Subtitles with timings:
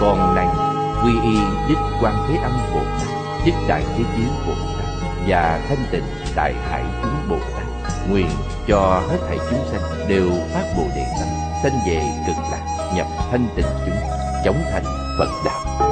[0.00, 0.48] Còn này
[1.04, 1.38] quy y
[1.68, 3.08] Đích Quan Thế Âm Bồ Tát,
[3.44, 4.88] Đích Đại Thế Chí Bồ Tát
[5.28, 6.04] và thanh tịnh
[6.36, 7.92] Đại Hải chúng Bồ Tát.
[8.10, 8.30] Nguyện
[8.68, 11.28] cho hết thảy chúng sanh đều phát Bồ Đề tâm,
[11.62, 13.96] sanh về cực lạc, nhập thanh tịnh chúng,
[14.44, 14.84] chống thành
[15.18, 15.88] Phật đạo.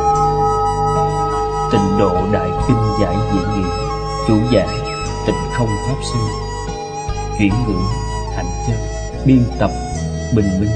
[1.72, 3.68] Tịnh độ Đại Kinh Giải Diễn Nghĩa
[4.28, 4.68] Chủ giải
[5.26, 6.18] Tịnh Không Pháp Sư
[7.38, 7.74] Chuyển ngữ
[8.36, 8.76] Hạnh Chân
[9.24, 9.70] Biên tập
[10.36, 10.70] Bình Minh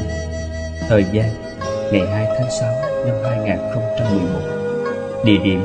[0.89, 1.31] Thời gian
[1.93, 5.61] ngày 2 tháng 6 năm 2011 Địa điểm,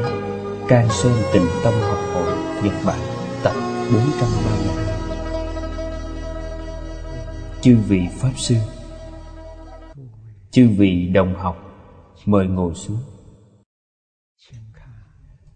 [0.68, 3.00] Can Sơn Tịnh Tâm Học Hội, Nhật Bản,
[3.44, 3.54] Tập
[3.94, 4.86] 430
[7.62, 8.56] Chư vị Pháp Sư,
[10.52, 11.62] Chư vị đồng học,
[12.26, 12.98] Mời ngồi xuống.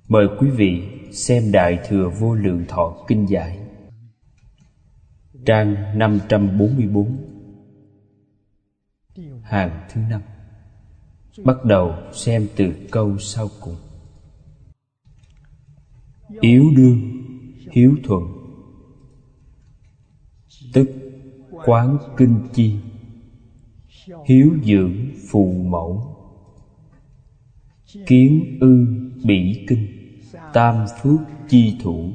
[0.08, 3.60] Mời quý vị xem Đại Thừa Vô Lượng Thọ Kinh Giải,
[5.46, 7.18] Trang 544
[9.44, 10.22] Hàng thứ năm.
[11.44, 13.76] Bắt đầu xem từ câu sau cùng.
[16.42, 17.00] Yếu đương,
[17.72, 18.24] hiếu thuận.
[20.74, 20.90] Tức
[21.66, 22.76] quán kinh chi.
[24.26, 24.96] Hiếu dưỡng
[25.30, 26.16] phù mẫu.
[28.06, 28.86] Kiến ư
[29.26, 29.88] bỉ kinh
[30.54, 32.12] Tam phước chi thủ.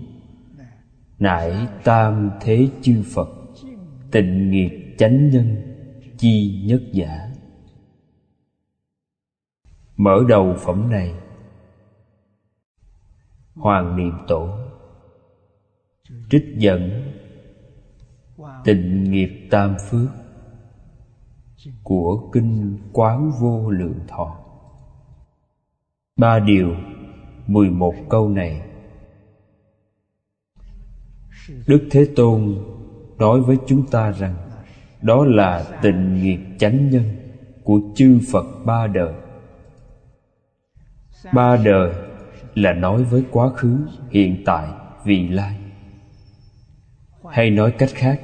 [1.18, 3.28] Nải tam thế chư Phật
[4.10, 5.56] Tịnh nghiệp chánh nhân
[6.18, 7.33] Chi nhất giả.
[9.96, 11.14] Mở đầu phẩm này.
[13.54, 14.48] Hoàng Niệm Tổ.
[16.30, 17.12] Trích dẫn.
[18.64, 20.08] Tịnh nghiệp tam phước.
[21.82, 24.36] Của Kinh Quán Vô Lượng Thọ.
[26.16, 26.74] Ba điều
[27.46, 28.62] Mười một câu này.
[31.66, 32.58] Đức Thế Tôn
[33.18, 34.34] nói với chúng ta rằng,
[35.02, 37.04] Đó là tịnh nghiệp chánh nhân
[37.64, 39.14] Của chư Phật ba đời.
[41.32, 41.94] Ba đời
[42.54, 43.78] là nói với quá khứ,
[44.10, 44.68] hiện tại,
[45.04, 45.56] vị lai.
[47.30, 48.20] Hay nói cách khác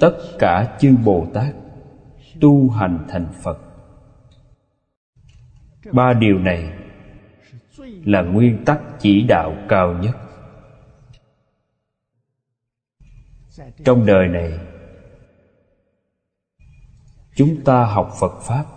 [0.00, 1.54] Tất cả chư Bồ Tát
[2.40, 3.58] Tu hành thành Phật.
[5.92, 6.72] Ba điều này
[8.04, 10.16] Là nguyên tắc chỉ đạo cao nhất.
[13.84, 14.58] Trong đời này
[17.34, 18.75] Chúng ta học Phật Pháp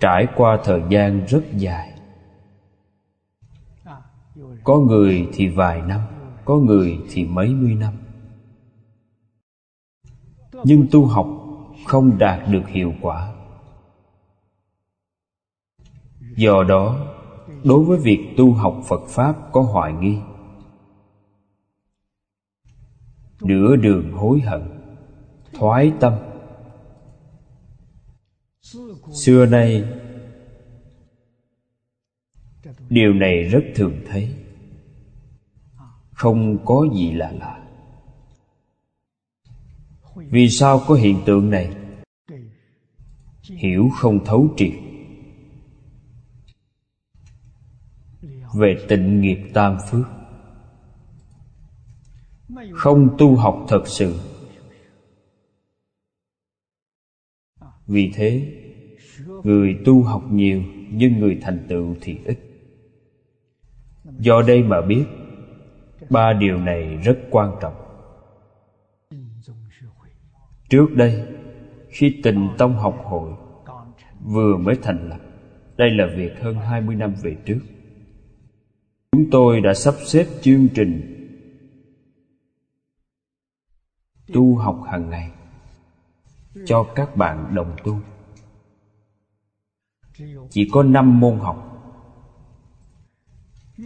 [0.00, 1.94] trải qua thời gian rất dài.
[4.64, 6.00] Có người thì vài năm,
[6.44, 7.94] có người thì mấy mươi năm.
[10.64, 11.28] Nhưng tu học
[11.86, 13.32] không đạt được hiệu quả.
[16.36, 17.06] Do đó,
[17.64, 20.18] đối với việc tu học phật pháp có hoài nghi.
[23.40, 24.62] Nửa đường hối hận,
[25.52, 26.12] thoái tâm
[29.12, 29.84] xưa nay,
[32.88, 34.34] điều này rất thường thấy.
[36.12, 37.64] Không có gì là lạ.
[40.14, 41.74] Vì sao có hiện tượng này?
[43.42, 44.72] Hiểu không thấu triệt.
[48.54, 50.06] Về tịnh nghiệp tam phước.
[52.72, 54.20] Không tu học thật sự.
[57.86, 58.54] Vì thế
[59.44, 62.38] người tu học nhiều, nhưng người thành tựu thì ít.
[64.18, 65.04] Do đây mà biết,
[66.10, 67.74] ba điều này rất quan trọng.
[70.68, 71.26] Trước đây,
[71.88, 73.32] khi tình tông học hội,
[74.24, 75.18] vừa mới thành lập,
[75.76, 77.60] đây là việc hơn 20 năm về trước.
[79.12, 81.14] Chúng tôi đã sắp xếp chương trình
[84.32, 85.30] tu học hàng ngày
[86.66, 87.96] cho các bạn đồng tu
[90.50, 91.64] chỉ có năm môn học.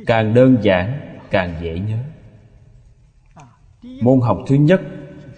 [0.06, 1.98] Càng đơn giản, càng dễ nhớ.
[4.02, 4.80] Môn học thứ nhất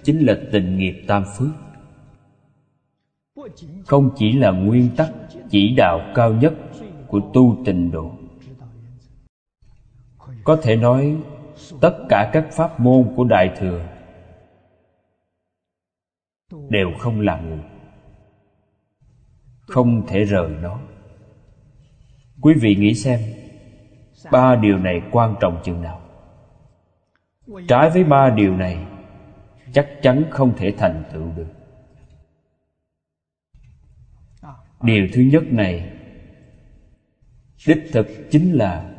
[0.03, 1.51] chính là tình nghiệp tam phước.
[3.87, 5.13] Không chỉ là nguyên tắc,
[5.51, 6.55] chỉ đạo cao nhất
[7.07, 8.13] của tu tình độ.
[10.45, 11.17] Có thể nói,
[11.81, 13.87] tất cả các pháp môn của đại thừa
[16.69, 17.74] đều không làm được
[19.67, 20.79] không thể rời nó.
[22.41, 23.21] Quý vị nghĩ xem,
[24.31, 26.01] ba điều này quan trọng chừng nào?
[27.69, 28.87] Trái với ba điều này,
[29.73, 31.47] chắc chắn không thể thành tựu được.
[34.83, 35.91] Điều thứ nhất này,
[37.67, 38.91] đích thực chính là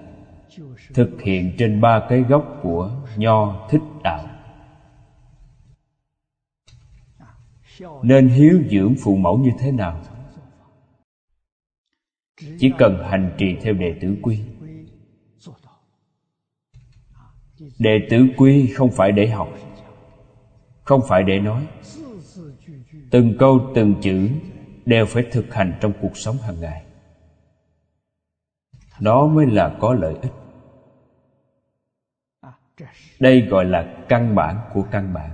[0.93, 4.25] thực hiện trên ba cái gốc của nho thích đạo.
[8.03, 10.01] Nên hiếu dưỡng phụ mẫu như thế nào?
[12.37, 14.39] Chỉ cần hành trì theo đệ tử quy.
[17.79, 19.49] Đệ tử quy không phải để học,
[20.83, 21.67] không phải để nói.
[23.11, 24.29] Từng câu, từng chữ
[24.85, 26.85] đều phải thực hành trong cuộc sống hàng ngày.
[28.99, 30.31] Đó mới là có lợi ích.
[33.19, 35.31] Đây gọi là căn bản của căn bản.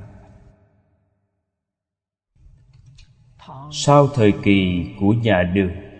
[3.71, 5.90] Sau thời kỳ của nhà đường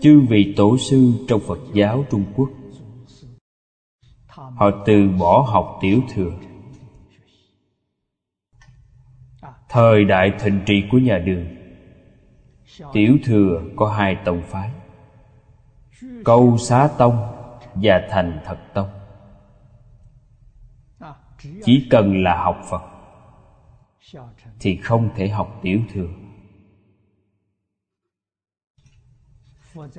[0.00, 2.50] chư vị tổ sư trong phật giáo trung quốc,
[4.28, 6.32] họ từ bỏ học tiểu thừa.
[9.68, 11.46] Thời đại thịnh trị của nhà đường,
[12.92, 14.70] tiểu thừa có hai tông phái,
[16.24, 17.16] câu xá tông
[17.74, 18.88] và thành thật tông.
[21.64, 22.82] Chỉ cần là học phật
[24.60, 26.08] thì không thể học tiểu thừa.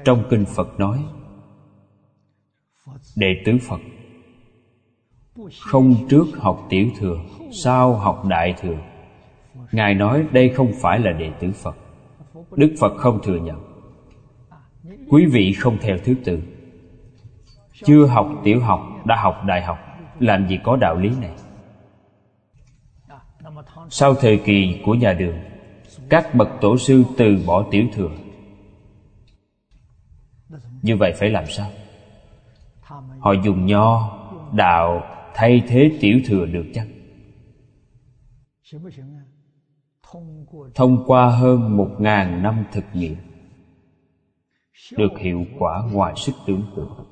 [0.06, 1.00] Trong kinh phật nói,
[3.16, 3.80] đệ tử phật,
[5.62, 7.18] không trước học tiểu thừa,
[7.51, 8.77] sau học đại thừa.
[9.72, 11.75] Ngài nói đây không phải là đệ tử phật.
[12.51, 13.60] Đức phật không thừa nhận.
[15.10, 16.42] Quý vị không theo thứ tự.
[17.74, 19.77] Chưa học tiểu học, đã học đại học,
[20.19, 21.31] làm gì có đạo lý này?
[23.89, 25.38] Sau thời kỳ của nhà đường,
[26.10, 28.10] các bậc tổ sư từ bỏ tiểu thừa
[30.85, 31.69] như vậy phải làm sao?
[33.19, 34.17] Họ dùng nho
[34.53, 35.03] đạo
[35.33, 36.87] thay thế tiểu thừa được chăng?
[40.75, 43.15] Thông qua hơn một ngàn năm thực nghiệm,
[44.97, 47.05] được hiệu quả ngoài sức tưởng tượng.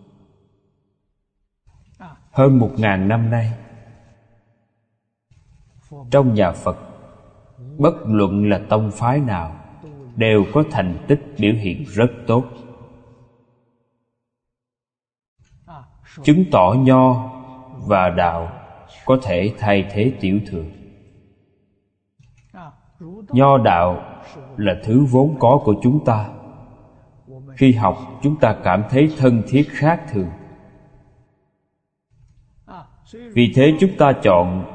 [2.31, 3.51] Hơn một ngàn năm nay,
[6.11, 6.77] trong nhà phật,
[7.77, 9.55] bất luận là tông phái nào
[10.15, 12.45] đều có thành tích biểu hiện rất tốt.
[16.23, 17.29] Chứng tỏ nho
[17.87, 18.49] và đạo
[19.05, 20.65] có thể thay thế tiểu thừa.
[23.29, 24.21] Nho đạo
[24.57, 26.29] là thứ vốn có của chúng ta.
[27.57, 30.29] Khi học, chúng ta cảm thấy thân thiết khác thường.
[33.13, 34.65] Vì thế chúng ta chọn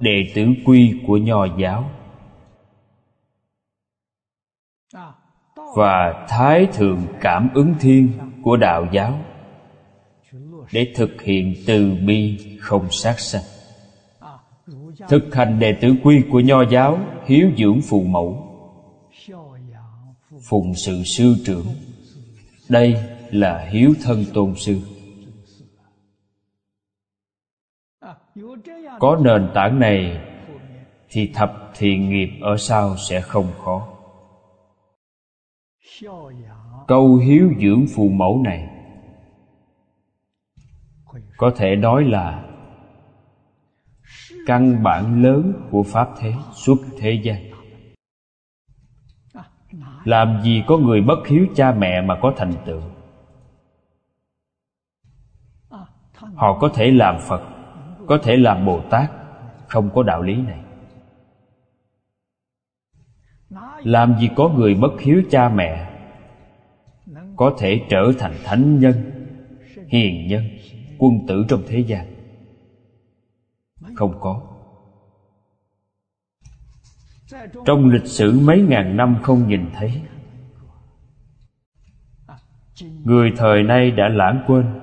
[0.00, 1.90] đệ tử quy của nho giáo
[5.76, 8.12] và thái thượng cảm ứng thiên
[8.42, 9.18] của đạo giáo
[10.72, 13.42] để thực hiện từ bi không sát sanh.
[15.08, 18.42] Thực hành đệ tử quy của nho giáo hiếu dưỡng phụ mẫu,
[20.48, 21.66] phụng sự sư trưởng.
[22.68, 22.96] Đây
[23.30, 24.80] là hiếu thân tôn sư.
[28.98, 30.20] Có nền tảng này
[31.10, 33.88] thì thập thiện nghiệp ở sau sẽ không khó.
[36.86, 38.75] Câu hiếu dưỡng phụ mẫu này
[41.36, 42.44] có thể nói là
[44.46, 47.36] căn bản lớn của pháp thế, suốt thế gian.
[50.04, 52.80] Làm gì có người bất hiếu cha mẹ mà có thành tựu?
[56.34, 57.42] Họ có thể làm phật,
[58.06, 59.10] có thể làm bồ tát,
[59.68, 60.60] không có đạo lý này.
[63.84, 65.92] Làm gì có người bất hiếu cha mẹ
[67.36, 68.94] có thể trở thành thánh nhân,
[69.88, 70.44] hiền nhân?
[70.98, 72.06] Quân tử trong thế gian?
[73.94, 74.56] Không có.
[77.64, 80.02] Trong lịch sử mấy ngàn năm không nhìn thấy.
[83.04, 84.80] Người thời nay đã lãng quên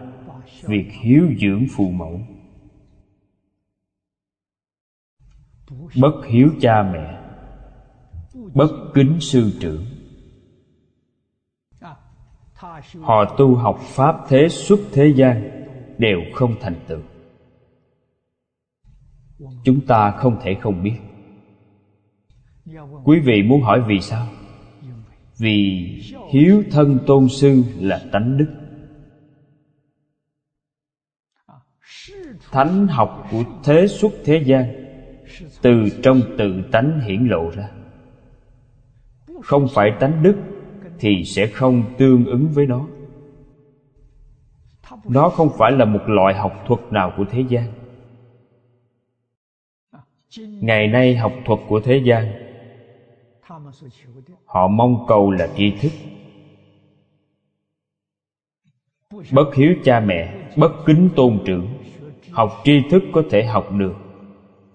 [0.62, 2.20] việc hiếu dưỡng phụ mẫu.
[6.01, 7.20] Bất hiếu cha mẹ.
[8.53, 9.86] Bất kính sư trưởng.
[13.01, 15.62] Họ tu học pháp thế xuất thế gian
[15.97, 17.01] đều không thành tựu.
[19.63, 20.95] Chúng ta không thể không biết.
[23.03, 24.27] Quý vị muốn hỏi vì sao?
[25.38, 25.88] Vì
[26.31, 28.53] hiếu thân tôn sư là tánh đức.
[32.51, 34.65] Thánh học của thế xuất thế gian
[35.62, 35.71] từ
[36.03, 37.69] trong tự tánh hiển lộ ra.
[39.41, 40.35] Không phải tánh đức
[41.00, 42.88] thì sẽ không tương ứng với nó
[45.03, 47.63] nó không phải là một loại học thuật nào của thế gian.
[50.38, 52.31] Ngày nay học thuật của thế gian,
[54.45, 55.91] họ mong cầu là tri thức.
[59.31, 61.67] Bất hiếu cha mẹ, bất kính tôn trưởng,
[62.31, 63.95] học tri thức có thể học được,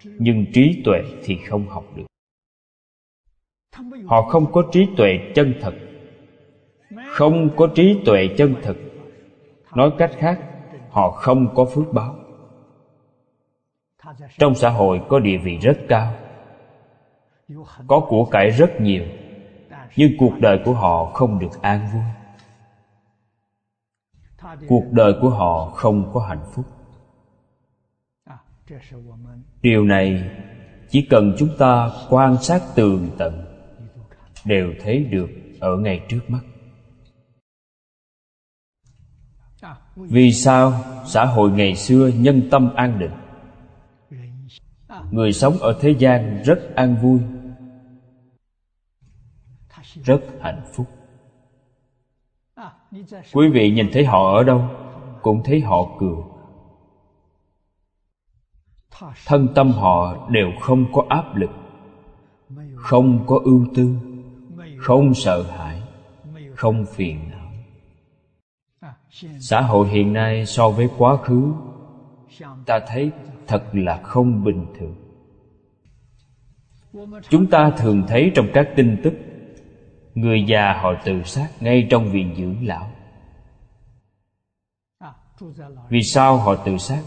[0.05, 2.05] nhưng trí tuệ thì không học được.
[4.07, 5.75] Họ không có trí tuệ chân thật.
[7.07, 8.77] Không có trí tuệ chân thật
[9.75, 10.41] nói cách khác,
[10.91, 12.15] họ không có phước báo.
[14.39, 16.15] Trong xã hội có địa vị rất cao,
[17.87, 19.05] có của cải rất nhiều,
[19.97, 22.03] nhưng cuộc đời của họ không được an vui.
[24.69, 26.65] Cuộc đời của họ không có hạnh phúc.
[29.63, 30.31] Điều này
[30.89, 33.45] chỉ cần chúng ta quan sát tường tận,
[34.45, 35.29] đều thấy được
[35.61, 36.41] ở ngay trước mắt.
[39.99, 40.73] Vì sao
[41.07, 43.11] xã hội ngày xưa nhân tâm an định?
[45.11, 47.21] Người sống ở thế gian rất an vui,
[50.05, 50.87] rất hạnh phúc.
[53.33, 54.65] Quý vị nhìn thấy họ ở đâu
[55.23, 56.17] cũng thấy họ cười.
[59.27, 61.51] Thân tâm họ đều không có áp lực,
[62.77, 63.97] không có ưu tư,
[64.79, 65.83] không sợ hãi,
[66.55, 67.38] không phiền não
[69.41, 71.53] xã hội hiện nay so với quá khứ,
[72.67, 73.11] ta thấy
[73.47, 74.95] thật là không bình thường.
[77.29, 79.15] Chúng ta thường thấy trong các tin tức,
[80.15, 82.91] người già họ tự sát ngay trong viện dưỡng lão.
[85.89, 87.03] Vì sao họ tự sát?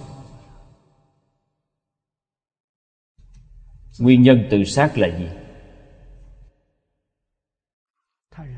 [3.99, 5.29] Nguyên nhân tự sát là gì?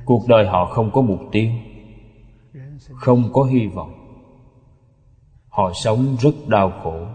[0.05, 1.49] Cuộc đời họ không có mục tiêu
[2.95, 3.93] không có hy vọng.
[5.47, 7.05] Họ sống rất đau khổ.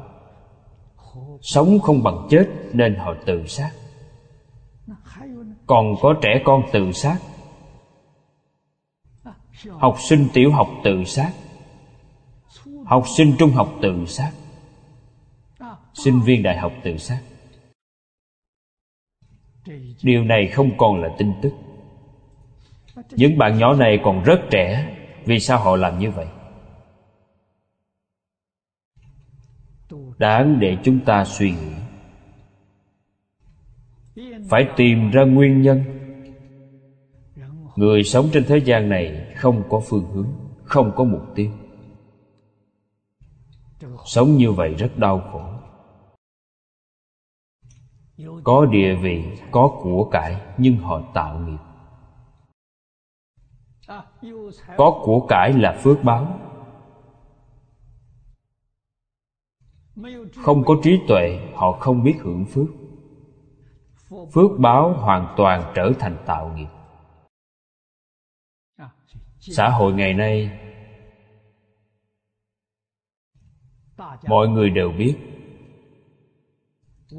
[1.41, 3.71] Sống không bằng chết nên họ tự sát.
[5.67, 7.19] Còn có trẻ con tự sát.
[9.69, 11.33] Học sinh tiểu học tự sát.
[12.85, 14.33] Học sinh trung học tự sát.
[15.95, 17.21] Sinh viên đại học tự sát.
[20.03, 21.53] Điều này không còn là tin tức.
[23.11, 24.95] Những bạn nhỏ này còn rất trẻ
[25.29, 26.27] vì sao họ làm như vậy?
[30.19, 31.75] Đáng để chúng ta suy nghĩ.
[34.49, 35.85] Phải tìm ra nguyên nhân.
[37.77, 40.29] Người sống trên thế gian này không có phương hướng,
[40.65, 41.51] không có mục tiêu.
[44.05, 45.43] Sống như vậy rất đau khổ.
[48.45, 51.68] Có địa vị, có của cải, nhưng họ tạo nghiệp
[54.77, 56.41] có của cải là phước báo.
[60.37, 62.69] Không có trí tuệ, họ không biết hưởng phước.
[64.33, 66.69] Phước báo hoàn toàn trở thành tạo nghiệp.
[69.41, 70.61] Xã hội ngày nay,
[74.29, 75.17] mọi người đều biết,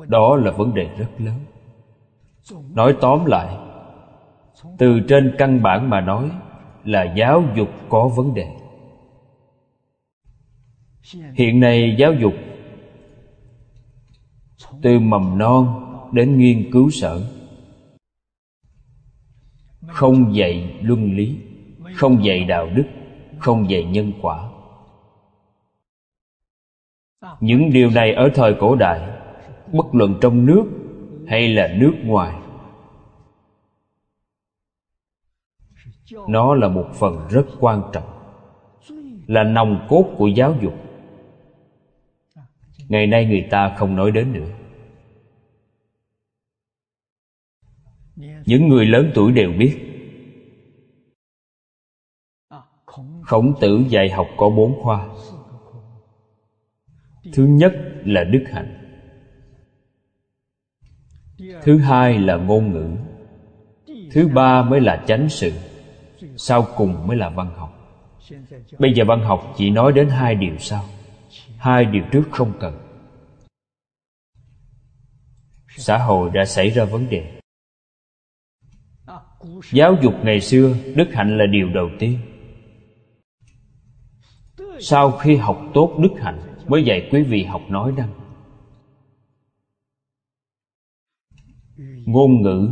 [0.07, 1.39] đó là vấn đề rất lớn.
[2.73, 3.57] Nói tóm lại,
[4.77, 6.31] từ trên căn bản mà nói
[6.89, 8.47] là giáo dục có vấn đề.
[11.33, 12.33] Hiện nay giáo dục
[14.81, 17.21] từ mầm non đến nghiên cứu sở
[19.87, 21.37] không dạy luân lý,
[21.95, 22.85] không dạy đạo đức,
[23.39, 24.49] không dạy nhân quả.
[27.39, 28.99] Những điều này ở thời cổ đại,
[29.73, 30.65] bất luận trong nước
[31.27, 32.35] hay là nước ngoài
[36.27, 38.09] nó là một phần rất quan trọng,
[39.27, 40.73] là nòng cốt của giáo dục.
[42.87, 44.49] Ngày nay người ta không nói đến nữa.
[48.45, 49.79] Những người lớn tuổi đều biết.
[53.21, 55.09] Khổng tử dạy học có bốn khoa.
[57.33, 57.73] Thứ nhất
[58.05, 58.75] là đức hạnh.
[61.63, 62.89] Thứ hai là ngôn ngữ.
[64.11, 65.51] Thứ ba mới là chánh sự
[66.41, 67.75] sau cùng mới là văn học.
[68.79, 70.85] Bây giờ văn học chỉ nói đến hai điều sau.
[71.57, 72.77] Hai điều trước không cần.
[75.77, 77.39] Xã hội đã xảy ra vấn đề.
[79.71, 82.19] Giáo dục ngày xưa, đức hạnh là điều đầu tiên.
[84.79, 88.09] Sau khi học tốt đức hạnh, mới dạy quý vị học nói năng
[92.05, 92.69] ngôn ngữ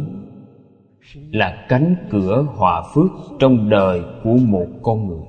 [1.16, 5.26] là cánh cửa hòa phước trong đời của một con người.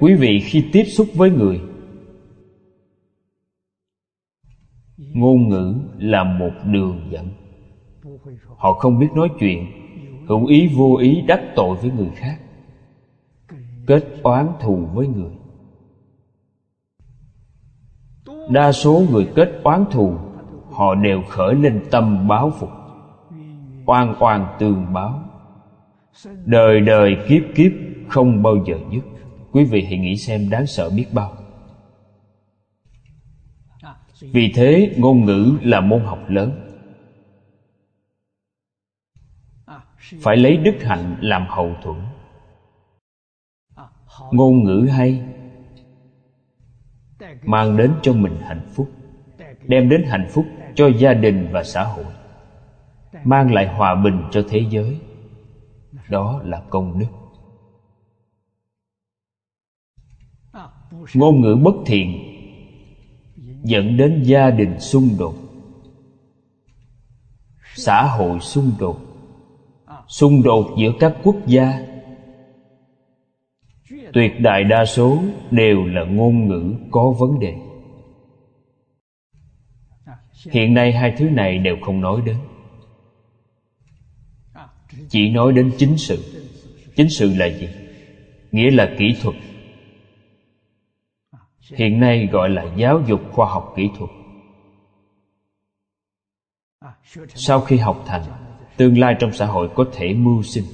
[0.00, 1.60] Quý vị khi tiếp xúc với người,
[4.96, 7.28] ngôn ngữ là một đường dẫn.
[8.56, 9.66] Họ không biết nói chuyện,
[10.28, 12.40] hữu ý vô ý đắc tội với người khác,
[13.86, 15.30] kết oán thù với người.
[18.50, 20.31] Đa số người kết oán thù
[20.82, 22.70] họ đều khởi lên tâm báo phục,
[23.86, 25.24] oan oan tương báo.
[26.44, 27.72] Đời đời kiếp kiếp
[28.08, 29.00] không bao giờ dứt.
[29.52, 31.32] Quý vị hãy nghĩ xem đáng sợ biết bao.
[34.20, 36.68] Vì thế, ngôn ngữ là môn học lớn.
[40.22, 41.96] Phải lấy đức hạnh làm hậu thuẫn.
[44.30, 45.22] Ngôn ngữ hay,
[47.42, 48.88] mang đến cho mình hạnh phúc,
[49.66, 52.04] đem đến hạnh phúc cho gia đình và xã hội,
[53.24, 54.98] mang lại hòa bình cho thế giới.
[56.08, 57.06] Đó là công đức.
[61.14, 62.18] Ngôn ngữ bất thiện
[63.64, 65.34] dẫn đến gia đình xung đột,
[67.74, 69.12] xã hội xung đột
[70.08, 71.78] xung đột giữa các quốc gia.
[74.12, 75.18] Tuyệt đại đa số
[75.50, 77.54] đều là ngôn ngữ có vấn đề
[80.50, 82.36] hiện nay hai thứ này đều không nói đến.
[85.08, 86.42] Chỉ nói đến chính sự.
[86.96, 87.68] Chính sự là gì?
[88.52, 89.36] Nghĩa là kỹ thuật.
[91.76, 94.10] Hiện nay gọi là giáo dục khoa học kỹ thuật.
[97.34, 98.22] Sau khi học thành,
[98.76, 100.64] tương lai trong xã hội có thể mưu sinh,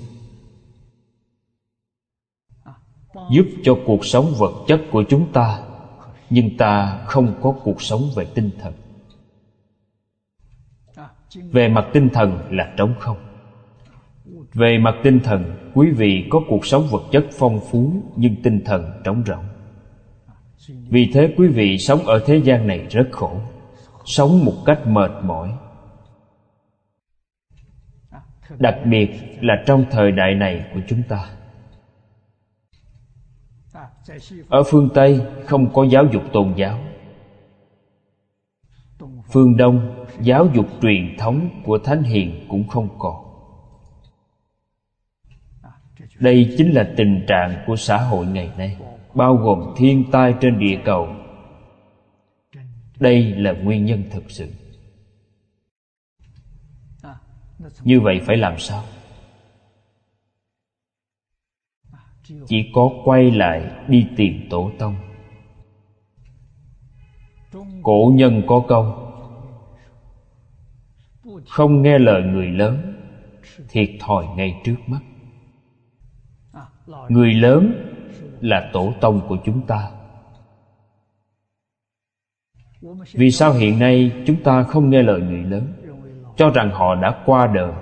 [3.30, 5.62] giúp cho cuộc sống vật chất của chúng ta,
[6.30, 8.74] nhưng ta không có cuộc sống về tinh thần
[11.34, 13.16] về mặt tinh thần là trống không.
[14.54, 18.60] Về mặt tinh thần, quý vị có cuộc sống vật chất phong phú, nhưng tinh
[18.64, 19.44] thần trống rỗng.
[20.88, 23.40] Vì thế quý vị sống ở thế gian này rất khổ,
[24.04, 25.52] sống một cách mệt mỏi.
[28.58, 29.10] Đặc biệt
[29.40, 31.30] là trong thời đại này của chúng ta.
[34.48, 36.78] Ở phương tây không có giáo dục tôn giáo.
[39.32, 43.24] Phương đông giáo dục truyền thống của thánh hiền cũng không còn.
[46.18, 48.76] Đây chính là tình trạng của xã hội ngày nay,
[49.14, 51.08] bao gồm thiên tai trên địa cầu.
[53.00, 54.52] Đây là nguyên nhân thực sự.
[57.84, 58.84] Như vậy phải làm sao?
[62.46, 64.96] Chỉ có quay lại đi tìm tổ tông.
[67.82, 69.07] Cổ nhân có câu
[71.48, 72.94] không nghe lời người lớn,
[73.68, 75.00] thiệt thòi ngay trước mắt.
[77.08, 77.72] Người lớn
[78.40, 79.90] là tổ tông của chúng ta.
[83.12, 85.72] Vì sao hiện nay chúng ta không nghe lời người lớn?
[86.36, 87.72] Cho rằng họ đã qua đời.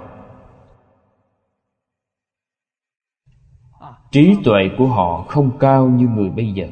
[4.11, 6.68] Trí tuệ của họ không cao như người bây giờ.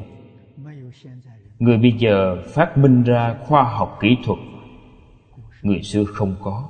[1.59, 4.39] Người bây giờ phát minh ra khoa học kỹ thuật
[5.61, 6.69] người xưa không có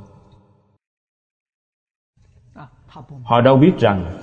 [3.23, 4.21] họ đâu biết rằng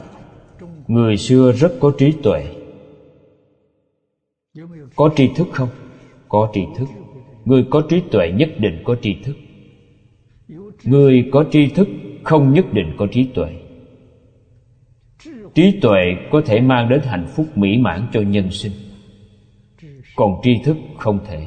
[0.88, 2.46] người xưa rất có trí tuệ.
[4.96, 5.68] Có tri thức không?
[6.28, 6.88] Có tri thức.
[7.44, 9.36] Người có trí tuệ nhất định có tri thức.
[10.84, 11.88] Người có tri thức
[12.22, 13.48] không nhất định có trí tuệ.
[15.54, 18.72] Trí tuệ có thể mang đến hạnh phúc mỹ mãn cho nhân sinh.
[20.16, 21.46] Còn tri thức không thể.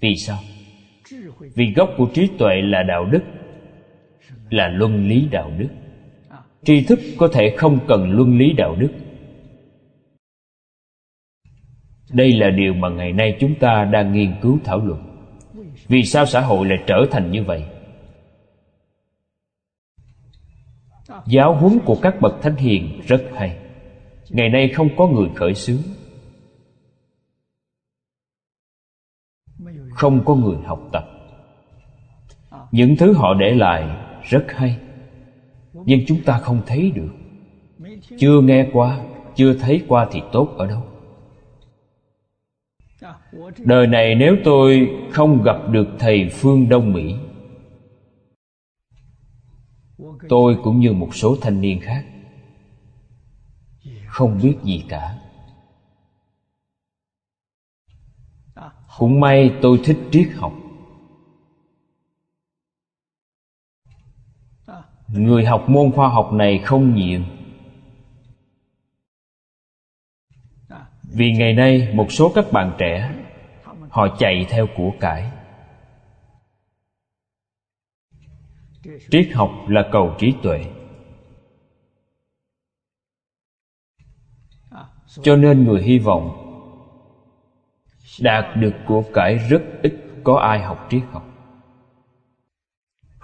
[0.00, 0.38] Vì sao?
[1.54, 3.22] Vì gốc của trí tuệ là đạo đức
[4.50, 5.68] là luân lý đạo đức.
[6.64, 8.90] Tri thức có thể không cần luân lý đạo đức.
[12.12, 15.00] Đây là điều mà ngày nay chúng ta đang nghiên cứu thảo luận.
[15.88, 17.64] Vì sao xã hội lại trở thành như vậy?
[21.26, 23.58] Giáo huấn của các bậc thánh hiền rất hay.
[24.30, 25.82] Ngày nay không có người khởi xướng.
[29.90, 31.04] Không có người học tập.
[32.72, 34.78] Những thứ họ để lại rất hay.
[35.72, 37.12] Nhưng chúng ta không thấy được.
[38.18, 39.00] Chưa nghe qua,
[39.36, 40.82] chưa thấy qua thì tốt ở đâu?
[43.58, 47.14] Đời này nếu tôi không gặp được thầy phương đông mỹ,
[50.28, 52.04] tôi cũng như một số thanh niên khác,
[54.06, 55.18] không biết gì cả.
[58.98, 60.52] Cũng may tôi thích triết học.
[65.08, 67.20] Người học môn khoa học này không nhiều
[71.02, 73.14] vì ngày nay một số các bạn trẻ,
[73.88, 75.30] họ chạy theo của cải.
[79.10, 80.64] Triết học là cầu trí tuệ.
[85.22, 86.44] Cho nên người hy vọng
[88.20, 89.94] đạt được của cải rất ít
[90.24, 91.27] có ai học triết học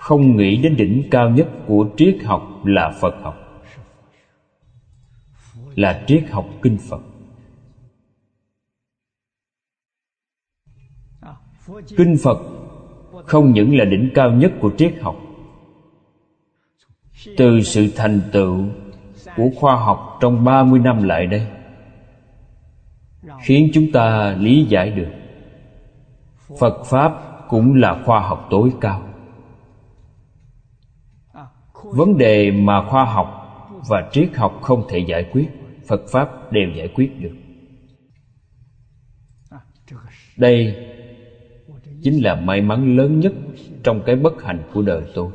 [0.05, 3.35] không nghĩ đến đỉnh cao nhất của triết học là phật học.
[5.75, 7.01] Là triết học kinh phật.
[11.97, 12.39] Kinh phật
[13.27, 15.17] không những là đỉnh cao nhất của triết học,
[17.37, 18.65] từ sự thành tựu
[19.37, 21.47] của khoa học trong 30 năm lại đây,
[23.43, 25.11] khiến chúng ta lý giải được
[26.59, 27.13] phật pháp
[27.49, 29.14] cũng là khoa học tối cao
[31.95, 33.27] vấn đề mà khoa học
[33.89, 35.49] và triết học không thể giải quyết,
[35.87, 37.35] phật pháp đều giải quyết được.
[40.37, 40.77] Đây
[42.03, 43.33] chính là may mắn lớn nhất
[43.83, 45.31] trong cái bất hạnh của đời tôi.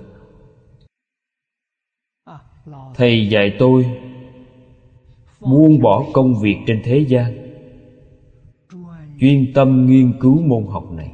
[2.95, 3.85] Thầy dạy tôi
[5.39, 7.37] buông bỏ công việc trên thế gian,
[9.19, 11.11] chuyên tâm nghiên cứu môn học này.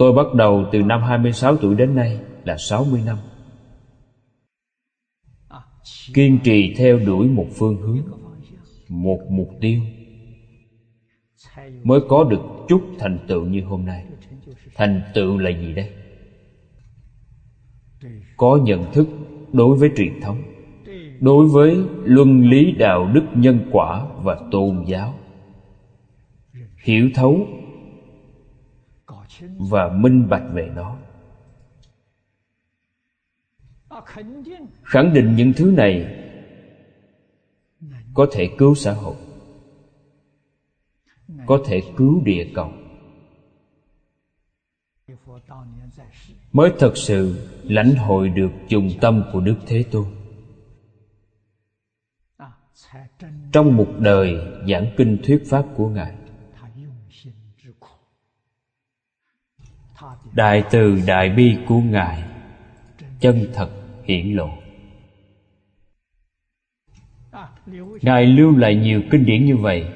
[0.00, 3.18] Tôi bắt đầu từ năm 26 tuổi đến nay là 60 năm
[6.14, 7.98] Kiên trì theo đuổi một phương hướng,
[8.88, 9.80] Một mục tiêu
[11.82, 14.04] Mới có được chút thành tựu như hôm nay
[14.74, 15.90] Thành tựu là gì đây?
[18.36, 19.08] Có nhận thức
[19.52, 20.42] đối với truyền thống,
[21.20, 25.14] Đối với luân lý đạo đức nhân quả và tôn giáo,
[26.84, 27.46] Hiểu thấu
[29.40, 30.96] và minh bạch về nó.
[34.82, 36.16] Khẳng định những thứ này
[38.14, 39.16] có thể cứu xã hội,
[41.46, 42.72] có thể cứu địa cầu.
[46.52, 50.06] Mới thật sự lãnh hội được dùng tâm của đức thế tôn.
[53.52, 54.34] Trong một đời
[54.68, 56.19] giảng kinh thuyết pháp của ngài
[60.32, 62.22] đại từ đại bi của ngài.
[63.20, 63.70] Chân thật
[64.04, 64.50] hiển lộ.
[68.02, 69.86] Ngài lưu lại nhiều kinh điển như vậy,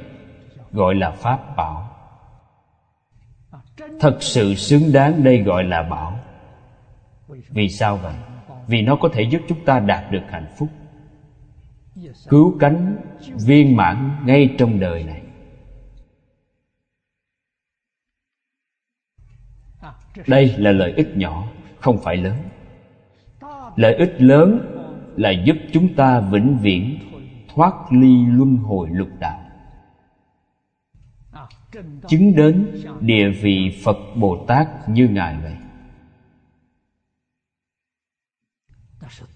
[0.73, 1.91] gọi là pháp bảo.
[4.01, 6.19] Thật sự xứng đáng đây gọi là bảo.
[7.49, 8.15] Vì sao vậy?
[8.67, 10.69] Vì nó có thể giúp chúng ta đạt được hạnh phúc.
[12.29, 12.97] Cứu cánh
[13.47, 15.24] viên mãn ngay trong đời này.
[20.27, 21.49] Đây là lợi ích nhỏ,
[21.81, 22.37] không phải lớn.
[23.77, 24.59] Lợi ích lớn
[25.17, 26.99] là giúp chúng ta vĩnh viễn
[27.55, 29.41] thoát ly luân hồi lục đạo.
[32.09, 35.57] Chứng đến địa vị phật bồ tát như ngài vậy.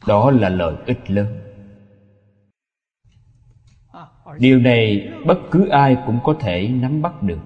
[0.07, 1.41] Đó là lợi ích lớn.
[4.39, 7.41] Điều này bất cứ ai cũng có thể nắm bắt được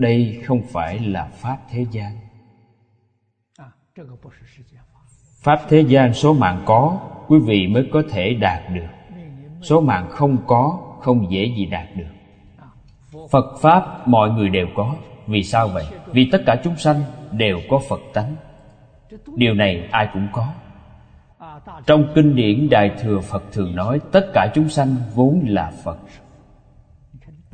[0.00, 2.18] đây không phải là pháp thế gian.
[5.42, 9.16] pháp thế gian số mạng có quý vị mới có thể đạt được.
[9.62, 12.10] Số mạng không có không dễ gì đạt được.
[13.30, 14.94] Phật pháp mọi người đều có.
[15.26, 15.84] Vì sao vậy?
[16.06, 18.36] Vì tất cả chúng sanh đều có phật tánh.
[19.36, 20.52] Điều này ai cũng có.
[21.86, 25.98] Trong kinh điển đại thừa phật thường nói tất cả chúng sanh vốn là phật.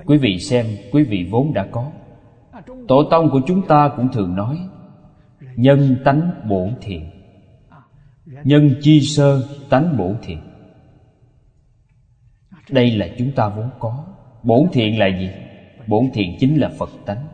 [0.06, 1.90] Quý vị xem quý vị vốn đã có
[2.88, 4.58] tổ tông của chúng ta cũng thường nói,
[5.56, 7.10] nhân tánh bổn thiện
[8.44, 10.38] nhân chi sơ tánh bổn thiện
[12.70, 14.04] đây là chúng ta vốn có.
[14.42, 15.30] Bổn thiện là gì?
[15.86, 17.26] Bổn thiện chính là phật tánh.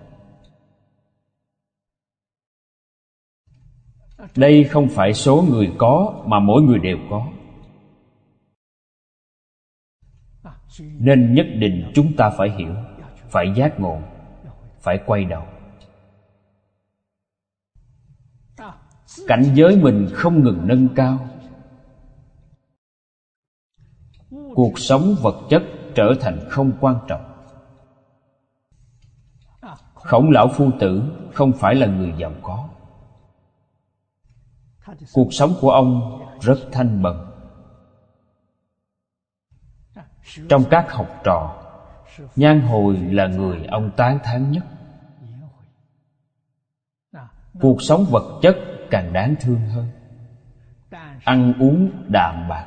[4.36, 7.26] Đây không phải số người có mà mỗi người đều có.
[10.80, 12.74] Nên nhất định chúng ta phải hiểu,
[13.30, 13.98] phải giác ngộ
[14.82, 15.44] phải quay đầu.
[19.28, 21.28] Cảnh giới mình không ngừng nâng cao.
[24.54, 25.62] Cuộc sống vật chất
[25.94, 27.32] trở thành không quan trọng.
[29.94, 31.02] Khổng lão phu tử
[31.34, 32.68] không phải là người giàu có.
[35.12, 37.26] Cuộc sống của ông rất thanh bần.
[40.48, 41.62] Trong các học trò
[42.36, 44.64] nhan hồi là người ông tán thán nhất
[47.62, 48.56] cuộc sống vật chất
[48.90, 49.88] càng đáng thương hơn.
[51.24, 52.66] Ăn uống đạm bạc.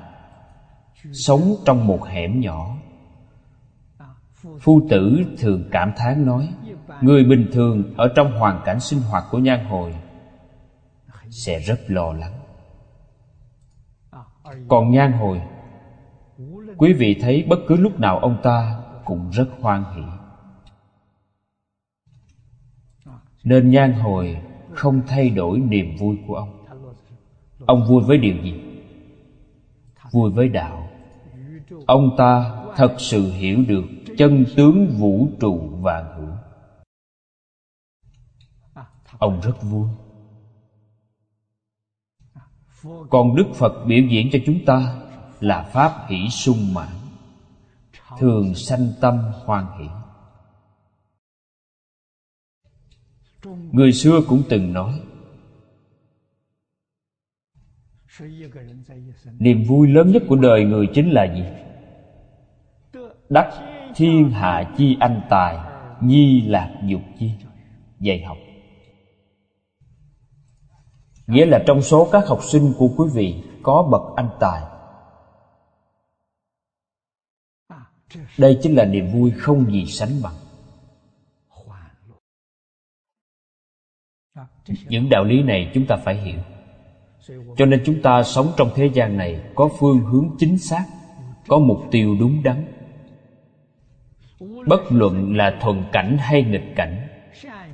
[1.13, 2.75] Sống trong một hẻm nhỏ.
[4.60, 6.49] Phu tử thường cảm thán nói,
[7.01, 9.95] người bình thường ở trong hoàn cảnh sinh hoạt của nhan hồi
[11.29, 12.34] sẽ rất lo lắng.
[14.67, 15.41] Còn nhan hồi,
[16.77, 20.03] quý vị thấy bất cứ lúc nào ông ta cũng rất hoan hỷ.
[23.43, 24.41] Nên nhan hồi
[24.75, 26.65] không thay đổi niềm vui của ông.
[27.65, 28.53] Ông vui với điều gì?
[30.11, 30.89] Vui với đạo.
[31.85, 33.83] Ông ta thật sự hiểu được
[34.17, 36.35] chân tướng vũ trụ vạn hữu
[39.19, 39.88] ông rất vui.
[43.09, 44.95] Còn đức phật biểu diễn cho chúng ta
[45.39, 46.89] là pháp hỷ sung mãn,
[48.19, 49.85] thường sanh tâm hoan hỷ.
[53.71, 55.01] Người xưa cũng từng nói,
[59.39, 61.43] niềm vui lớn nhất của đời người chính là gì?
[63.29, 63.49] Đắc
[63.95, 65.58] thiên hạ chi anh tài,
[66.01, 67.31] nhi lạc dục chi.
[67.99, 68.38] Dạy học.
[71.27, 74.62] Nghĩa là trong số các học sinh của quý vị có bậc anh tài.
[78.38, 80.34] Đây chính là niềm vui không gì sánh bằng.
[84.87, 86.39] Những đạo lý này chúng ta phải hiểu.
[87.57, 90.85] Cho nên chúng ta sống trong thế gian này có phương hướng chính xác,
[91.47, 92.65] có mục tiêu đúng đắn.
[94.67, 97.07] Bất luận là thuận cảnh hay nghịch cảnh,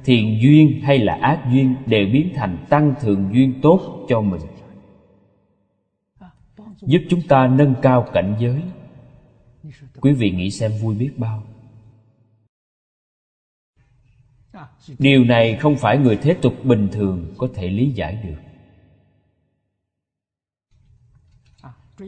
[0.04, 4.41] thiện duyên hay là ác duyên đều biến thành tăng thượng duyên tốt cho mình.
[6.82, 8.62] Giúp chúng ta nâng cao cảnh giới.
[10.02, 11.43] Quý vị nghĩ xem vui biết bao.
[15.00, 18.41] Điều này không phải người thế tục bình thường có thể lý giải được.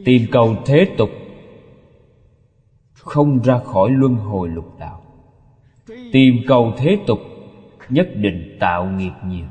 [0.04, 1.10] Tìm cầu thế tục
[2.92, 5.04] không ra khỏi luân hồi lục đạo.
[6.12, 7.18] Tìm cầu thế tục
[7.88, 9.46] nhất định tạo nghiệp nhiều.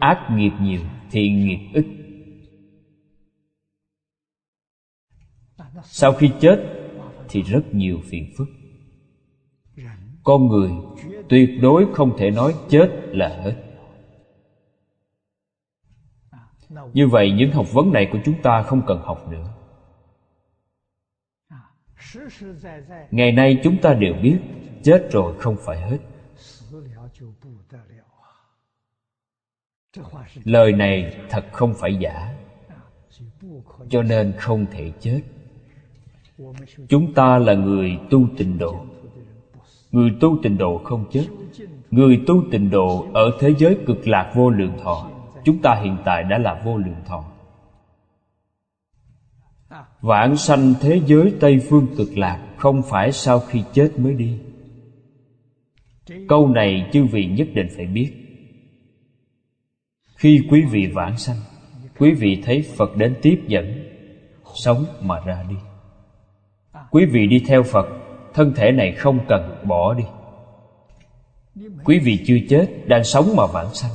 [0.00, 1.86] Ác nghiệp nhiều thiện nghiệp ít.
[5.82, 6.56] Sau khi chết
[7.28, 8.48] thì rất nhiều phiền phức
[10.24, 10.70] con người
[11.28, 13.54] tuyệt đối không thể nói chết là hết.
[16.92, 19.54] Như vậy, những học vấn này của chúng ta không cần học nữa.
[23.10, 24.38] Ngày nay chúng ta đều biết,
[24.82, 25.98] chết rồi không phải hết.
[30.44, 32.34] Lời này thật không phải giả,
[33.88, 35.22] cho nên không thể chết.
[36.88, 38.86] Chúng ta là người tu tịnh độ
[39.94, 41.26] người tu tịnh độ không chết.
[41.90, 45.10] Người tu tịnh độ ở thế giới cực lạc vô lượng thọ.
[45.44, 47.24] Chúng ta hiện tại đã là vô lượng thọ.
[50.00, 54.38] Vãng sanh thế giới tây phương cực lạc không phải sau khi chết mới đi.
[56.28, 58.12] Câu này chư vị nhất định phải biết.
[60.16, 61.36] Khi quý vị vãng sanh,
[61.98, 63.84] quý vị thấy phật đến tiếp dẫn,
[64.54, 65.56] sống mà ra đi.
[66.90, 68.03] Quý vị đi theo phật
[68.34, 70.04] thân thể này không cần bỏ đi.
[71.84, 73.90] Quý vị chưa chết đang sống mà vãng sanh.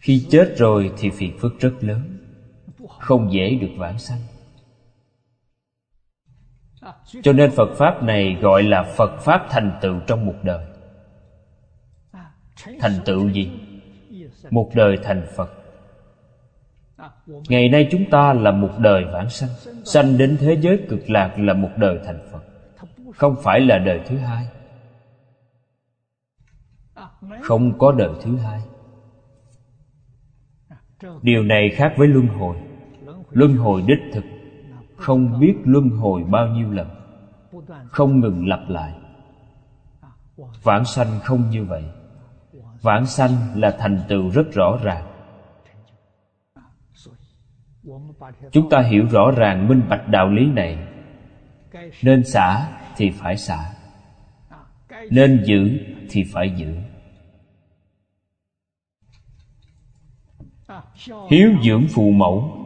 [0.00, 2.18] Khi chết rồi thì phiền phức rất lớn,
[2.98, 4.18] không dễ được vãng sanh.
[7.22, 10.66] Cho nên phật pháp này gọi là phật pháp thành tựu trong một đời.
[12.80, 13.50] Thành tựu gì?
[14.50, 15.61] Một đời thành phật
[17.48, 19.50] ngày nay chúng ta là một đời vãng sanh.
[19.84, 22.42] Sanh đến thế giới cực lạc là một đời thành phật.
[23.14, 24.46] Không phải là đời thứ hai.
[27.42, 28.60] Không có đời thứ hai.
[31.22, 32.56] Điều này khác với luân hồi.
[33.30, 34.24] Luân hồi đích thực.
[34.96, 36.88] Không biết luân hồi bao nhiêu lần.
[37.88, 38.94] Không ngừng lặp lại.
[40.62, 41.84] Vãng sanh không như vậy.
[42.82, 45.11] Vãng sanh là thành tựu rất rõ ràng
[48.52, 50.78] chúng ta hiểu rõ ràng minh bạch đạo lý này.
[52.02, 53.58] Nên xả thì phải xả.
[55.10, 55.78] Nên giữ
[56.10, 56.76] thì phải giữ.
[61.30, 62.58] Hiếu dưỡng phụ mẫu.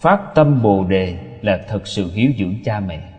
[0.00, 3.12] Phát tâm bồ đề là thật sự hiếu dưỡng cha mẹ.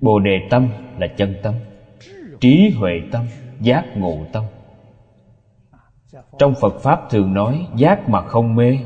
[0.00, 1.54] Bồ đề tâm là chân tâm.
[2.40, 3.26] Trí huệ tâm,
[3.60, 4.44] giác ngộ tâm.
[6.38, 8.78] Trong phật pháp thường nói, giác mà không mê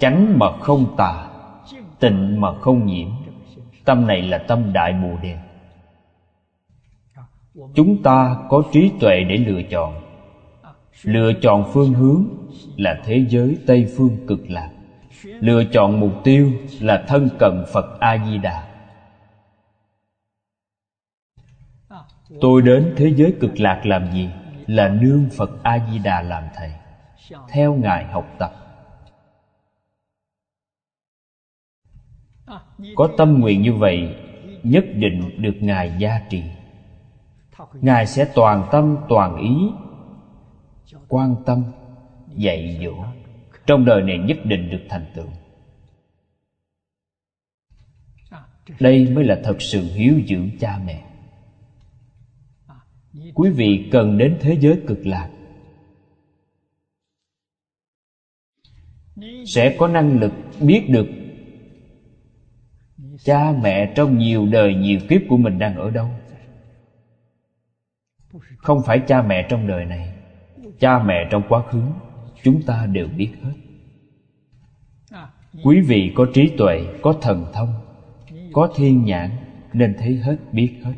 [0.00, 1.26] chánh mà không tà,
[2.00, 3.08] tịnh mà không nhiễm.
[3.84, 5.38] Tâm này là tâm đại bồ đề.
[7.74, 9.94] Chúng ta có trí tuệ để lựa chọn.
[11.02, 12.24] Lựa chọn phương hướng
[12.76, 14.70] là thế giới tây phương cực lạc.
[15.24, 18.70] Lựa chọn mục tiêu là thân cận phật a di đà
[22.40, 24.28] tôi đến thế giới cực lạc làm gì?
[24.66, 26.72] Là nương phật a di đà làm thầy.
[27.48, 28.59] Theo ngài học tập.
[32.96, 34.16] Có tâm nguyện như vậy,
[34.62, 36.42] nhất định được ngài gia trì.
[37.74, 39.54] Ngài sẽ toàn tâm, toàn ý,
[41.08, 41.64] quan tâm,
[42.36, 43.04] dạy dỗ.
[43.66, 45.26] Trong đời này nhất định được thành tựu.
[48.80, 51.04] Đây mới là thật sự hiếu dưỡng cha mẹ.
[53.34, 55.30] Quý vị cần đến thế giới cực lạc.
[59.46, 61.06] Sẽ có năng lực biết được
[63.24, 66.08] cha mẹ trong nhiều đời, nhiều kiếp của mình đang ở đâu?
[68.56, 70.12] Không phải cha mẹ trong đời này,
[70.78, 71.82] cha mẹ trong quá khứ,
[72.42, 73.52] chúng ta đều biết hết.
[75.64, 77.74] Quý vị có trí tuệ, có thần thông,
[78.52, 79.30] có thiên nhãn,
[79.72, 80.94] nên thấy hết, biết hết.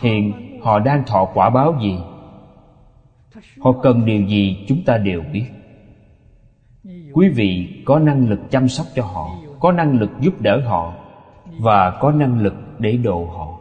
[0.00, 1.98] Hiện, họ đang thọ quả báo gì?
[3.60, 5.46] Họ cần điều gì, chúng ta đều biết
[7.14, 10.94] quý vị có năng lực chăm sóc cho họ, có năng lực giúp đỡ họ,
[11.60, 13.60] và có năng lực để độ họ.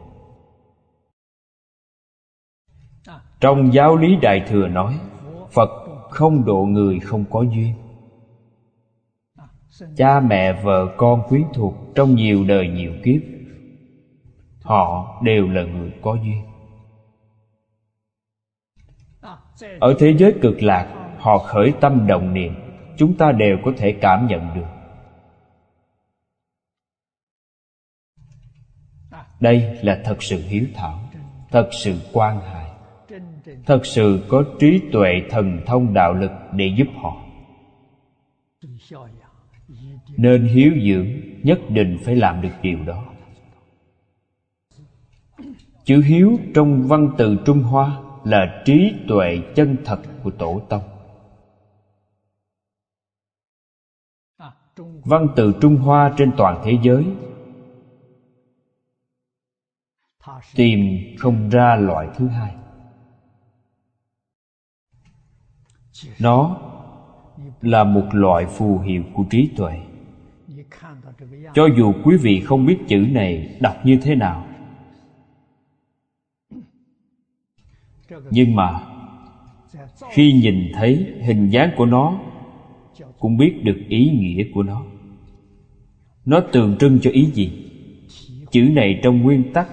[3.39, 4.99] Trong giáo lý đại thừa nói,
[5.51, 5.69] phật
[6.09, 7.73] không độ người không có duyên.
[9.95, 13.21] Cha mẹ, vợ con quyến thuộc trong nhiều đời nhiều kiếp,
[14.61, 16.41] họ đều là người có duyên.
[19.79, 22.62] Ở thế giới cực lạc, họ khởi tâm đồng niệm
[22.97, 24.67] chúng ta đều có thể cảm nhận được.
[29.39, 30.99] Đây là thật sự hiếu thảo,
[31.51, 32.73] thật sự quan hại
[33.65, 37.17] thật sự có trí tuệ thần thông đạo lực để giúp họ.
[40.17, 41.07] Nên hiếu dưỡng
[41.43, 43.05] nhất định phải làm được điều đó.
[45.83, 50.92] Chữ hiếu trong văn từ trung hoa là trí tuệ chân thật của tổ tông.
[55.05, 57.05] Văn từ trung hoa trên toàn thế giới.
[60.55, 60.79] Tìm
[61.17, 62.55] không ra loại thứ hai.
[66.19, 66.57] Nó
[67.61, 69.79] là một loại phù hiệu của trí tuệ.
[71.53, 74.47] Cho dù quý vị không biết chữ này đọc như thế nào,
[78.29, 78.81] nhưng mà
[80.11, 82.19] khi nhìn thấy hình dáng của nó
[83.23, 84.85] cũng biết được ý nghĩa của nó.
[86.25, 87.51] Nó tượng trưng cho ý gì?
[88.51, 89.67] Chữ này trong nguyên tắc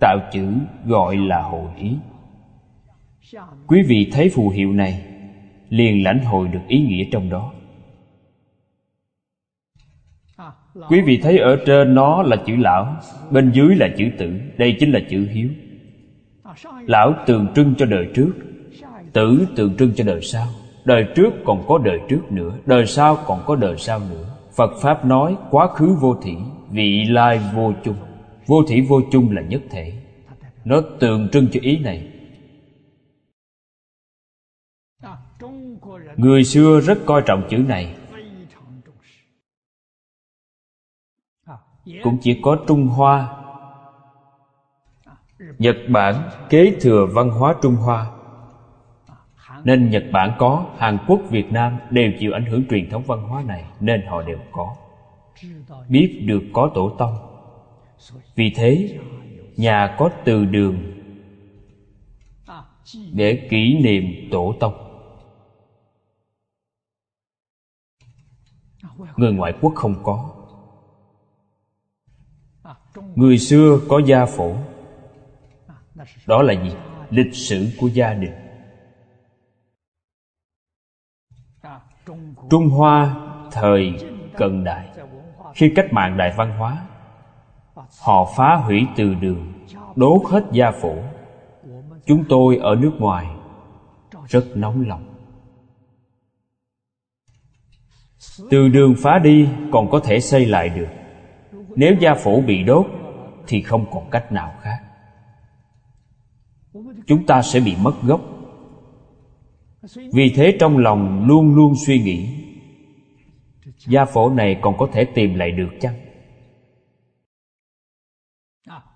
[0.00, 0.52] tạo chữ
[0.86, 1.96] gọi là hội ý.
[3.66, 5.02] Quý vị thấy phù hiệu này,
[5.68, 7.52] liền lãnh hội được ý nghĩa trong đó.
[10.88, 12.96] Quý vị thấy ở trên nó là chữ lão,
[13.30, 15.48] bên dưới là chữ tử, đây chính là chữ hiếu.
[16.86, 18.32] Lão tượng trưng cho đời trước,
[19.12, 20.46] tử tượng trưng cho đời sau
[20.84, 24.36] đời trước còn có đời trước nữa đời sau còn có đời sau nữa.
[24.56, 26.36] Phật pháp nói quá khứ vô thỉ,
[26.70, 27.96] vị lai vô chung.
[28.46, 29.92] Vô thỉ vô chung là nhất thể.
[30.64, 32.12] Nó tượng trưng cho ý này.
[36.16, 37.94] Người xưa rất coi trọng chữ này.
[42.02, 43.36] Cũng chỉ có trung hoa.
[45.58, 48.10] Nhật bản kế thừa văn hóa trung hoa
[49.64, 53.22] nên nhật bản có, hàn quốc, việt nam đều chịu ảnh hưởng truyền thống văn
[53.22, 54.76] hóa này, nên họ đều có.
[55.88, 57.14] Biết được có tổ tông.
[58.34, 58.98] Vì thế,
[59.56, 60.76] nhà có từ đường
[63.12, 64.74] để kỷ niệm tổ tông.
[69.16, 70.30] Người ngoại quốc không có.
[73.14, 74.54] Người xưa có gia phổ.
[76.26, 76.70] Đó là gì?
[77.10, 78.49] Lịch sử của gia đình.
[82.50, 83.16] Trung hoa
[83.52, 83.92] thời
[84.36, 84.88] cận đại.
[85.54, 86.86] Khi cách mạng đại văn hóa,
[88.00, 89.52] họ phá hủy từ đường,
[89.96, 90.96] đốt hết gia phủ.
[92.06, 93.26] Chúng tôi ở nước ngoài
[94.28, 95.04] rất nóng lòng.
[98.50, 100.88] Từ đường phá đi còn có thể xây lại được.
[101.76, 102.86] Nếu gia phủ bị đốt
[103.46, 104.78] thì không còn cách nào khác.
[107.06, 108.20] Chúng ta sẽ bị mất gốc.
[110.12, 112.39] Vì thế trong lòng luôn luôn suy nghĩ
[113.86, 115.94] gia phổ này còn có thể tìm lại được chăng?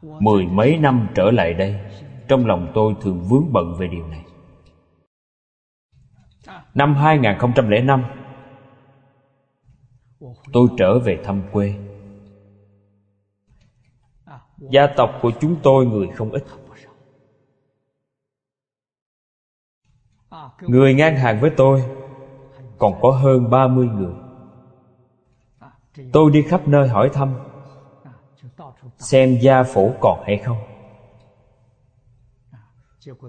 [0.03, 1.80] Mười mấy năm trở lại đây,
[2.28, 4.24] Trong lòng tôi thường vướng bận về điều này.
[6.74, 8.05] Năm 2005
[10.53, 11.74] Tôi trở về thăm quê.
[14.59, 16.45] Gia tộc của chúng tôi người không ít.
[20.61, 21.82] Người ngang hàng với tôi
[22.78, 24.23] Còn có hơn 30 người.
[26.12, 27.34] Tôi đi khắp nơi hỏi thăm,
[28.99, 30.57] Xem gia phổ còn hay không.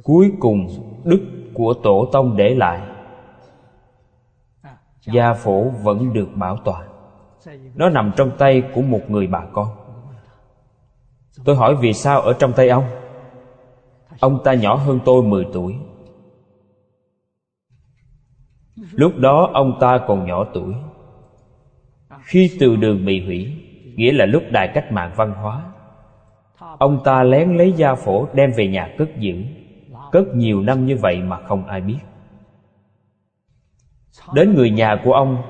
[0.04, 0.68] Cuối cùng,
[1.04, 2.82] đức của tổ tông để lại.
[5.02, 6.90] Gia phổ vẫn được bảo toàn
[7.76, 9.68] Nó nằm trong tay của một người bà con.
[11.44, 12.86] Tôi hỏi vì sao ở trong tay ông?
[14.20, 15.76] Ông ta nhỏ hơn tôi 10 tuổi.
[18.76, 20.76] Lúc đó ông ta còn nhỏ tuổi.
[22.26, 23.54] Khi từ đường bị hủy,
[23.96, 25.72] Nghĩa là lúc đại cách mạng văn hóa.
[26.80, 29.44] Ông ta lén lấy gia phổ đem về nhà cất giữ.
[30.12, 31.98] Cất nhiều năm như vậy mà không ai biết.
[34.34, 35.44] Đến người nhà của ông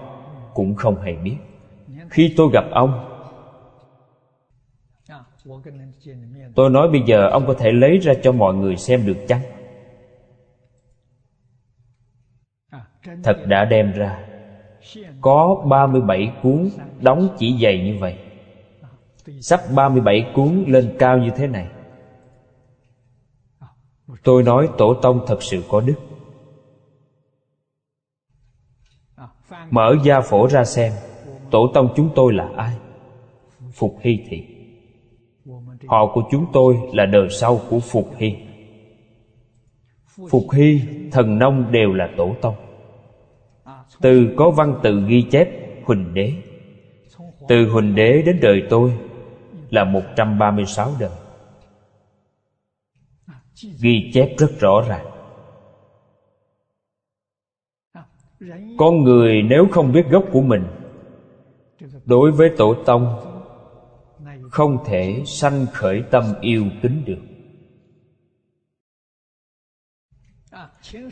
[0.53, 1.37] Cũng không hề biết.
[2.09, 3.11] Khi tôi gặp ông,
[6.55, 9.41] Tôi nói bây giờ ông có thể lấy ra cho mọi người xem được chăng?
[13.23, 14.34] Thật đã đem ra.
[15.21, 16.69] Có 37 cuốn
[16.99, 18.17] đóng chỉ dày như vậy.
[19.41, 21.67] Sắp 37 cuốn lên cao như thế này.
[24.23, 25.95] Tôi nói tổ tông thật sự có đức.
[29.69, 30.93] Mở gia phổ ra xem
[31.51, 32.75] Tổ tông chúng tôi là ai?
[33.73, 34.43] Phục Hy Thị.
[35.87, 38.35] Họ của chúng tôi là đời sau của Phục Hy.
[40.29, 40.81] Phục Hy,
[41.11, 42.55] thần nông đều là tổ tông.
[44.01, 45.49] Từ có văn tự ghi chép
[45.83, 46.33] Huỳnh Đế.
[47.47, 48.97] Từ Huỳnh Đế đến đời tôi
[49.69, 51.09] Là 136 đời.
[53.81, 55.05] Ghi chép rất rõ ràng.
[58.77, 60.63] Con người nếu không biết gốc của mình,
[62.05, 63.19] Đối với tổ tông
[64.51, 67.21] Không thể sanh khởi tâm yêu kính được.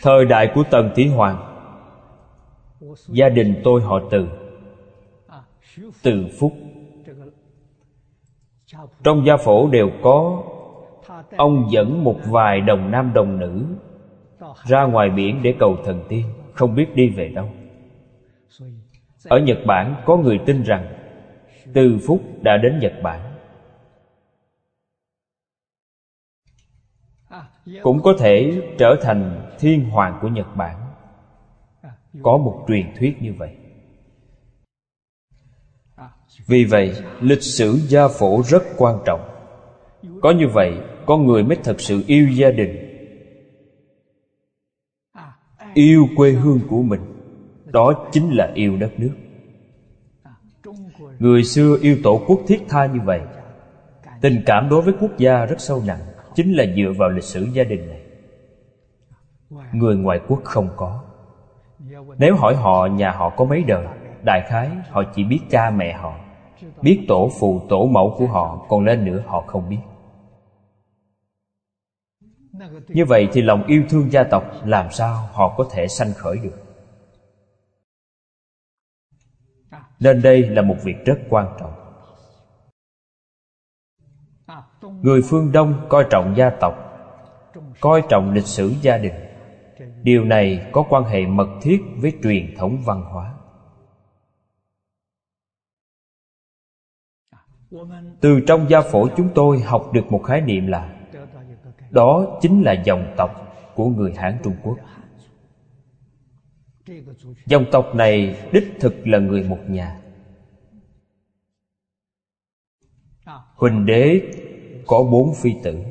[0.01, 1.52] Thời đại của Tần Thí Hoàng
[3.07, 4.27] Gia đình tôi họ Từ.
[6.03, 6.53] Từ Phúc.
[9.03, 10.43] Trong gia phổ đều có,
[11.37, 13.65] Ông dẫn một vài đồng nam đồng nữ
[14.63, 17.49] Ra ngoài biển để cầu thần tiên, Không biết đi về đâu.
[19.25, 20.93] Ở Nhật Bản có người tin rằng
[21.73, 23.19] Từ Phúc đã đến Nhật Bản.
[27.81, 30.82] Cũng có thể trở thành thiên hoàng của Nhật Bản.
[32.21, 33.55] Có một truyền thuyết như vậy.
[36.47, 39.21] Vì vậy, lịch sử gia phổ rất quan trọng.
[40.21, 40.73] Có như vậy,
[41.05, 42.89] con người mới thật sự yêu gia đình,
[45.73, 47.01] yêu quê hương của mình.
[47.65, 49.15] Đó chính là yêu đất nước.
[51.19, 53.21] Người xưa yêu tổ quốc thiết tha như vậy.
[54.21, 56.01] Tình cảm đối với quốc gia rất sâu nặng,
[56.35, 58.01] chính là dựa vào lịch sử gia đình này.
[59.73, 61.02] Người ngoại quốc không có
[62.17, 63.85] nếu hỏi họ nhà họ có mấy đời,
[64.25, 66.15] đại khái họ chỉ biết cha mẹ họ,
[66.81, 69.79] biết tổ phụ, tổ mẫu của họ, còn lên nữa họ không biết.
[72.87, 76.37] Như vậy thì lòng yêu thương gia tộc làm sao họ có thể sanh khởi
[76.37, 76.59] được?
[79.99, 81.73] Nên đây là một việc rất quan trọng.
[85.01, 86.73] Người phương đông coi trọng gia tộc,
[87.79, 89.13] coi trọng lịch sử gia đình
[90.03, 93.33] điều này có quan hệ mật thiết với truyền thống văn hóa.
[98.21, 100.95] Từ trong gia phổ chúng tôi học được một khái niệm là,
[101.91, 104.77] đó chính là dòng tộc của người hán trung quốc.
[107.45, 109.99] Dòng tộc này đích thực là người một nhà.
[113.55, 114.21] Huỳnh đế
[114.87, 115.83] có bốn phi tử,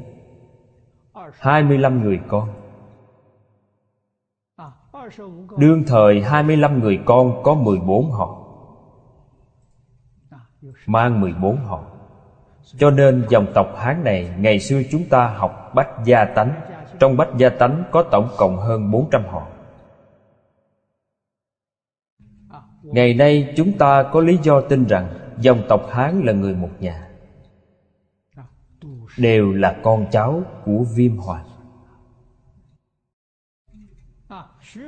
[1.32, 2.61] hai mươi lăm người con.
[5.58, 8.38] Đương thời hai mươi lăm người con có mười bốn họ.
[10.86, 11.84] Mang mười bốn họ.
[12.76, 16.54] Cho nên dòng tộc Hán này Ngày xưa chúng ta học Bách Gia Tánh.
[16.98, 19.46] Trong Bách Gia Tánh có tổng cộng hơn 400 họ.
[22.82, 26.70] Ngày nay chúng ta có lý do tin rằng Dòng tộc Hán là người một
[26.80, 27.08] nhà.
[29.18, 31.44] Đều là con cháu của Viêm Hoàng.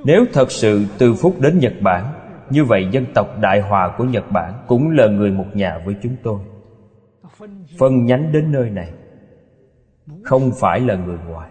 [0.05, 2.20] Nếu thật sự từ phúc đến Nhật Bản,
[2.51, 5.97] Như vậy dân tộc Đại Hòa của Nhật Bản Cũng là người một nhà với
[6.03, 6.41] chúng tôi.
[7.78, 8.93] Phân nhánh đến nơi này,
[10.22, 11.51] không phải là người ngoài.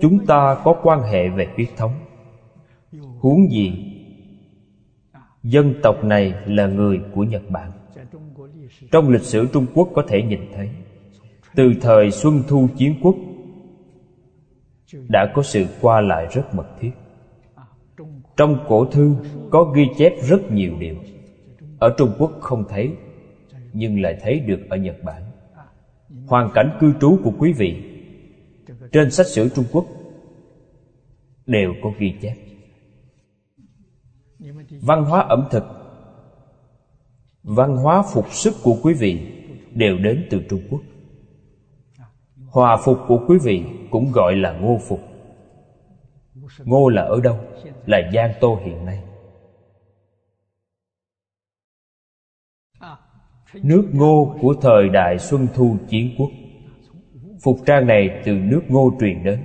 [0.00, 1.92] Chúng ta có quan hệ về huyết thống.
[3.18, 3.96] Huống gì,
[5.42, 7.72] dân tộc này là người của nhật bản.
[8.92, 10.70] Trong lịch sử trung quốc có thể nhìn thấy,
[11.54, 13.16] từ thời xuân thu chiến quốc
[14.92, 16.90] đã có sự qua lại rất mật thiết.
[18.36, 19.16] Trong cổ thư
[19.50, 20.96] có ghi chép rất nhiều điều.
[21.78, 22.92] Ở trung quốc không thấy,
[23.72, 25.22] nhưng lại thấy được ở nhật bản.
[26.26, 27.82] Hoàn cảnh cư trú của quý vị
[28.92, 29.84] trên sách sử trung quốc
[31.46, 32.34] đều có ghi chép.
[34.80, 35.64] Văn hóa ẩm thực,
[37.42, 39.20] văn hóa phục sức của quý vị
[39.74, 40.80] đều đến từ trung quốc
[42.50, 45.00] hòa phục của quý vị cũng gọi là ngô phục.
[46.64, 47.38] Ngô là ở đâu?
[47.86, 49.02] Là giang tô hiện nay.
[53.54, 56.30] Nước ngô của thời đại xuân thu chiến quốc.
[57.42, 59.40] Phục trang này từ nước ngô truyền đến.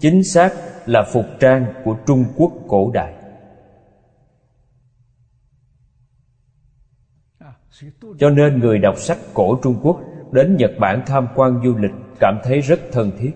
[0.00, 0.52] Chính xác
[0.86, 3.14] là phục trang của trung quốc cổ đại.
[8.18, 10.00] Cho nên người đọc sách cổ trung quốc
[10.32, 13.32] đến nhật bản tham quan du lịch, cảm thấy rất thân thiết.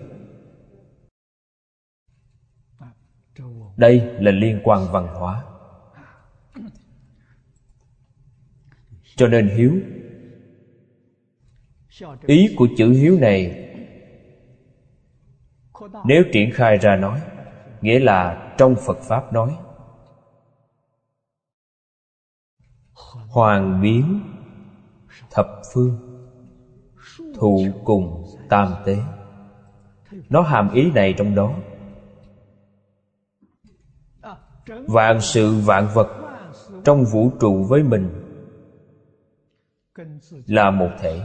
[3.77, 5.43] Đây là liên quan văn hóa.
[9.15, 9.73] Cho nên hiếu,
[12.25, 13.73] ý của chữ hiếu này,
[16.05, 17.21] nếu triển khai ra nói,
[17.81, 19.57] nghĩa là trong phật pháp nói,
[23.27, 24.19] hoàng biến
[25.31, 26.06] thập phương
[27.39, 28.97] thụ cùng tam tế.
[30.29, 31.53] Nó hàm ý này trong đó.
[34.87, 36.07] Vạn sự vạn vật
[36.83, 38.09] trong vũ trụ với mình
[40.47, 41.21] là một thể.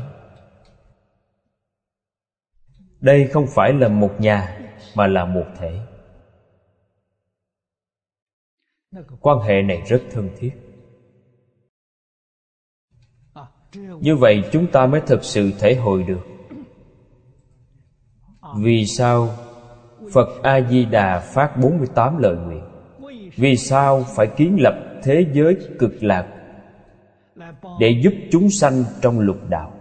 [3.00, 4.58] Đây không phải là một nhà,
[4.96, 5.80] mà là một thể.
[9.20, 10.72] Quan hệ này rất thân thiết
[14.01, 16.27] như vậy chúng ta mới thực sự thể hội được.
[18.57, 19.29] Vì sao
[20.12, 22.64] phật a di đà phát 48 lời nguyện?
[23.37, 26.29] Vì sao phải kiến lập thế giới cực lạc
[27.81, 29.75] để giúp chúng sanh trong lục đạo?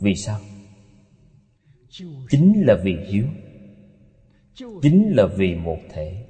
[0.00, 0.38] Vì sao?
[2.28, 3.24] Chính là vì hiếu.
[4.82, 6.26] Chính là vì một thể.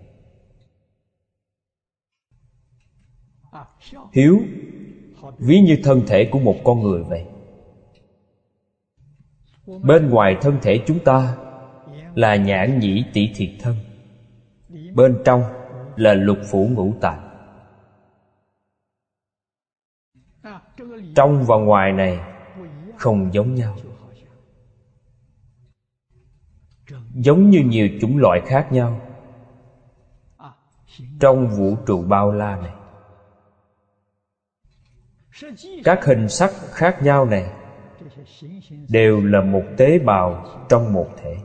[4.13, 4.41] Hiếu
[5.41, 7.26] ví như thân thể của một con người vậy.
[9.82, 11.36] Bên ngoài thân thể chúng ta
[12.14, 13.76] là nhãn nhĩ tỷ thiệt thân.
[14.95, 15.43] Bên trong
[15.97, 17.26] là lục phủ ngũ tạng.
[21.14, 22.20] Trong và ngoài này
[22.97, 23.76] không giống nhau.
[27.14, 29.01] Giống như nhiều chủng loại khác nhau.
[31.20, 32.80] Trong vũ trụ bao la này
[35.84, 37.53] các hình sắc khác nhau này
[38.88, 41.36] đều là một tế bào trong một thể.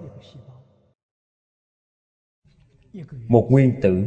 [3.27, 4.05] Một nguyên tử,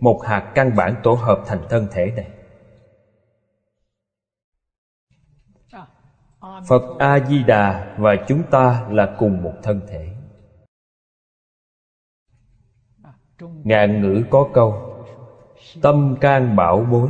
[0.00, 2.30] một hạt căn bản tổ hợp thành thân thể này.
[6.68, 10.08] Phật a di đà và chúng ta là cùng một thân thể.
[13.40, 14.96] Ngạn ngữ có câu,
[15.82, 17.08] tâm can bảo bối.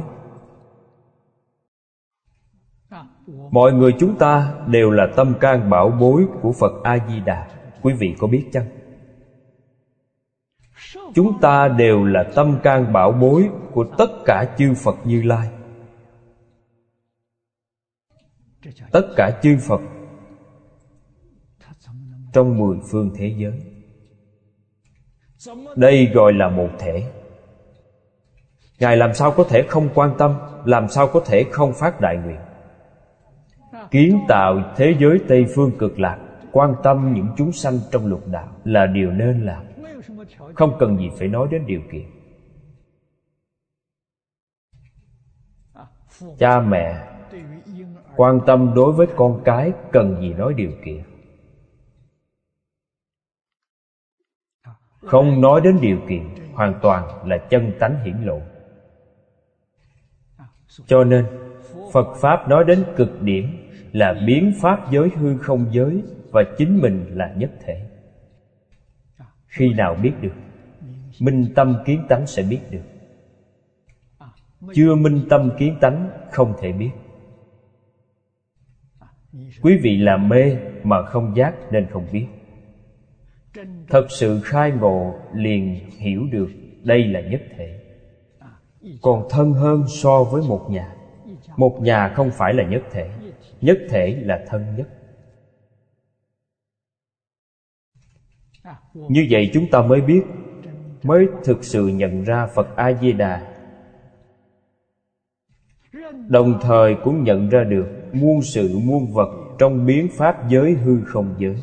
[3.51, 7.49] Mọi người chúng ta đều là tâm can bảo bối của phật a di đà
[7.83, 8.67] quý vị có biết chăng?
[11.15, 15.49] Chúng ta đều là tâm can bảo bối của tất cả chư phật như lai.
[18.93, 19.81] Tất cả chư phật
[22.33, 23.63] trong mười phương thế giới.
[25.77, 27.13] Đây gọi là một thể.
[28.79, 32.17] Ngài làm sao có thể không quan tâm, làm sao có thể không phát đại
[32.17, 32.41] nguyện?
[33.91, 36.19] Kiến tạo thế giới tây phương cực lạc,
[36.53, 39.65] quan tâm những chúng sanh trong lục đạo là điều nên làm.
[40.55, 42.05] Không cần gì phải nói đến điều kiện.
[46.39, 47.09] Cha mẹ
[48.17, 51.03] quan tâm đối với con cái, cần gì nói điều kiện.
[55.01, 58.41] Không nói đến điều kiện, hoàn toàn là chân tánh hiển lộ.
[60.87, 61.27] Cho nên,
[61.93, 63.62] phật pháp nói đến cực điểm
[63.93, 67.83] là biến pháp giới hư không giới và chính mình là nhất thể.
[69.47, 70.35] Khi nào biết được,
[71.21, 72.83] minh tâm kiến tánh sẽ biết được.
[74.75, 76.91] Chưa minh tâm kiến tánh không thể biết.
[79.63, 82.27] Quý vị là mê mà không giác nên không biết.
[83.89, 86.51] Thật sự khai ngộ liền hiểu được
[86.83, 87.81] đây là nhất thể.
[89.03, 90.95] Còn thân hơn so với một nhà.
[91.57, 93.11] Một nhà không phải là nhất thể
[93.61, 94.89] nhất thể là thân nhất.
[98.95, 100.23] Như vậy chúng ta mới biết,
[101.03, 103.53] mới thực sự nhận ra phật a di đà
[106.29, 109.29] đồng thời cũng nhận ra được muôn sự muôn vật
[109.59, 111.57] trong biến pháp giới hư không giới.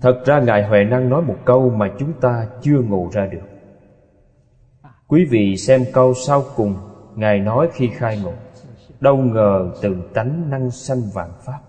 [0.00, 3.48] Thật ra ngài huệ năng nói một câu mà chúng ta chưa ngộ ra được.
[5.06, 6.76] Quý vị xem câu sau cùng
[7.16, 8.32] ngài nói khi khai ngộ
[9.00, 11.60] đâu ngờ từ tánh năng sanh vạn pháp.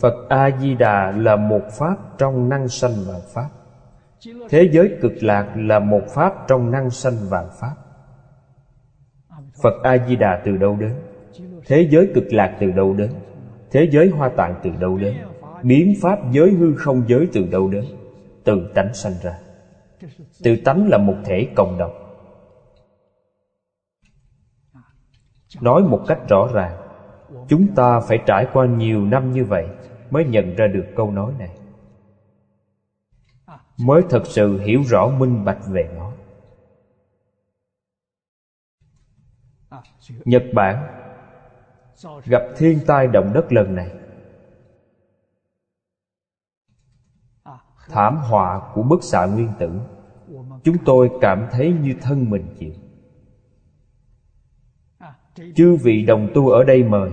[0.00, 3.48] Phật a di đà là một pháp trong năng sanh vạn pháp.
[4.48, 7.74] Thế giới cực lạc là một pháp trong năng sanh vạn pháp.
[9.62, 10.94] Phật a di đà từ đâu đến?
[11.66, 13.10] Thế giới cực lạc từ đâu đến?
[13.70, 15.16] Thế giới hoa tạng từ đâu đến?
[15.62, 17.84] Biến pháp giới hư không giới từ đâu đến?
[18.44, 19.38] Từ tánh sanh ra.
[20.42, 22.02] Tự tánh là một thể cộng đồng.
[25.60, 26.76] Nói một cách rõ ràng,
[27.48, 29.66] chúng ta phải trải qua nhiều năm như vậy
[30.10, 31.58] mới nhận ra được câu nói này.
[33.78, 36.12] Mới thật sự hiểu rõ minh bạch về nó.
[40.24, 41.02] Nhật bản
[42.24, 43.90] gặp thiên tai động đất lần này.
[47.88, 49.80] Thảm họa của bức xạ nguyên tử
[50.66, 52.72] chúng tôi cảm thấy như thân mình chịu
[55.54, 57.10] chư vị đồng tu ở đây mời.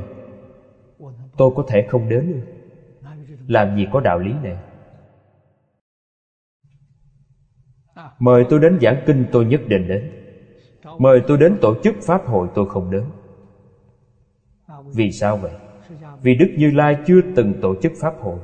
[1.38, 4.58] Tôi có thể không đến được làm gì có đạo lý này?
[8.20, 10.12] Mời tôi đến giảng kinh tôi nhất định đến.
[10.98, 13.04] Mời tôi đến tổ chức pháp hội tôi không đến.
[14.96, 15.54] Vì sao vậy?
[16.22, 18.40] Vì đức như lai chưa từng tổ chức pháp hội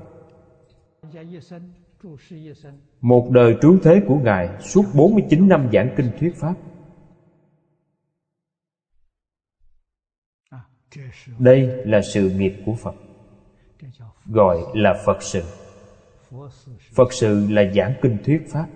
[3.02, 6.56] một đời trú thế của Ngài suốt 49 năm giảng kinh thuyết Pháp.
[11.40, 12.96] Đây là sự nghiệp của Phật.
[14.26, 15.44] Gọi là Phật sự.
[16.94, 18.68] Phật sự là giảng kinh thuyết Pháp.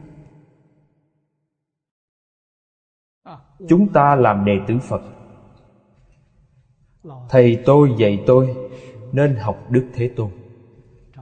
[3.70, 5.02] Chúng ta làm đệ tử Phật.
[7.30, 8.56] Thầy tôi dạy tôi
[9.12, 10.32] Nên học Đức Thế Tôn.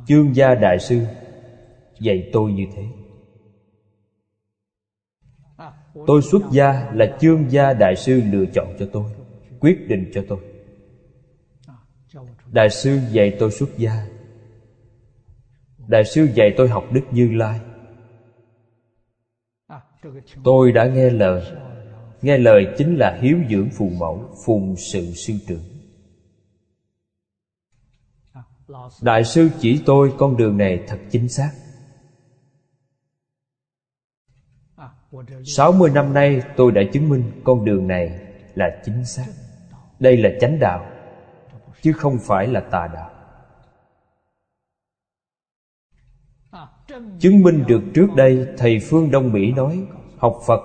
[0.08, 1.06] Chương gia Đại Sư
[2.02, 2.84] dạy tôi như thế.
[6.08, 9.12] Tôi xuất gia là chương gia đại sư lựa chọn cho tôi,
[9.60, 10.39] quyết định cho tôi.
[12.52, 14.08] Đại sư dạy tôi xuất gia.
[15.88, 17.60] Đại sư dạy tôi học đức như lai.
[20.43, 21.41] Tôi đã nghe lời.
[22.22, 25.64] Nghe lời chính là hiếu dưỡng phụ mẫu, phùng sự sư trưởng.
[29.02, 31.52] Đại sư chỉ tôi con đường này thật chính xác.
[35.45, 38.20] 60 năm nay tôi đã chứng minh con đường này
[38.55, 39.28] là chính xác.
[39.99, 40.86] Đây là chánh đạo,
[41.82, 43.12] Chứ không phải là tà đạo.
[47.20, 49.84] Chứng minh được trước đây, Thầy Phương Đông Mỹ nói,
[50.18, 50.62] Học Phật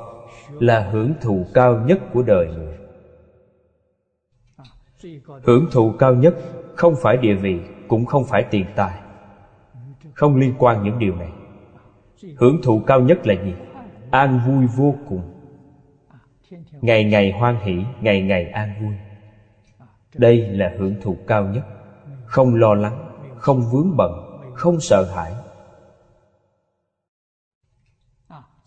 [0.61, 2.75] là hưởng thụ cao nhất của đời người.
[5.43, 6.35] Hưởng thụ cao nhất
[6.75, 9.01] Không phải địa vị, Cũng không phải tiền tài.
[10.15, 11.31] Không liên quan những điều này.
[12.37, 13.55] Hưởng thụ cao nhất là gì?
[14.17, 15.23] An vui vô cùng.
[16.71, 18.95] Ngày ngày hoan hỷ, ngày ngày an vui.
[20.15, 21.65] Đây là hưởng thụ cao nhất.
[22.25, 25.35] Không lo lắng, không vướng bận, không sợ hãi.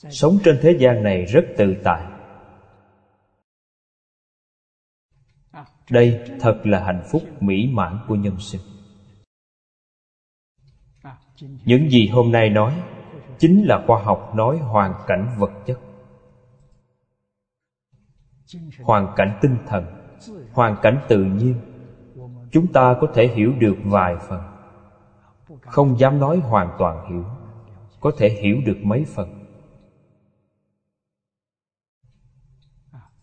[0.10, 2.06] Sống trên thế gian này rất tự tại.
[5.90, 8.62] Đây thật là hạnh phúc mỹ mãn của nhân sinh.
[11.66, 12.82] Những gì hôm nay nói
[13.40, 15.80] chính là khoa học nói hoàn cảnh vật chất.
[18.82, 19.86] Hoàn cảnh tinh thần,
[20.52, 21.56] hoàn cảnh tự nhiên,
[22.52, 24.42] chúng ta có thể hiểu được vài phần.
[25.62, 27.26] Không dám nói hoàn toàn hiểu,
[28.00, 29.46] có thể hiểu được mấy phần.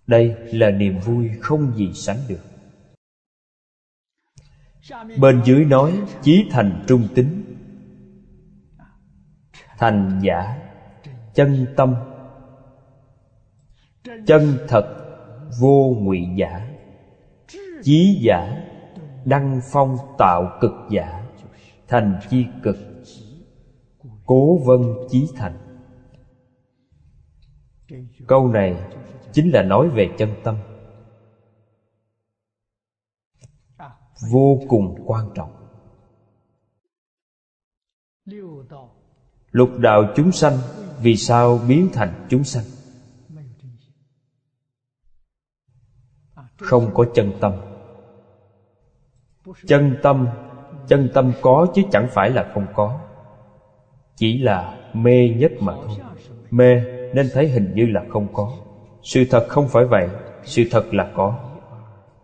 [0.07, 2.41] Đây là niềm vui không gì sánh được.
[5.21, 7.46] Bên dưới nói chí thành trung tính
[9.79, 10.63] thành giả.
[11.35, 11.95] Chân tâm.
[14.27, 14.97] Chân thật,
[15.61, 16.69] vô ngụy giả.
[17.83, 18.63] Chí giả,
[19.25, 21.27] đăng phong tạo cực giả.
[21.89, 22.77] Thành chi cực.
[24.27, 25.59] Cố vân chí thành.
[28.27, 28.83] Câu này
[29.33, 30.57] chính là nói về chân tâm.
[34.31, 35.53] Vô cùng quan trọng.
[39.57, 40.59] Lục đạo chúng sanh,
[41.03, 42.65] Vì sao biến thành chúng sanh?
[46.57, 47.53] Không có chân tâm.
[49.67, 50.29] Chân tâm
[50.89, 53.01] Chân tâm có chứ chẳng phải là không có.
[54.17, 55.97] Chỉ là mê nhất mà thôi.
[56.51, 56.75] Mê
[57.15, 58.53] nên thấy hình như là không có.
[59.03, 60.09] Sự thật không phải vậy,
[60.45, 61.39] Sự thật là có.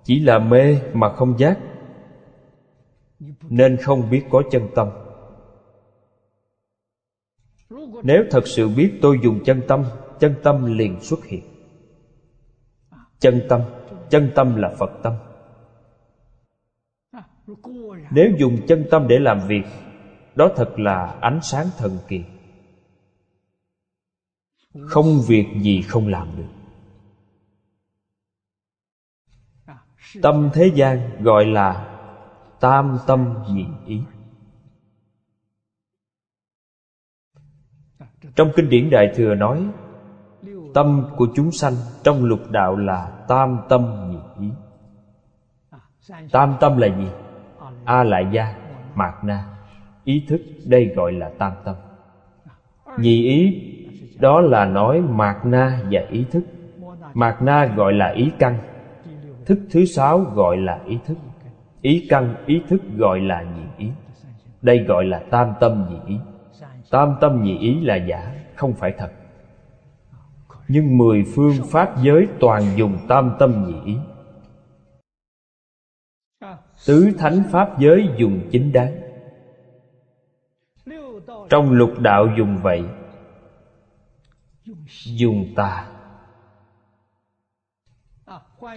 [0.04, 1.58] Chỉ là mê mà không giác.
[3.48, 4.88] Nên không biết có chân tâm.
[8.02, 9.84] Nếu thật sự biết tôi dùng chân tâm
[10.20, 11.42] Chân tâm liền xuất hiện.
[13.18, 13.60] Chân tâm
[14.10, 15.12] Chân tâm là Phật tâm.
[18.10, 19.62] Nếu dùng chân tâm để làm việc,
[20.34, 22.24] Đó thật là ánh sáng thần kỳ.
[24.80, 26.48] Không việc gì không làm được.
[30.22, 31.88] Tâm thế gian gọi là
[32.60, 34.00] Tam tâm nhị ý.
[38.36, 39.66] Trong kinh điển Đại Thừa nói
[40.74, 41.72] Tâm của chúng sanh
[42.04, 44.50] trong lục đạo là tam tâm nhị ý.
[46.32, 47.08] Tam tâm là gì?
[47.84, 48.54] A lại gia,
[48.94, 49.44] mạt na.
[50.04, 51.74] Ý thức đây gọi là tam tâm.
[52.98, 53.68] Nhị ý
[54.20, 56.44] đó là nói mạt na và ý thức.
[57.14, 58.58] Mạt na gọi là ý căn.
[59.46, 61.16] Thức thứ sáu gọi là ý thức.
[61.82, 63.90] Ý căn, ý thức gọi là nhị ý.
[64.62, 66.18] Đây gọi là tam tâm nhị ý.
[66.92, 69.12] Tam tâm nhị ý là giả, không phải thật.
[70.68, 73.98] Nhưng mười phương pháp giới toàn dùng tam tâm nhị ý.
[76.86, 78.92] Tứ thánh pháp giới dùng chính đáng.
[81.50, 82.84] Trong lục đạo dùng vậy
[85.04, 85.88] Dùng ta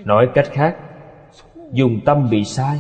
[0.06, 0.78] Nói cách khác
[1.72, 2.80] Dùng tâm bị sai.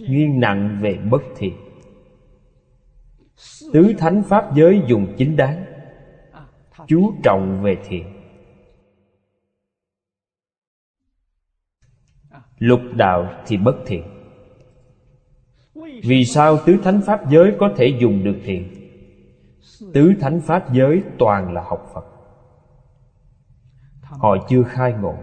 [0.00, 1.65] Nghiêng nặng về bất thiện.
[3.72, 5.64] Tứ thánh pháp giới dùng chính đáng.
[6.86, 8.12] Chú trọng về thiện.
[12.58, 14.02] Lục đạo thì bất thiện.
[16.02, 18.72] Vì sao tứ thánh pháp giới có thể dùng được thiện?
[19.94, 22.04] Tứ thánh pháp giới toàn là học Phật.
[24.02, 25.14] Họ chưa khai ngộ.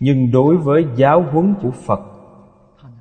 [0.00, 2.00] Nhưng đối với giáo huấn của Phật,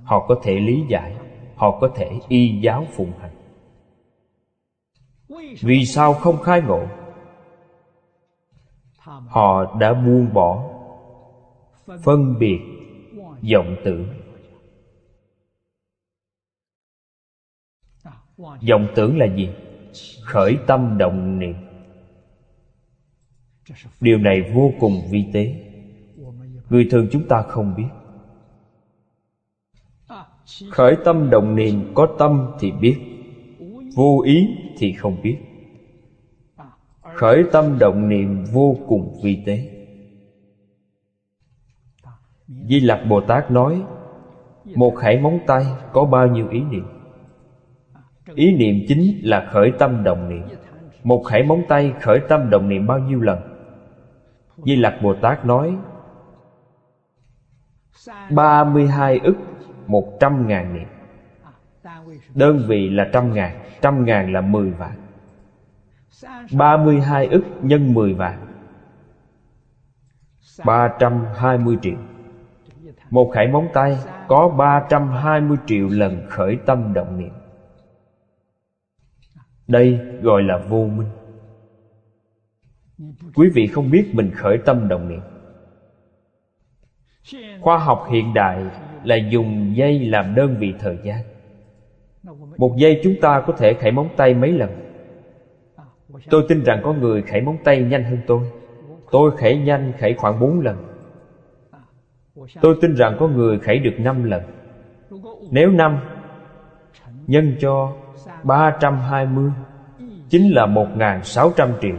[0.03, 1.15] Họ có thể lý giải,
[1.55, 3.42] Họ có thể y giáo phụng hành.
[5.61, 6.87] Vì sao không khai ngộ?
[9.27, 10.73] Họ đã buông bỏ
[11.85, 12.59] Phân biệt
[13.53, 14.07] vọng tưởng.
[18.37, 19.49] Vọng tưởng là gì?
[20.23, 21.55] Khởi tâm động niệm.
[24.01, 25.55] Điều này vô cùng vi tế.
[26.69, 27.87] Người thường chúng ta không biết.
[30.71, 32.97] Khởi tâm động niệm có tâm thì biết.
[33.95, 34.47] Vô ý
[34.77, 35.37] thì không biết.
[37.01, 39.69] Khởi tâm động niệm vô cùng vi tế.
[42.47, 43.83] Di lặc bồ tát nói,
[44.75, 46.85] một hải móng tay có bao nhiêu ý niệm?
[48.35, 50.43] Ý niệm chính là khởi tâm động niệm.
[51.03, 53.39] Một khẩy móng tay khởi tâm động niệm bao nhiêu lần?
[54.57, 55.77] Di Lặc Bồ Tát nói
[58.31, 59.35] 32 ức
[59.87, 60.87] một trăm ngàn niệm.
[62.35, 64.95] Đơn vị là trăm ngàn Trăm ngàn là mười vạn.
[66.53, 68.47] 32 ức nhân mười vạn.
[70.65, 71.97] 320 triệu.
[73.09, 73.97] Một khải móng tay
[74.27, 77.33] có 320 triệu lần khởi tâm động niệm.
[79.67, 81.09] Đây gọi là vô minh.
[83.35, 85.21] Quý vị không biết mình khởi tâm động niệm.
[87.61, 88.65] Khoa học hiện đại
[89.03, 91.32] là dùng giây làm đơn vị thời gian
[92.57, 94.69] một giây chúng ta có thể khẩy móng tay mấy lần.
[96.29, 98.39] Tôi tin rằng có người khẩy móng tay nhanh hơn tôi.
[99.11, 100.77] Tôi khẩy nhanh khẩy khoảng bốn lần.
[102.61, 104.41] Tôi tin rằng có người khẩy được năm lần.
[105.51, 105.99] Nếu năm,
[107.27, 107.93] nhân cho
[108.43, 109.51] 320
[110.33, 111.95] Chính là 1.600 triệu.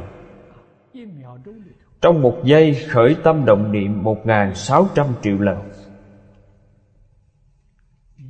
[2.00, 5.58] Trong một giây khởi tâm động niệm 1.600 triệu lần.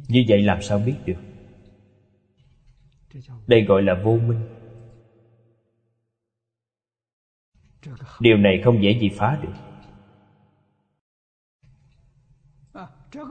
[0.09, 1.34] Như vậy làm sao biết được?
[3.47, 4.41] Đây gọi là vô minh.
[8.21, 9.53] Điều này không dễ gì phá được.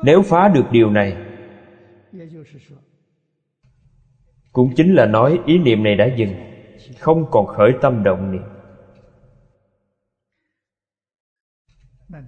[0.03, 1.17] Nếu phá được điều này
[4.51, 6.33] cũng chính là nói ý niệm này đã dừng
[6.99, 8.43] không còn khởi tâm động niệm.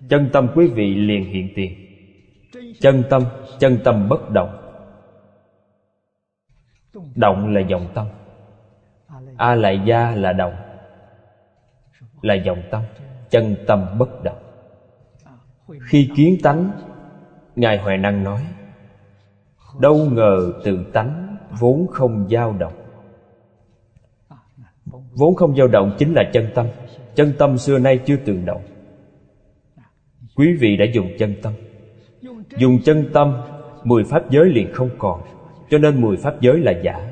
[0.10, 1.74] Chân tâm quý vị liền hiện tiền.
[2.80, 3.24] Chân tâm
[3.60, 4.65] chân tâm bất động
[7.16, 8.08] động là dòng tâm.
[9.38, 10.56] A lại gia là động.
[12.22, 12.82] Là dòng tâm.
[13.30, 14.38] Chân tâm bất động.
[15.82, 16.72] Khi kiến tánh,
[17.56, 18.42] ngài huệ năng nói,
[19.80, 22.74] đâu ngờ tự tánh vốn không dao động.
[25.12, 26.66] Vốn không dao động chính là chân tâm.
[27.16, 28.62] Chân tâm xưa nay chưa từng động.
[30.36, 31.54] Quý vị đã dùng chân tâm.
[32.58, 33.42] Dùng chân tâm,
[33.84, 35.22] mười pháp giới liền không còn
[35.76, 37.12] cho nên mười pháp giới là giả.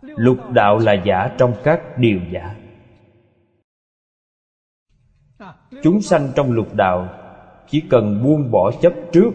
[0.00, 2.54] Lục đạo là giả trong các điều giả.
[5.82, 7.08] Chúng sanh trong lục đạo
[7.68, 9.30] chỉ cần buông bỏ chấp trước.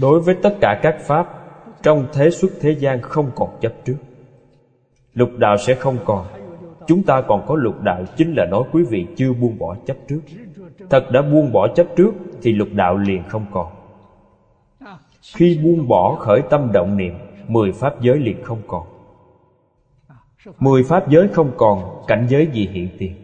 [0.00, 1.26] Đối với tất cả các pháp,
[1.82, 3.96] trong thế xuất thế gian không còn chấp trước.
[5.12, 6.26] Lục đạo sẽ không còn.
[6.86, 9.96] Chúng ta còn có lục đạo, chính là nói quý vị chưa buông bỏ chấp
[10.08, 10.20] trước.
[10.90, 13.75] Thật đã buông bỏ chấp trước thì lục đạo liền không còn
[15.34, 17.14] khi buông bỏ khởi tâm động niệm,
[17.48, 18.86] mười pháp giới liền không còn.
[20.58, 23.14] Mười pháp giới không còn, cảnh giới gì hiện tiền?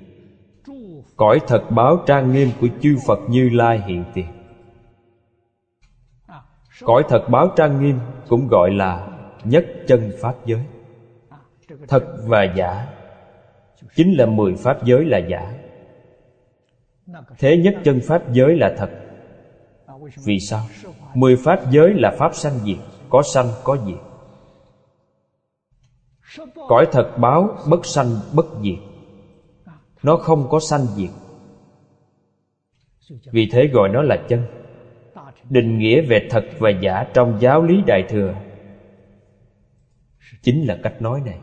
[1.17, 4.27] Cõi thật báo trang nghiêm của chư phật như lai hiện tiền.
[6.85, 7.99] Cõi thật báo trang nghiêm
[8.29, 9.09] cũng gọi là
[9.45, 10.61] nhất chân pháp giới.
[11.89, 12.87] Thật và giả.
[13.95, 15.55] Chính là mười pháp giới là giả.
[17.39, 18.91] Thế nhất chân pháp giới là thật.
[20.25, 20.61] Vì sao?
[21.15, 22.79] Mười pháp giới là pháp sanh diệt,
[23.11, 23.99] có sanh, có diệt.
[26.69, 28.79] Cõi thật báo, bất sanh, bất diệt.
[30.03, 31.11] Nó không có sanh diệt.
[33.33, 34.45] Vì thế gọi nó là chân.
[35.51, 38.35] Định nghĩa về thật và giả trong giáo lý đại thừa.
[40.43, 41.39] Chính là cách nói này.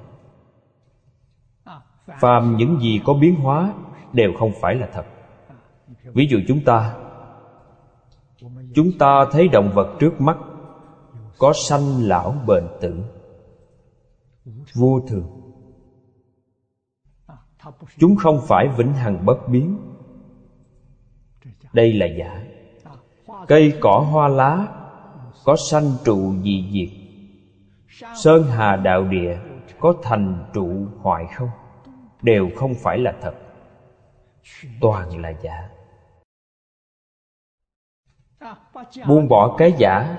[2.20, 3.74] Phàm những gì có biến hóa
[4.14, 5.06] đều không phải là thật.
[6.04, 6.96] Ví dụ chúng ta
[8.76, 10.38] chúng ta thấy động vật trước mắt,
[11.38, 13.04] có sanh lão bệnh tử
[14.74, 15.40] vô thường.
[17.98, 19.78] Chúng không phải vĩnh hằng bất biến.
[21.74, 22.44] Đây là giả.
[23.48, 24.68] Cây, cỏ, hoa lá
[25.46, 27.00] có sanh trụ dị diệt.
[28.16, 29.38] Sơn hà đạo địa
[29.80, 31.50] có thành trụ hoại không?
[32.22, 33.34] Đều không phải là thật.
[34.82, 35.70] Toàn là giả
[39.08, 40.18] buông bỏ cái giả,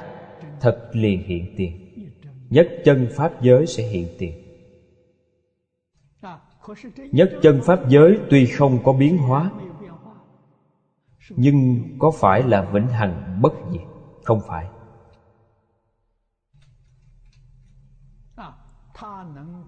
[0.61, 1.73] thật liền hiện tiền.
[2.51, 4.35] Nhất chân pháp giới sẽ hiện tiền.
[7.13, 9.51] Nhất chân pháp giới tuy không có biến hóa,
[11.31, 13.87] nhưng có phải là vĩnh hằng bất diệt?
[14.25, 14.67] Không phải.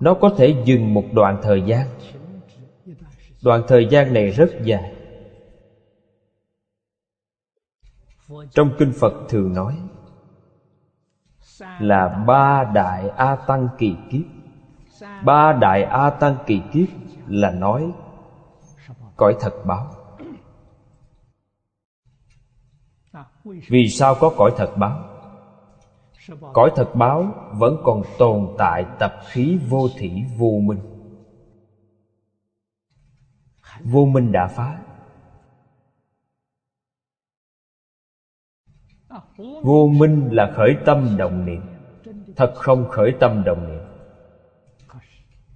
[0.01, 1.87] Nó có thể dừng một đoạn thời gian.
[3.43, 5.02] Đoạn thời gian này rất dài.
[8.51, 9.79] Trong kinh phật thường nói
[11.79, 14.27] là ba đại a tăng kỳ kiếp.
[15.25, 16.89] Ba đại a tăng kỳ kiếp
[17.27, 17.93] là nói
[19.17, 19.91] cõi thật báo.
[23.45, 25.05] Vì sao có cõi thật báo?
[26.53, 30.81] Cõi thật báo vẫn còn tồn tại tập khí vô thủy vô minh.
[33.85, 34.79] Vô minh đã phá.
[39.63, 41.63] Vô minh là khởi tâm động niệm.
[42.37, 43.83] Thật không khởi tâm động niệm.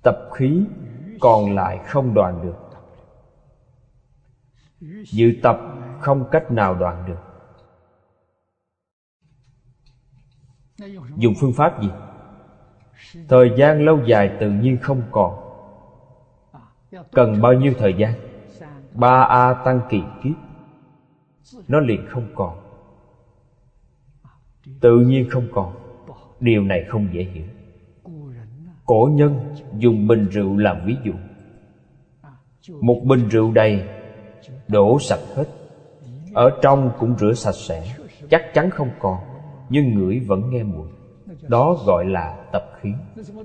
[0.02, 0.64] Tập khí
[1.20, 2.56] còn lại không đoàn được.
[5.04, 5.58] Dự tập
[6.00, 7.18] không cách nào đoàn được.
[11.16, 11.90] Dùng phương pháp gì?
[13.28, 15.42] Thời gian lâu dài tự nhiên không còn.
[17.12, 18.12] Cần bao nhiêu thời gian?
[18.94, 20.36] Ba a tăng kỳ kiếp.
[21.68, 22.65] Nó liền không còn
[24.80, 25.72] tự nhiên không còn.
[26.40, 27.44] Điều này không dễ hiểu.
[28.84, 31.12] Cổ nhân dùng bình rượu làm ví dụ.
[32.80, 33.82] Một bình rượu đầy
[34.68, 35.44] đổ sạch hết.
[36.34, 37.94] Ở trong cũng rửa sạch sẽ.
[38.30, 39.18] Chắc chắn không còn,
[39.68, 40.88] nhưng ngửi vẫn nghe mùi
[41.42, 42.92] đó gọi là tập khí.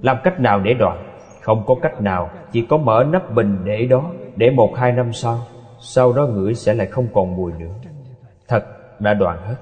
[0.02, 1.18] Làm cách nào để đoạn?
[1.42, 2.30] Không có cách nào.
[2.52, 5.40] Chỉ có mở nắp bình để đó, để một hai năm sau.
[5.80, 7.74] Sau đó ngửi sẽ lại không còn mùi nữa.
[8.48, 8.64] Thật,
[9.00, 9.56] đã đoạn hết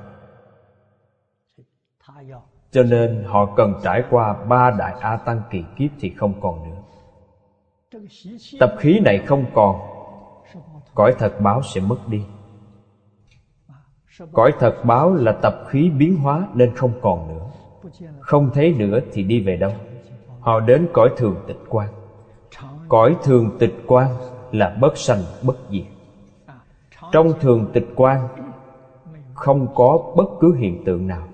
[2.72, 6.64] cho nên họ cần trải qua ba đại a tăng kỳ kiếp thì không còn
[6.64, 6.82] nữa.
[8.60, 9.80] Tập khí này không còn,
[10.96, 12.24] cõi thật báo sẽ mất đi.
[14.32, 17.46] Cõi thật báo là tập khí biến hóa nên không còn nữa.
[18.20, 19.72] Không thấy nữa thì đi về đâu?
[20.40, 21.88] Họ đến cõi thường tịch quan.
[22.88, 24.10] Cõi thường tịch quan
[24.52, 25.86] là bất sanh, bất diệt.
[27.12, 28.28] Trong thường tịch quan
[29.34, 31.28] Không có bất cứ hiện tượng nào.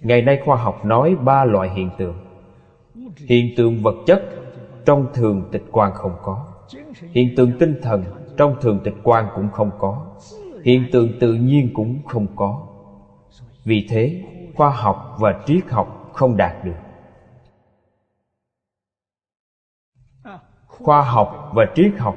[0.00, 2.14] Ngày nay khoa học nói ba loại hiện tượng.
[3.16, 4.22] Hiện tượng vật chất
[4.84, 6.46] Trong thường tịch quan không có.
[7.12, 8.04] Hiện tượng tinh thần
[8.36, 10.06] Trong thường tịch quan cũng không có.
[10.64, 12.66] Hiện tượng tự nhiên cũng không có.
[13.64, 14.22] Vì thế,
[14.54, 16.76] khoa học và triết học không đạt được.
[20.66, 22.16] Khoa học và triết học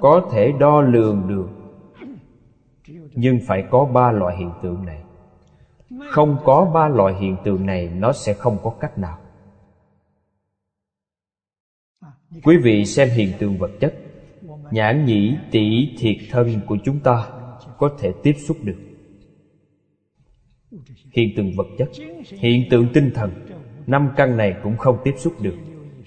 [0.00, 1.48] có thể đo lường được,
[3.14, 5.03] nhưng phải có ba loại hiện tượng này
[6.10, 9.18] không có ba loại hiện tượng này, nó sẽ không có cách nào.
[12.42, 13.94] Quý vị xem hiện tượng vật chất.
[14.70, 17.28] Nhãn nhĩ tỷ thiệt thân của chúng ta
[17.78, 18.76] có thể tiếp xúc được.
[21.12, 21.88] Hiện tượng vật chất.
[22.24, 23.30] Hiện tượng tinh thần.
[23.86, 25.54] Năm căn này cũng không tiếp xúc được.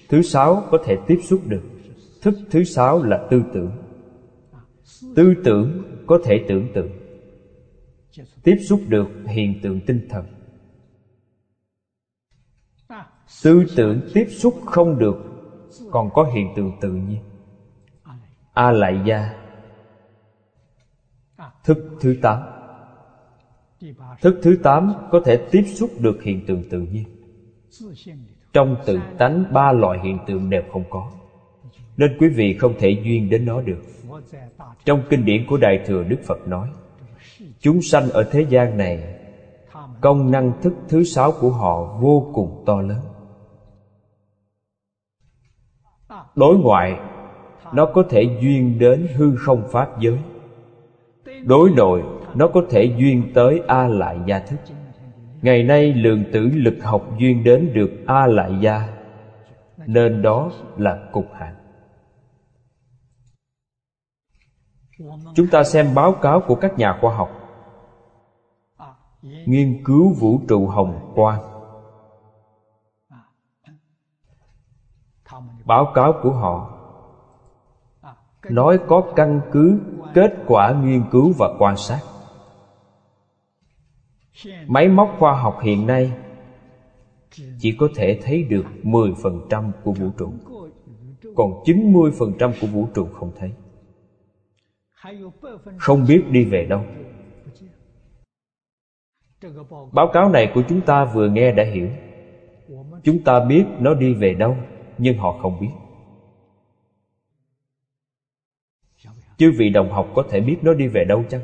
[0.08, 1.62] Thứ sáu có thể tiếp xúc được.
[2.22, 3.70] Thức thứ sáu là tư tưởng.
[5.14, 6.90] Tư tưởng có thể tưởng tượng
[8.48, 10.24] tiếp xúc được hiện tượng tinh thần.
[13.42, 15.16] Tư tưởng tiếp xúc không được,
[15.90, 17.18] còn có hiện tượng tự nhiên.
[18.52, 19.34] A lại gia
[21.64, 22.42] thức thứ tám.
[24.20, 27.04] Thức thứ tám có thể tiếp xúc được hiện tượng tự nhiên.
[28.52, 31.12] Trong tự tánh, ba loại hiện tượng đều không có,
[31.96, 33.82] nên quý vị không thể duyên đến nó được.
[34.84, 36.68] Trong kinh điển của đại thừa đức phật nói
[37.60, 39.14] chúng sanh ở thế gian này,
[40.00, 43.00] công năng thức thứ sáu của họ vô cùng to lớn.
[46.34, 47.00] Đối ngoại,
[47.72, 50.18] nó có thể duyên đến hư không pháp giới.
[51.44, 52.02] Đối nội,
[52.34, 54.56] nó có thể duyên tới a lại gia thức.
[55.42, 58.88] Ngày nay, lượng tử lực học duyên đến được a lại gia
[59.86, 61.54] nên đó là cục hạn
[65.34, 67.37] chúng ta xem báo cáo của các nhà khoa học
[69.22, 71.42] nghiên cứu vũ trụ hồng quang.
[75.64, 76.74] Báo cáo của họ.
[78.50, 79.80] Nói có căn cứ,
[80.14, 82.00] kết quả nghiên cứu và quan sát.
[84.66, 86.12] Máy móc khoa học hiện nay
[87.58, 90.32] Chỉ có thể thấy được 10% của vũ trụ.
[91.36, 93.52] Còn 90% của vũ trụ không thấy.
[95.78, 96.82] Không biết đi về đâu.
[99.92, 101.88] Báo cáo này của chúng ta vừa nghe đã hiểu.
[103.02, 104.56] Chúng ta biết nó đi về đâu,
[104.98, 105.70] Nhưng họ không biết.
[109.36, 111.40] Chư vị đồng học có thể biết nó đi về đâu chăng?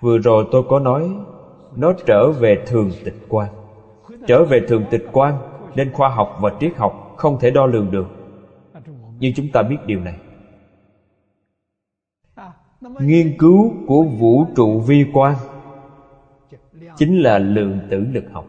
[0.00, 1.16] Vừa rồi tôi có nói,
[1.76, 3.48] Nó trở về thường tịch quan.
[4.26, 5.34] Trở về thường tịch quan,
[5.74, 8.06] Nên khoa học và triết học không thể đo lường được.
[9.18, 10.18] Nhưng chúng ta biết điều này.
[13.00, 15.36] Nghiên cứu của vũ trụ vi quan
[16.96, 18.46] Chính là lượng tử lực học.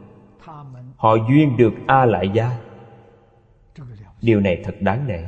[0.98, 2.58] Họ duyên được A lại gia.
[4.22, 5.24] Điều này thật đáng nể.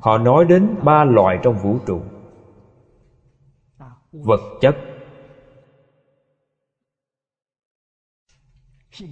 [0.00, 2.02] Họ nói đến ba loại trong vũ trụ.
[4.12, 4.76] Vật chất,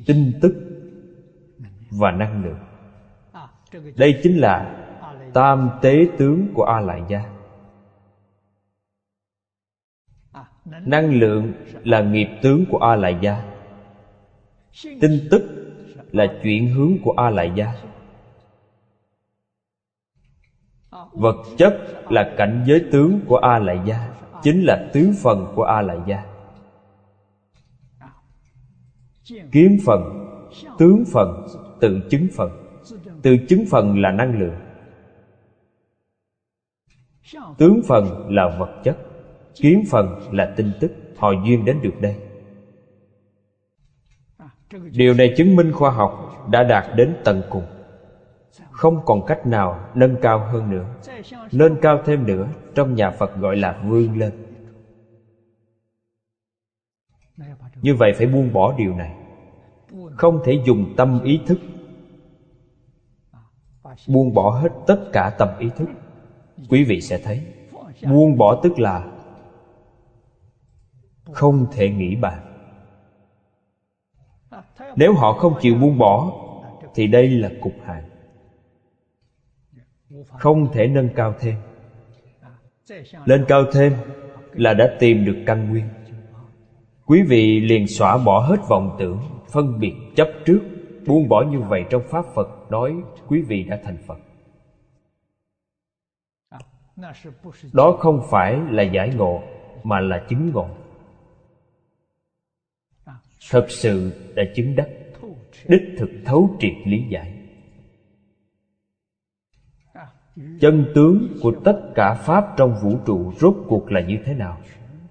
[0.06, 0.54] tin tức
[1.90, 2.58] và năng lượng.
[3.96, 4.84] Đây chính là
[5.34, 7.37] tam tế tướng của a lại gia.
[10.86, 11.52] Năng lượng
[11.84, 13.42] là nghiệp tướng của a La gia
[14.82, 15.42] tin tức
[16.12, 17.74] là chuyển hướng của a La gia
[21.12, 21.74] vật chất
[22.08, 25.96] là cảnh giới tướng của a La gia chính là tứ phần của a La
[26.06, 26.24] gia
[29.52, 30.00] kiến phần,
[30.78, 31.46] tướng phần,
[31.80, 32.50] tự chứng phần.
[33.22, 34.54] Tự chứng phần là năng lượng.
[37.58, 39.07] Tướng phần là vật chất
[39.60, 42.16] kiếm phần là tinh tức họ duyên đến được đây.
[44.92, 47.64] Điều này chứng minh khoa học đã đạt đến tận cùng.
[48.70, 50.86] Không còn cách nào nâng cao hơn nữa.
[51.52, 54.32] Nâng cao thêm nữa, trong nhà phật gọi là vươn lên.
[57.82, 59.14] Như vậy phải buông bỏ điều này.
[60.16, 61.58] Không thể dùng tâm ý thức.
[64.06, 65.88] Buông bỏ hết tất cả tâm ý thức.
[66.68, 67.42] Quý vị sẽ thấy,
[68.02, 69.17] buông bỏ tức là
[71.32, 72.48] không thể nghĩ bàn
[74.96, 76.32] nếu họ không chịu buông bỏ,
[76.94, 78.04] thì đây là cục hạn
[80.28, 81.54] không thể nâng cao thêm.
[83.24, 83.92] Lên cao thêm
[84.52, 85.88] là đã tìm được căn nguyên.
[87.06, 89.20] Quý vị liền xóa bỏ hết vọng tưởng,
[89.52, 90.60] Phân biệt chấp trước,
[91.06, 92.94] Buông bỏ như vậy trong Pháp Phật Nói
[93.28, 94.18] quý vị đã thành Phật.
[97.72, 99.42] Đó không phải là giải ngộ,
[99.84, 100.68] Mà là chứng ngộ.
[103.50, 104.88] Thật sự đã chứng đắc.
[105.68, 107.34] Đích thực thấu triệt lý giải.
[110.60, 114.60] Chân tướng của tất cả Pháp trong vũ trụ Rốt cuộc là như thế nào?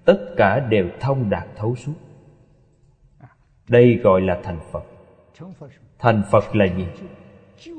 [0.04, 1.94] Tất cả đều thông đạt thấu suốt.
[3.68, 4.84] Đây gọi là thành Phật.
[5.98, 6.86] Thành Phật là gì?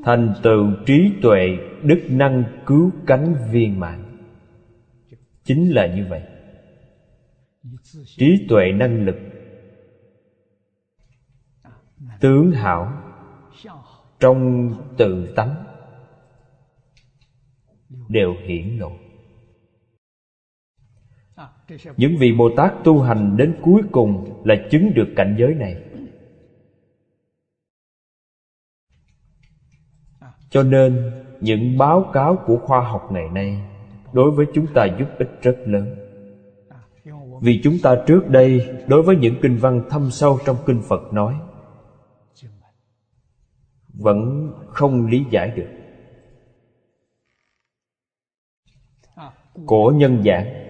[0.04, 4.02] Thành tựu trí tuệ Đức năng cứu cánh viên mãn.
[5.44, 6.22] Chính là như vậy.
[8.04, 9.16] Trí tuệ năng lực
[12.20, 12.92] Tướng hảo
[14.20, 15.64] Trong tự tánh
[18.08, 18.92] Đều hiển lộ.
[21.96, 25.76] Những vị Bồ Tát tu hành đến cuối cùng Là chứng được cảnh giới này.
[30.50, 33.62] Cho nên, những báo cáo của khoa học ngày nay
[34.12, 35.96] Đối với chúng ta giúp ích rất lớn.
[37.42, 41.12] Vì chúng ta trước đây Đối với những kinh văn thâm sâu trong kinh Phật
[41.12, 41.34] nói
[44.00, 45.68] vẫn không lý giải được.
[49.66, 50.60] Cổ nhân giảng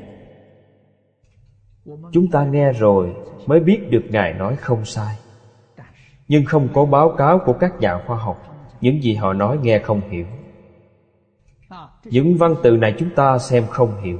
[2.13, 3.15] Chúng ta nghe rồi
[3.47, 5.19] mới biết được Ngài nói không sai.
[6.29, 8.43] Nhưng không có báo cáo của các nhà khoa học,
[8.81, 10.27] những gì họ nói nghe không hiểu.
[12.05, 14.19] Những văn từ này chúng ta xem không hiểu.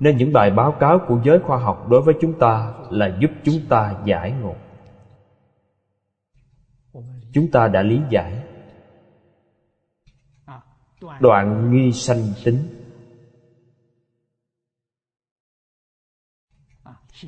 [0.00, 3.30] Nên những bài báo cáo của giới khoa học đối với chúng ta là giúp
[3.44, 4.54] chúng ta giải ngộ
[7.36, 8.42] chúng ta đã lý giải.
[11.20, 12.58] Đoạn nghi sanh tính.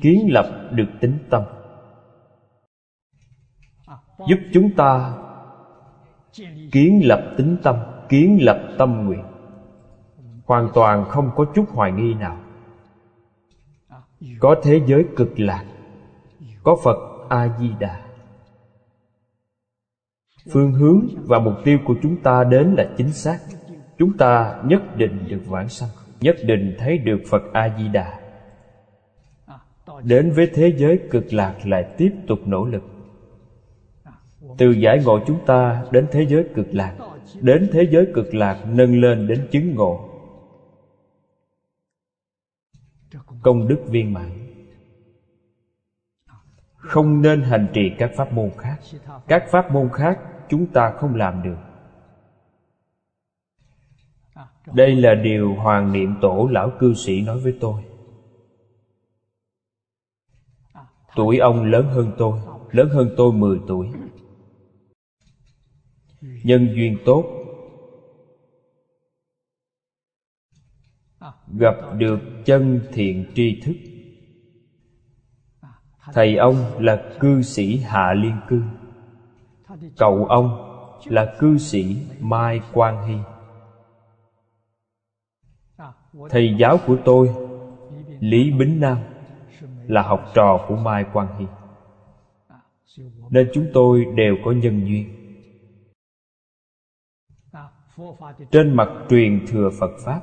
[0.01, 1.43] Kiến lập được tính tâm.
[4.27, 5.17] Giúp chúng ta
[6.71, 7.75] kiến lập tính tâm,
[8.09, 9.23] kiến lập tâm nguyện.
[10.45, 12.41] Hoàn toàn không có chút hoài nghi nào.
[14.39, 15.65] Có thế giới cực lạc.
[16.63, 18.08] Có phật a di đà
[20.51, 23.39] phương hướng và mục tiêu của chúng ta đến là chính xác.
[23.97, 25.89] Chúng ta nhất định được vãng sanh,
[26.21, 28.19] nhất định thấy được phật a di đà
[30.03, 32.83] đến với thế giới cực lạc lại tiếp tục nỗ lực.
[34.57, 36.95] Từ giải ngộ chúng ta đến thế giới cực lạc,
[37.41, 40.09] đến thế giới cực lạc nâng lên đến chứng ngộ.
[43.41, 44.29] Công đức viên mãn.
[46.75, 48.77] Không nên hành trì các pháp môn khác.
[49.27, 50.19] Các pháp môn khác
[50.49, 51.57] chúng ta không làm được.
[54.73, 57.83] Đây là điều hoàng niệm tổ lão cư sĩ nói với tôi.
[61.15, 62.39] Tuổi ông lớn hơn tôi
[62.71, 63.89] lớn hơn tôi 10 tuổi.
[66.21, 67.23] Nhân duyên tốt.
[71.47, 73.75] Gặp được chân thiện tri thức.
[76.13, 78.61] Thầy ông là cư sĩ hạ liên cư
[79.97, 80.65] cậu ông
[81.05, 83.17] là cư sĩ mai quang hy.
[86.29, 87.29] Thầy giáo của tôi,
[88.19, 88.97] lý bính nam,
[89.87, 91.45] là học trò của mai quang hy.
[93.29, 95.15] Nên chúng tôi đều có nhân duyên.
[98.51, 100.21] Trên mặt truyền thừa phật pháp,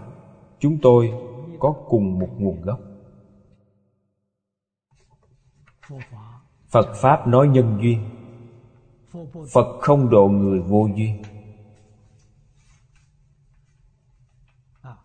[0.58, 1.12] chúng tôi
[1.58, 2.80] có cùng một nguồn gốc.
[6.68, 8.15] Phật pháp nói nhân duyên
[9.52, 11.22] phật không độ người vô duyên.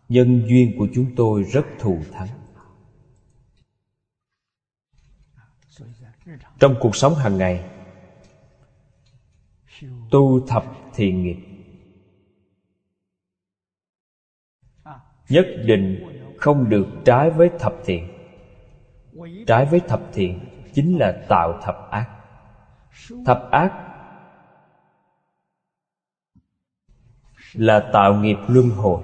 [0.10, 2.28] Nhân duyên của chúng tôi rất thù thắng.
[6.60, 7.70] Trong cuộc sống hàng ngày,
[10.12, 11.38] tu thập thiện nghiệp,
[15.30, 16.08] nhất định
[16.38, 18.08] không được trái với thập thiện.
[19.48, 20.40] Trái với thập thiện
[20.74, 22.10] chính là tạo thập ác.
[23.26, 23.91] Thập ác
[27.54, 29.04] là tạo nghiệp luân hồi.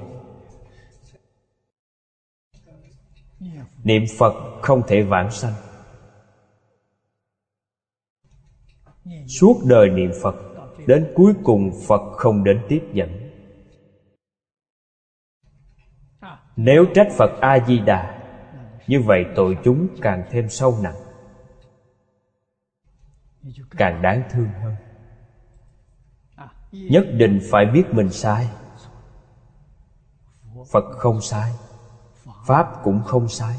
[3.84, 5.53] Niệm phật không thể vãng sanh.
[9.28, 10.36] Suốt đời niệm phật,
[10.88, 13.28] đến cuối cùng phật không đến tiếp dẫn.
[16.56, 18.18] Nếu trách Phật A-di-đà
[18.88, 20.95] Như vậy tội chúng càng thêm sâu nặng,
[23.78, 24.76] Càng đáng thương hơn.
[26.72, 28.48] Nhất định phải biết mình sai.
[30.72, 31.53] Phật không sai.
[32.45, 33.56] Pháp cũng không sai.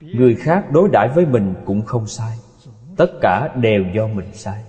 [0.00, 2.38] Người khác đối đãi với mình cũng không sai.
[2.96, 4.64] Tất cả đều do mình sai.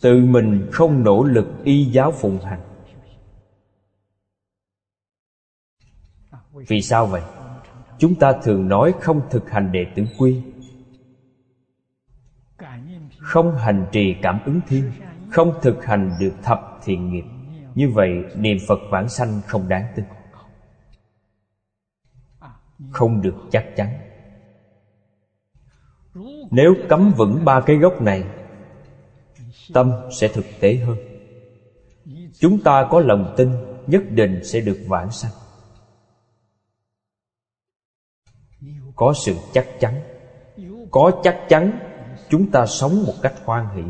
[0.00, 2.60] Tự mình không nỗ lực y giáo phụng hành.
[6.52, 7.22] Vì sao vậy?
[7.98, 10.42] Chúng ta thường nói không thực hành đệ tử quy
[13.22, 14.92] không hành trì cảm ứng thiên,
[15.30, 17.24] không thực hành được thập thiện nghiệp.
[17.74, 20.04] Như vậy, niệm phật vãng sanh không đáng tin.
[22.90, 23.88] Không được chắc chắn.
[26.50, 28.24] Nếu cấm vững ba cái gốc này,
[29.74, 30.96] tâm sẽ thực tế hơn.
[32.38, 33.50] Chúng ta có lòng tin,
[33.86, 35.32] nhất định sẽ được vãng sanh.
[38.96, 40.02] Có sự chắc chắn.
[40.90, 41.91] Có chắc chắn
[42.32, 43.82] chúng ta sống một cách hoan hỷ.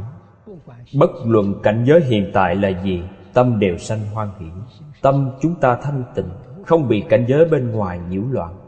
[0.99, 3.03] Bất luận cảnh giới hiện tại là gì,
[3.33, 4.47] tâm đều sanh hoan hỷ.
[5.03, 6.31] Tâm chúng ta thanh tịnh,
[6.67, 8.59] không bị cảnh giới bên ngoài nhiễu loạn.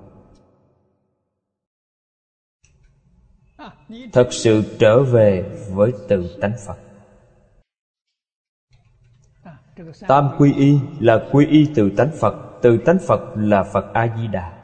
[4.12, 6.78] Thật sự trở về với tự tánh phật.
[10.09, 14.16] Tam quy y là quy y từ tánh phật, từ tánh phật là phật a
[14.16, 14.64] di đà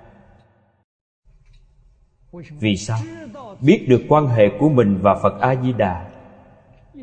[2.32, 2.98] vì sao?
[3.60, 6.10] Biết được quan hệ của mình và phật a di đà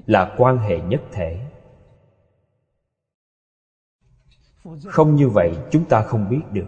[0.05, 1.39] là quan hệ nhất thể.
[4.85, 6.67] Không như vậy, chúng ta không biết được.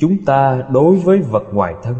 [0.00, 1.96] Chúng ta đối với vật ngoài thân,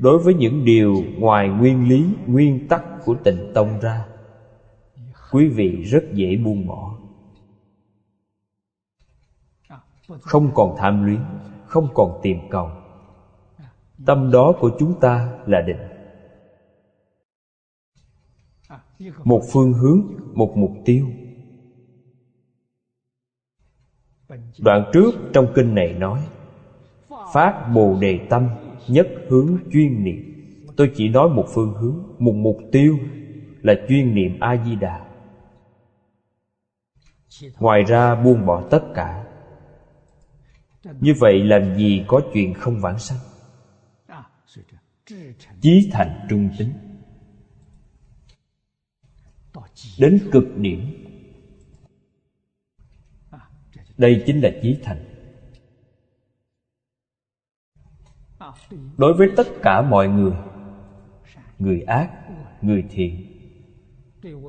[0.00, 4.06] đối với những điều ngoài nguyên lý, nguyên tắc của tịnh tông ra,
[5.32, 6.99] quý vị rất dễ buông bỏ.
[10.20, 11.20] Không còn tham luyến,
[11.66, 12.70] không còn tìm cầu.
[14.06, 15.78] Tâm đó của chúng ta là định.
[19.24, 20.02] Một phương hướng,
[20.34, 21.06] một mục tiêu.
[24.58, 26.20] Đoạn trước trong kinh này nói,
[27.32, 28.48] phát bồ đề tâm
[28.88, 30.46] nhất hướng chuyên niệm.
[30.76, 32.98] Tôi chỉ nói một phương hướng, một mục tiêu
[33.62, 35.06] là chuyên niệm a di đà.
[37.58, 39.29] Ngoài ra buông bỏ tất cả
[40.84, 43.18] như vậy làm gì có chuyện không vãng sanh?
[45.60, 46.72] Chí thành trung tính.
[49.98, 51.06] Đến cực điểm.
[53.98, 55.04] Đây chính là chí thành.
[58.98, 60.32] Đối với tất cả mọi người
[61.58, 62.10] người ác,
[62.62, 63.26] người thiện,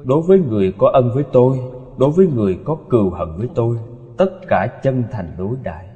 [0.05, 1.59] đối với người có ân với tôi,
[1.97, 3.77] đối với người có cừu hận với tôi,
[4.17, 5.90] tất cả chân thành đối đại.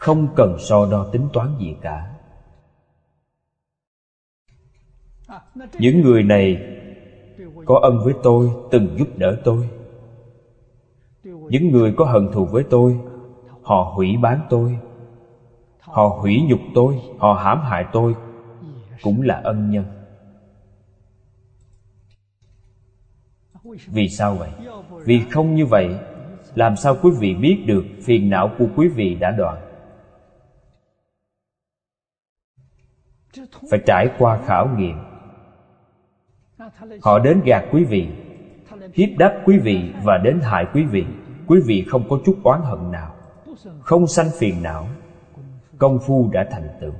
[0.00, 2.10] Không cần so đo tính toán gì cả.
[5.78, 6.56] Những người này
[7.64, 9.68] có ân với tôi, từng giúp đỡ tôi.
[11.24, 12.98] Những người có hận thù với tôi,
[13.62, 14.78] họ hủy bán tôi.
[15.80, 18.14] Họ hủy nhục tôi, họ hãm hại tôi,
[19.02, 19.84] cũng là ân nhân.
[23.86, 24.50] Vì sao vậy?
[25.04, 25.88] Vì không như vậy,
[26.54, 29.69] làm sao quý vị biết được phiền não của quý vị đã đoạn?
[33.70, 34.96] Phải trải qua khảo nghiệm.
[37.02, 38.08] Họ đến gạt quý vị,
[38.94, 41.04] hiếp đáp quý vị và đến hại quý vị.
[41.46, 43.14] Quý vị không có chút oán hận nào,
[43.80, 44.88] không sanh phiền não.
[45.78, 46.92] Công phu đã thành tựu.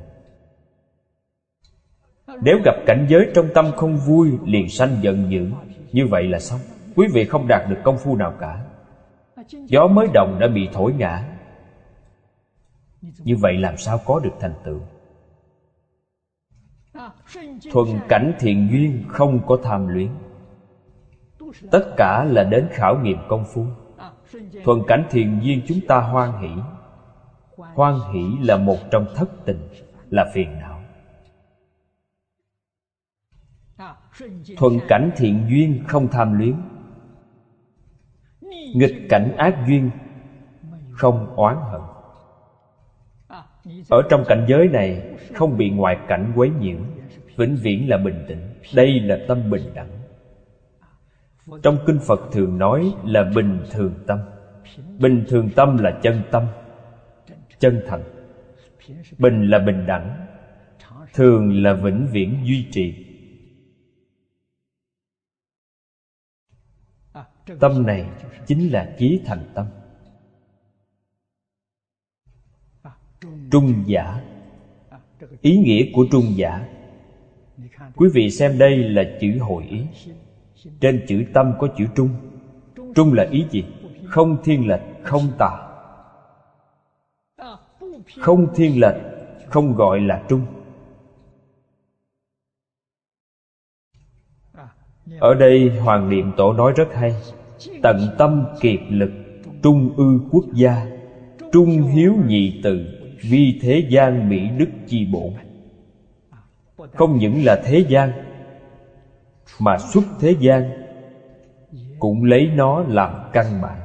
[2.42, 5.50] Nếu gặp cảnh giới trong tâm không vui, liền sanh giận dữ.
[5.92, 6.60] Như vậy là xong.
[6.96, 8.60] Quý vị không đạt được công phu nào cả.
[9.50, 11.24] Gió mới động đã bị thổi ngã.
[13.24, 14.80] Như vậy làm sao có được thành tựu?
[17.72, 20.08] Thuần cảnh thiện duyên không có tham luyến.
[21.70, 23.66] Tất cả là đến khảo nghiệm công phu.
[24.64, 26.48] Thuần cảnh thiện duyên chúng ta hoan hỷ.
[27.56, 29.68] Hoan hỷ là một trong thất tình,
[30.10, 30.80] là phiền não.
[34.56, 36.54] Thuần cảnh thiện duyên không tham luyến.
[38.74, 39.90] Nghịch cảnh ác duyên
[40.92, 41.80] không oán hận
[43.88, 45.02] ở trong cảnh giới này,
[45.34, 46.78] không bị ngoại cảnh quấy nhiễu,
[47.36, 48.40] vĩnh viễn là bình tĩnh.
[48.74, 49.90] Đây là tâm bình đẳng.
[51.62, 54.18] Trong kinh phật thường nói là bình thường tâm.
[54.98, 56.46] Bình thường tâm là chân tâm,
[57.58, 58.02] chân thành.
[59.18, 60.26] Bình là bình đẳng,
[61.14, 63.06] thường là vĩnh viễn duy trì.
[67.60, 68.06] Tâm này
[68.46, 69.66] chính là chí thành tâm.
[73.50, 74.20] Trung giả.
[75.40, 76.66] Ý nghĩa của trung giả.
[77.96, 79.80] Quý vị xem đây là chữ hội ý.
[80.80, 82.08] Trên chữ tâm có chữ trung.
[82.94, 83.64] Trung là ý gì?
[84.04, 85.50] Không thiên lệch, không tà.
[88.20, 88.96] Không thiên lệch,
[89.46, 90.40] không gọi là trung.
[95.18, 97.14] Ở đây Hoàng Niệm Tổ nói rất hay.
[97.82, 99.10] Tận tâm kiệt lực
[99.62, 100.86] Trung ư quốc gia
[101.52, 102.99] Trung hiếu nhị từ.
[103.22, 105.32] Vi thế gian mỹ đức chi bổn
[106.94, 108.12] Không những là thế gian,
[109.58, 110.70] Mà xuất thế gian
[111.98, 113.80] Cũng lấy nó làm căn bản.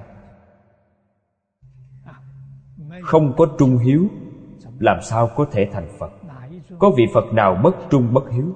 [3.01, 4.07] Không có trung hiếu,
[4.79, 6.11] Làm sao có thể thành Phật?
[6.79, 8.55] Có vị Phật nào bất trung bất hiếu?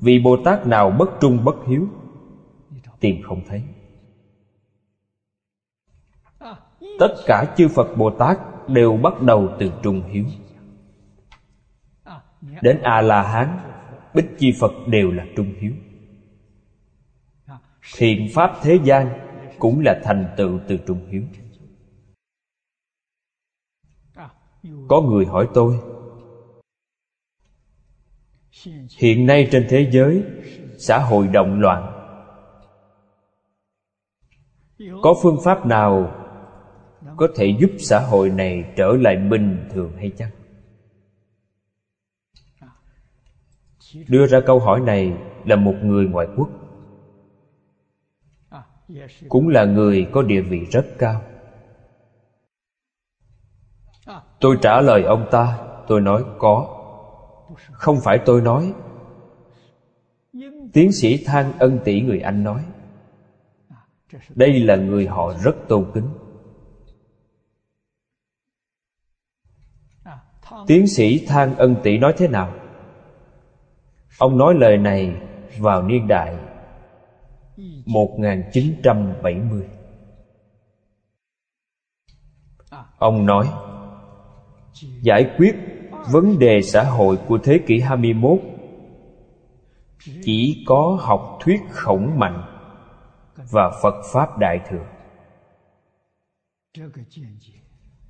[0.00, 1.86] Vị Bồ Tát nào bất trung bất hiếu?
[3.00, 3.62] Tìm không thấy.
[6.98, 8.38] Tất cả chư Phật Bồ Tát
[8.68, 10.24] Đều bắt đầu từ trung hiếu.
[12.62, 13.58] Đến A-la-hán,
[14.14, 15.72] Bích chi Phật đều là trung hiếu.
[17.96, 19.08] Thiện Pháp thế gian
[19.58, 21.22] Cũng là thành tựu từ trung hiếu.
[24.88, 25.78] Có người hỏi tôi,
[28.98, 30.24] Hiện nay trên thế giới,
[30.78, 31.92] Xã hội động loạn,
[35.02, 36.21] Có phương pháp nào
[37.16, 40.30] có thể giúp xã hội này trở lại bình thường hay chăng?
[44.08, 45.12] Đưa ra câu hỏi này
[45.44, 46.48] là một người ngoại quốc.
[49.28, 51.22] Cũng là người có địa vị rất cao.
[54.40, 56.78] Tôi trả lời ông ta Tôi nói có.
[57.72, 58.72] Không phải tôi nói.
[60.72, 62.64] Tiến sĩ Thang Ân Tỷ người Anh nói
[64.34, 66.08] Đây là người họ rất tôn kính
[70.66, 72.52] Tiến sĩ Thang Ân Tỷ nói thế nào?
[74.18, 75.14] Ông nói lời này
[75.58, 76.36] vào niên đại
[77.86, 79.62] 1970
[82.98, 83.48] Ông nói,
[85.02, 85.54] Giải quyết
[86.10, 88.38] vấn đề xã hội của thế kỷ 21
[90.22, 92.42] Chỉ có học thuyết khổng mạnh
[93.36, 94.84] Và Phật Pháp Đại Thừa.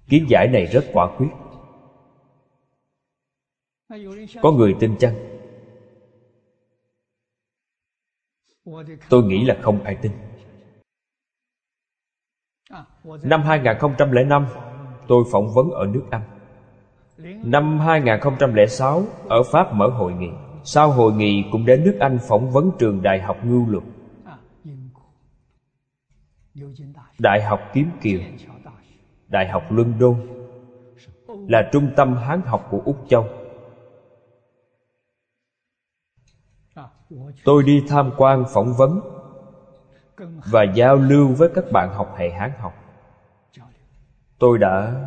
[0.09, 1.29] Kiến giải này rất quả quyết.
[4.43, 5.15] Có người tin chăng?
[9.09, 10.13] Tôi nghĩ là không ai tin.
[13.23, 14.47] Năm 2005
[15.09, 16.23] Tôi phỏng vấn ở nước Anh.
[17.45, 20.29] Năm 2006 Ở Pháp mở hội nghị.
[20.65, 23.85] Sau hội nghị, cũng đến nước Anh phỏng vấn trường Đại học Ngưu Luật.
[27.19, 28.21] Đại học Kiếm Kiều,
[29.29, 30.17] Đại học luân đôn
[31.49, 33.42] Là trung tâm Hán học của Úc Châu.
[37.45, 39.01] Tôi đi tham quan phỏng vấn
[40.47, 42.75] Và giao lưu với các bạn học hệ Hán học.
[44.39, 45.07] Tôi đã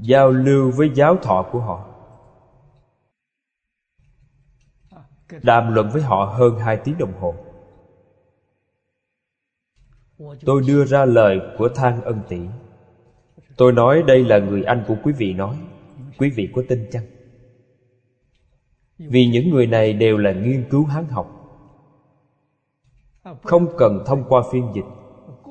[0.00, 1.86] giao lưu với giáo thọ của họ.
[5.42, 7.34] Đàm luận với họ hơn hai tiếng đồng hồ.
[10.44, 12.40] Tôi đưa ra lời của Thang Ân Tỷ
[13.56, 15.56] Tôi nói đây là người anh của quý vị nói.
[16.18, 17.04] Quý vị có tin chăng?
[19.08, 21.36] Vì những người này đều là nghiên cứu hán học.
[23.42, 24.84] Không cần thông qua phiên dịch,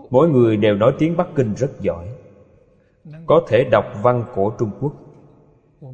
[0.10, 2.08] Mỗi người đều nói tiếng Bắc Kinh rất giỏi.
[3.26, 4.94] Có thể đọc văn cổ Trung Quốc.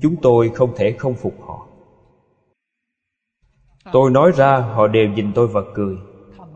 [0.02, 1.68] Chúng tôi không thể không phục họ.
[3.91, 5.98] Tôi nói ra, họ đều nhìn tôi và cười.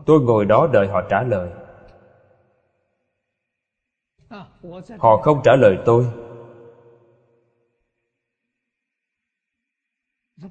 [0.06, 1.50] Tôi ngồi đó đợi họ trả lời.
[4.98, 6.06] Họ không trả lời tôi.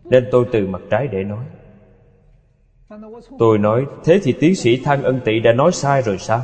[0.03, 1.45] Nên tôi từ mặt trái để nói.
[3.39, 6.41] Tôi nói, Thế thì tiến sĩ Thăng Ân Tị đã nói sai rồi sao?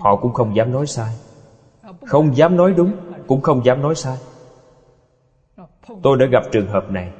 [0.00, 1.14] Họ cũng không dám nói sai.
[2.06, 2.92] Không dám nói đúng,
[3.26, 4.16] Cũng không dám nói sai.
[6.02, 7.12] Tôi đã gặp trường hợp này.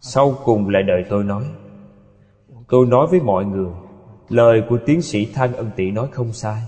[0.00, 1.44] Sau cùng lại đợi tôi nói.
[2.68, 3.72] Tôi nói với mọi người,
[4.28, 6.62] Lời của tiến sĩ Thăng Ân Tị nói không sai,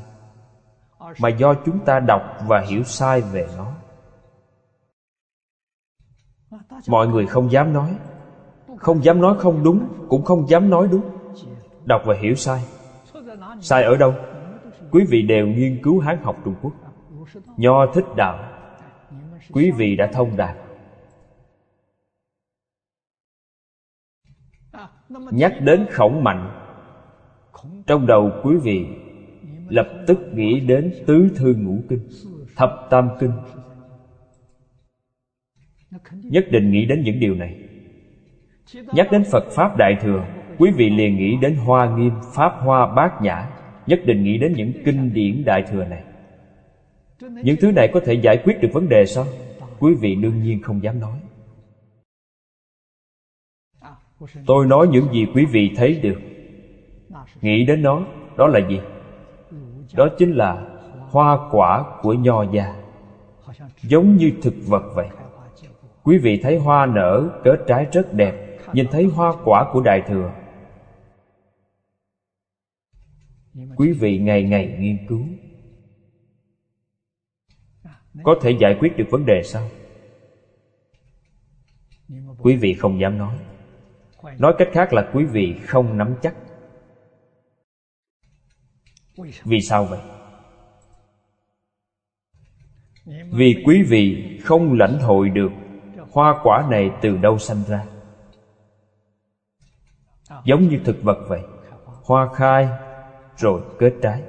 [1.21, 3.73] Mà do chúng ta đọc và hiểu sai về nó.
[6.89, 7.97] Mọi người không dám nói.
[8.77, 11.03] Không dám nói không đúng, Cũng không dám nói đúng.
[11.85, 12.65] Đọc và hiểu sai.
[13.61, 14.15] Sai ở đâu?
[14.91, 16.73] Quý vị đều nghiên cứu Hán học Trung Quốc.
[17.57, 18.39] Nho thích đạo.
[19.53, 20.57] Quý vị đã thông đạt.
[25.31, 26.51] Nhắc đến khổng mạnh,
[27.87, 28.87] Trong đầu quý vị
[29.69, 32.09] Lập tức nghĩ đến Tứ Thư Ngũ Kinh,
[32.57, 33.33] Thập Tam Kinh.
[36.13, 37.57] Nhất định nghĩ đến những điều này.
[38.93, 40.27] Nhắc đến Phật Pháp Đại Thừa
[40.61, 43.49] Quý vị liền nghĩ đến Hoa Nghiêm, Pháp Hoa Bát Nhã.
[43.87, 46.05] Nhất định nghĩ đến những kinh điển Đại Thừa này.
[47.21, 49.25] Những thứ này có thể giải quyết được vấn đề sao?
[49.79, 51.19] Quý vị đương nhiên không dám nói.
[54.47, 56.21] Tôi nói những gì quý vị thấy được.
[57.41, 58.07] Nghĩ đến nó
[58.37, 58.81] Đó là gì?
[59.97, 60.67] Đó chính là
[61.11, 62.75] hoa quả của nho già
[63.83, 65.09] Giống như thực vật vậy.
[66.05, 68.59] Quý vị thấy hoa nở kết trái rất đẹp.
[68.73, 70.33] Nhìn thấy hoa quả của Đại Thừa.
[73.77, 75.27] Quý vị ngày ngày nghiên cứu.
[78.23, 79.69] Có thể giải quyết được vấn đề sao?
[82.39, 83.39] Quý vị không dám nói.
[84.39, 86.35] Nói cách khác là quý vị không nắm chắc.
[89.45, 90.01] Vì sao vậy?
[93.31, 95.51] Vì quý vị không lãnh hội được.
[96.13, 97.85] Hoa quả này từ đâu sanh ra?
[100.45, 101.41] Giống như thực vật vậy.
[102.05, 102.69] Hoa khai,
[103.37, 104.23] rồi kết trái.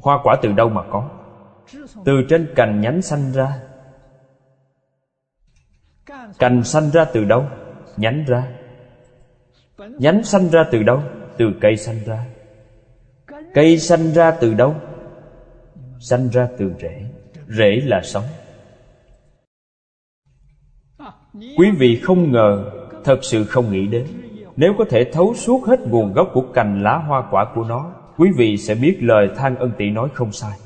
[0.00, 1.08] Hoa quả từ đâu mà có?
[2.04, 3.58] Từ trên cành nhánh sanh ra.
[6.38, 7.44] Cành sanh ra từ đâu?
[7.96, 8.48] Nhánh ra.
[9.78, 11.02] Nhánh sanh ra từ đâu?
[11.38, 12.26] Từ cây sanh ra.
[13.54, 14.74] Cây sanh ra từ đâu?
[16.00, 17.04] Sanh ra từ rễ.
[17.48, 18.24] Rễ là sống.
[21.34, 24.06] Quý vị không ngờ, Thật sự không nghĩ đến.
[24.56, 27.94] Nếu có thể thấu suốt hết nguồn gốc của cành lá hoa quả của nó,
[28.16, 30.58] Quý vị sẽ biết lời than ân tỷ nói không sai.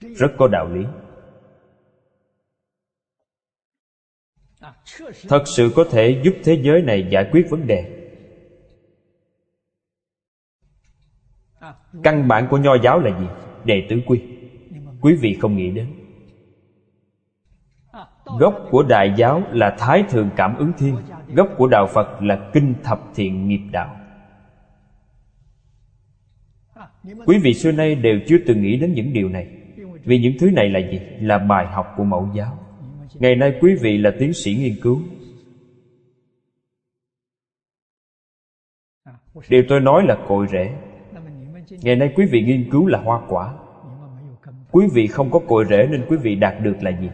[0.00, 0.84] Rất có đạo lý.
[5.28, 8.10] Thật sự có thể giúp thế giới này giải quyết vấn đề.
[12.02, 13.26] Căn bản của nho giáo là gì?
[13.64, 14.22] Đệ tứ quy.
[15.00, 16.03] Quý vị không nghĩ đến.
[18.38, 20.96] Gốc của đại giáo là Thái thượng Cảm ứng Thiên,
[21.34, 23.96] Gốc của Đạo Phật là Kinh Thập Thiện Nghiệp Đạo.
[27.26, 29.48] Quý vị xưa nay đều chưa từng nghĩ đến những điều này.
[30.04, 31.00] Vì những thứ này là gì?
[31.20, 32.58] Là bài học của mẫu giáo.
[33.14, 35.00] Ngày nay quý vị là tiến sĩ nghiên cứu.
[39.48, 40.72] Điều tôi nói là cội rễ.
[41.82, 43.54] Ngày nay quý vị nghiên cứu là hoa quả.
[44.70, 47.10] Quý vị không có cội rễ nên quý vị đạt được là gì?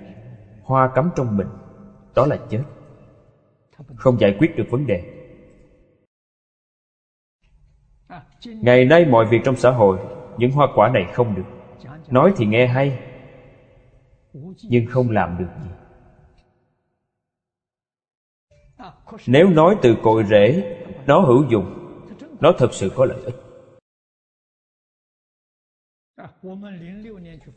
[0.70, 1.46] Hoa cắm trong mình,
[2.14, 2.62] Đó là chết.
[3.96, 5.26] Không giải quyết được vấn đề.
[8.44, 9.98] Ngày nay mọi việc trong xã hội,
[10.38, 11.44] Những hoa quả này không được.
[12.08, 12.98] Nói thì nghe hay,
[14.62, 15.70] Nhưng không làm được gì.
[19.26, 20.76] Nếu nói từ cội rễ,
[21.06, 21.98] Nó hữu dụng,
[22.40, 23.34] Nó thật sự có lợi ích.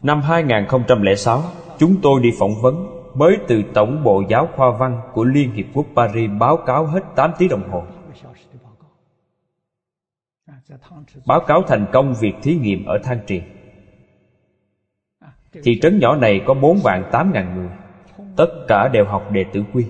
[0.02, 1.44] Năm 2006
[1.78, 3.03] Chúng tôi đi phỏng vấn.
[3.14, 7.04] Mới từ Tổng bộ Giáo khoa Văn Của Liên Hiệp Quốc Paris báo cáo hết
[7.16, 7.84] 8 tiếng đồng hồ.
[11.26, 13.44] Báo cáo thành công việc thí nghiệm ở Thang Triền
[15.64, 17.70] Thị trấn nhỏ này có 4 vạn 8 ngàn người.
[18.36, 19.86] Tất cả đều học đệ tử quy.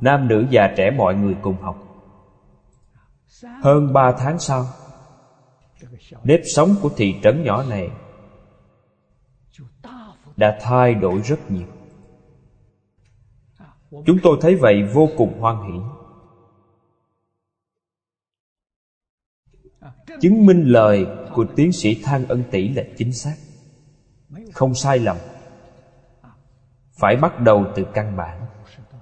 [0.00, 1.76] Nam nữ già trẻ mọi người cùng học.
[3.62, 4.66] Hơn 3 tháng sau,
[6.24, 7.90] Nếp sống của thị trấn nhỏ này
[10.36, 11.66] Đã thay đổi rất nhiều.
[14.06, 15.78] Chúng tôi thấy vậy vô cùng hoan hỷ.
[20.20, 23.34] Chứng minh lời của tiến sĩ Thang Ân Tỷ là chính xác.
[24.52, 25.16] Không sai lầm.
[27.00, 28.40] Phải bắt đầu từ căn bản.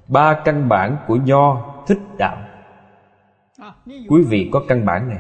[0.09, 2.43] Ba căn bản của Nho thích đạo.
[3.87, 5.19] Quý vị có căn bản này.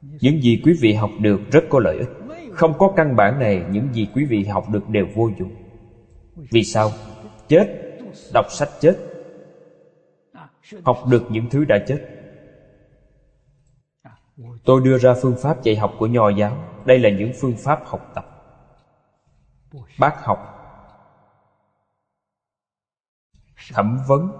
[0.00, 2.08] Những gì quý vị học được rất có lợi ích.
[2.52, 5.52] Không có căn bản này, Những gì quý vị học được đều vô dụng.
[6.50, 6.90] Vì sao?
[7.48, 7.87] Chết
[8.32, 8.96] Đọc sách chết.
[10.84, 12.18] Học được những thứ đã chết.
[14.64, 16.64] Tôi đưa ra phương pháp dạy học của Nho giáo.
[16.84, 18.24] Đây là những phương pháp học tập.
[19.98, 20.54] Bác học.
[23.72, 24.30] Thẩm vấn.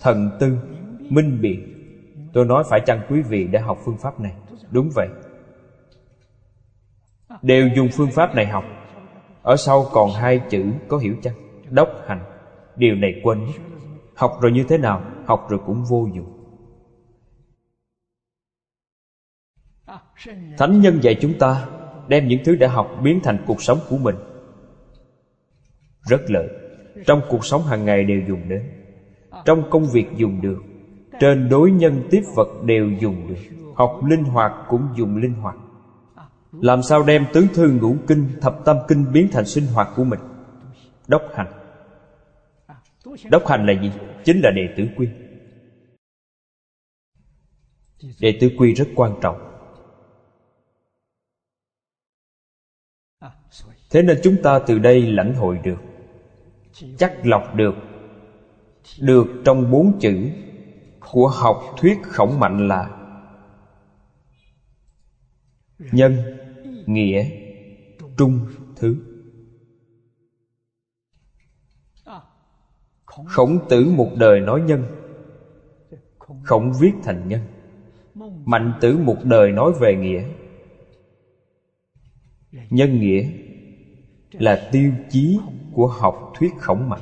[0.00, 0.58] Thần tư.
[0.98, 1.76] Minh biện.
[2.32, 4.32] Tôi nói phải chăng quý vị đã học phương pháp này?
[4.70, 5.08] Đúng vậy.
[7.42, 8.64] Đều dùng phương pháp này học.
[9.42, 11.34] Ở sau còn hai chữ có hiểu chăng?
[11.70, 12.39] Đốc hành.
[12.80, 13.58] Điều này quên hết.
[14.14, 16.36] Học rồi như thế nào, Học rồi cũng vô dụng.
[20.58, 21.66] Thánh nhân dạy chúng ta
[22.08, 24.16] Đem những thứ đã học biến thành cuộc sống của mình.
[26.02, 26.48] Rất lợi.
[27.06, 28.62] Trong cuộc sống hàng ngày đều dùng đến.
[29.44, 30.62] Trong công việc dùng được.
[31.20, 33.34] Trên đối nhân tiếp vật đều dùng được.
[33.74, 35.56] Học linh hoạt cũng dùng linh hoạt.
[36.52, 40.04] Làm sao đem tứ thư ngũ kinh, Thập tâm kinh biến thành sinh hoạt của
[40.04, 40.20] mình?
[41.08, 41.59] Đốc hành
[43.30, 43.90] Đốc hành là gì?
[44.24, 45.08] Chính là đệ tử quy.
[48.20, 49.50] Đệ tứ quy rất quan trọng.
[53.90, 55.78] Thế nên chúng ta từ đây lãnh hội được,
[56.98, 57.74] chắc lọc được
[59.00, 60.30] được trong bốn chữ
[61.00, 62.96] của học thuyết khổng mạnh là
[65.78, 66.16] nhân,
[66.86, 67.30] nghĩa,
[68.16, 68.46] trung,
[68.76, 69.09] thứ.
[73.26, 74.84] Khổng tử một đời nói nhân,
[76.42, 77.40] khổng viết thành nhân.
[78.44, 80.24] Mạnh tử một đời nói về nghĩa.
[82.70, 83.30] Nhân nghĩa
[84.32, 85.38] là tiêu chí
[85.72, 87.00] của học thuyết khổng mạnh.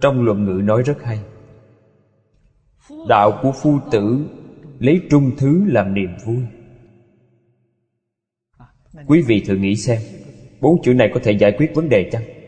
[0.00, 1.20] Trong luận ngữ nói rất hay.
[3.08, 4.26] Đạo của phu tử
[4.78, 6.44] lấy trung thứ làm niềm vui.
[9.06, 10.00] Quý vị thử nghĩ xem,
[10.60, 12.39] bốn chữ này có thể giải quyết vấn đề chăng?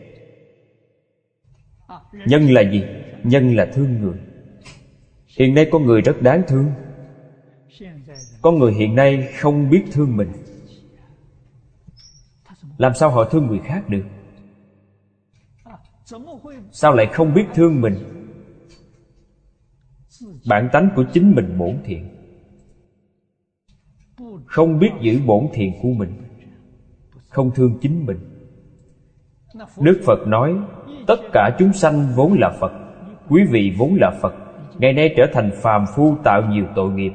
[2.13, 2.83] Nhân là gì?
[3.23, 4.17] Nhân là thương người.
[5.37, 6.71] Hiện nay có người rất đáng thương.
[8.41, 10.31] Có người hiện nay không biết thương mình.
[12.77, 14.03] Làm sao họ thương người khác được?
[16.71, 17.95] Sao lại không biết thương mình?
[20.49, 22.09] Bản tánh của chính mình bổn thiện.
[24.45, 26.11] Không biết giữ bổn thiện của mình.
[27.27, 28.17] Không thương chính mình.
[29.81, 30.53] Đức phật nói
[31.07, 32.71] tất cả chúng sanh vốn là phật.
[33.29, 34.33] Quý vị vốn là phật.
[34.77, 37.13] Ngày nay trở thành phàm phu tạo nhiều tội nghiệp.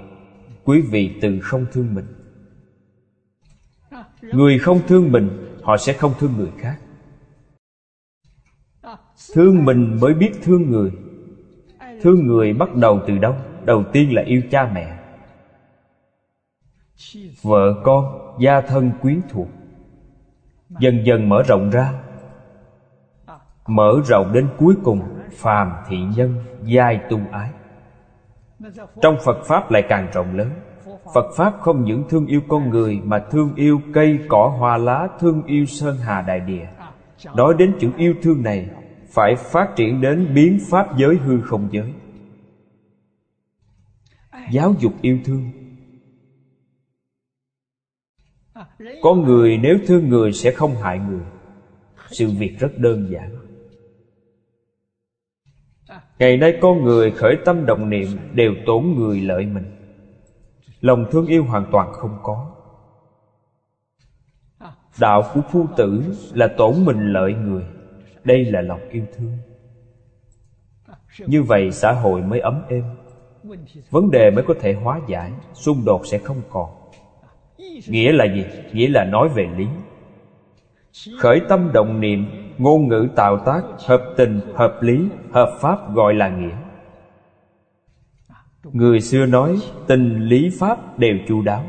[0.65, 2.05] Quý vị từ không thương mình.
[4.23, 6.77] Người không thương mình, họ sẽ không thương người khác.
[9.35, 10.93] Thương mình mới biết thương người.
[12.03, 13.37] Thương người bắt đầu từ đâu?
[13.65, 14.99] Đầu tiên là yêu cha mẹ.
[17.43, 18.05] Vợ con,
[18.41, 19.49] gia thân quyến thuộc.
[20.81, 21.93] Dần dần mở rộng ra
[23.69, 25.01] mở rộng đến cuối cùng,
[25.33, 26.35] phàm thị nhân,
[26.65, 27.51] giai tu ái.
[29.03, 30.51] Trong phật pháp lại càng rộng lớn.
[31.15, 35.09] Phật pháp không những thương yêu con người mà thương yêu cây, cỏ, hoa lá,
[35.21, 36.69] thương yêu sơn hà đại địa.
[37.37, 38.69] Nói đến chữ yêu thương này,
[39.11, 41.93] phải phát triển đến biến pháp giới hư không giới.
[44.51, 45.51] Giáo dục yêu thương.
[49.03, 51.23] Con người nếu thương người sẽ không hại người.
[52.11, 53.38] Sự việc rất đơn giản
[56.19, 59.65] ngày nay con người khởi tâm động niệm đều tổn người lợi mình.
[60.81, 62.51] Lòng thương yêu hoàn toàn không có.
[65.01, 67.65] Đạo của phu tử là tổn mình lợi người.
[68.25, 69.33] Đây là lòng yêu thương.
[71.27, 72.85] Như vậy xã hội mới ấm êm.
[73.91, 76.71] Vấn đề mới có thể hóa giải, xung đột sẽ không còn.
[77.89, 78.45] Nghĩa là gì?
[78.73, 79.67] Nghĩa là nói về lý.
[81.19, 82.27] Khởi tâm động niệm
[82.59, 86.57] ngôn ngữ tạo tác hợp tình, hợp lý, hợp pháp gọi là nghĩa.
[88.73, 91.65] Người xưa nói, tình, lý, pháp đều chu đáo.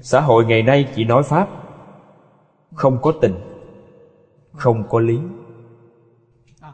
[0.00, 1.48] Xã hội ngày nay chỉ nói pháp.
[2.74, 3.34] Không có tình,
[4.52, 5.18] không có lý.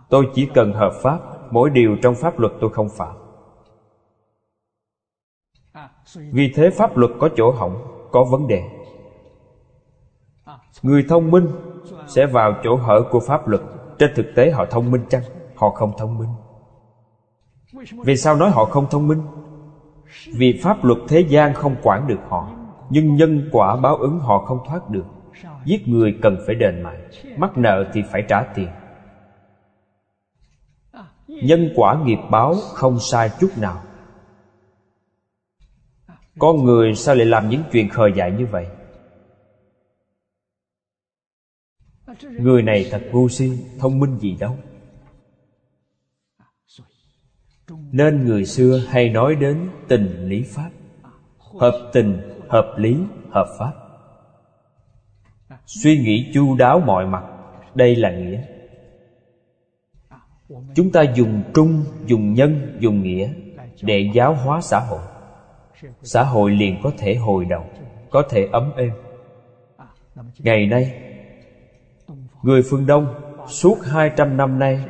[0.08, 1.20] Tôi chỉ cần hợp pháp,
[1.50, 3.16] mỗi điều trong pháp luật tôi không phạm.
[6.16, 8.62] Vì thế pháp luật có chỗ hỏng, có vấn đề.
[10.82, 11.46] Người thông minh
[12.06, 13.62] sẽ vào chỗ hở của pháp luật.
[13.98, 15.22] Trên thực tế họ thông minh chăng?
[15.54, 16.28] Họ không thông minh.
[18.04, 19.22] Vì sao nói họ không thông minh?
[20.26, 22.48] Vì pháp luật thế gian không quản được họ,
[22.90, 25.04] nhưng nhân quả báo ứng họ không thoát được.
[25.64, 28.68] Giết người cần phải đền mạng, mắc nợ thì phải trả tiền.
[31.26, 33.82] Nhân quả nghiệp báo không sai chút nào.
[36.38, 38.66] Con người sao lại làm những chuyện khờ dại như vậy?
[42.38, 44.56] Người này thật ngu si, thông minh gì đâu.
[47.92, 50.70] Nên người xưa hay nói đến tình lý pháp.
[51.38, 52.96] Hợp tình, hợp lý,
[53.30, 53.72] hợp pháp.
[55.66, 57.24] Suy nghĩ chu đáo mọi mặt,
[57.74, 58.42] đây là nghĩa.
[60.74, 63.32] Chúng ta dùng trung, dùng nhân, dùng nghĩa
[63.82, 65.00] để giáo hóa xã hội.
[66.02, 67.64] Xã hội liền có thể hồi đầu,
[68.10, 68.92] có thể ấm êm.
[70.38, 71.11] Ngày nay
[72.42, 73.14] người phương đông
[73.48, 74.84] suốt hai trăm năm nay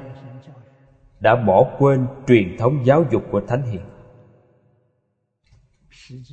[1.21, 3.83] đã bỏ quên truyền thống giáo dục của thánh hiền.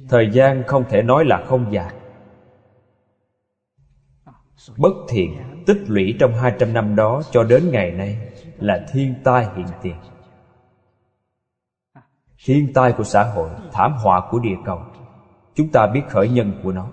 [0.09, 1.93] Thời gian không thể nói là không dài.
[4.77, 5.33] Bất thiện
[5.65, 8.17] tích lũy trong hai trăm năm đó cho đến ngày nay
[8.57, 9.95] là thiên tai hiện tiền.
[12.45, 14.81] Thiên tai của xã hội, thảm họa của địa cầu.
[15.55, 16.87] Chúng ta biết khởi nhân của nó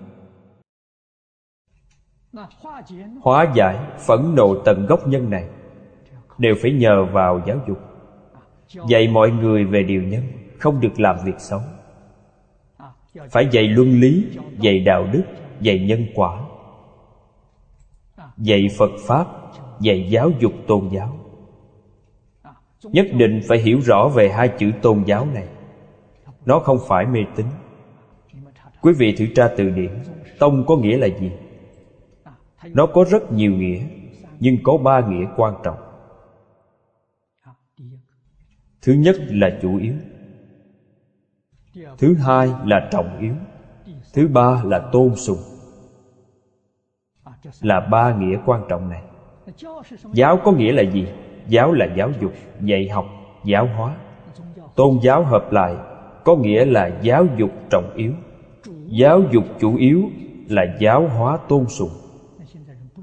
[3.21, 3.77] hóa giải,
[4.07, 5.45] phẫn nộ tận gốc nhân này.
[6.37, 7.77] Đều phải nhờ vào giáo dục.
[8.89, 10.23] Dạy mọi người về điều nhân,
[10.59, 11.59] Không được làm việc xấu.
[13.29, 14.25] Phải dạy luân lý,
[14.59, 15.23] Dạy đạo đức,
[15.61, 16.41] Dạy nhân quả.
[18.37, 19.27] Dạy Phật Pháp,
[19.79, 21.17] Dạy giáo dục tôn giáo.
[22.83, 25.47] Nhất định phải hiểu rõ về hai chữ tôn giáo này.
[26.45, 27.45] Nó không phải mê tín.
[28.81, 29.91] Quý vị thử tra từ điển,
[30.39, 31.31] Tông có nghĩa là gì?
[32.73, 33.79] Nó có rất nhiều nghĩa
[34.39, 35.77] Nhưng có ba nghĩa quan trọng.
[38.81, 39.93] Thứ nhất là chủ yếu.
[41.97, 43.33] Thứ hai là trọng yếu.
[44.13, 45.37] Thứ ba là tôn sùng.
[47.61, 49.03] Là ba nghĩa quan trọng này.
[50.13, 51.07] Giáo có nghĩa là gì?
[51.47, 52.31] Giáo là giáo dục,
[52.61, 53.05] dạy học,
[53.43, 53.97] giáo hóa.
[54.75, 55.75] Tôn giáo hợp lại
[56.25, 58.13] Có nghĩa là giáo dục trọng yếu.
[58.87, 60.03] Giáo dục chủ yếu
[60.47, 61.89] là giáo hóa tôn sùng.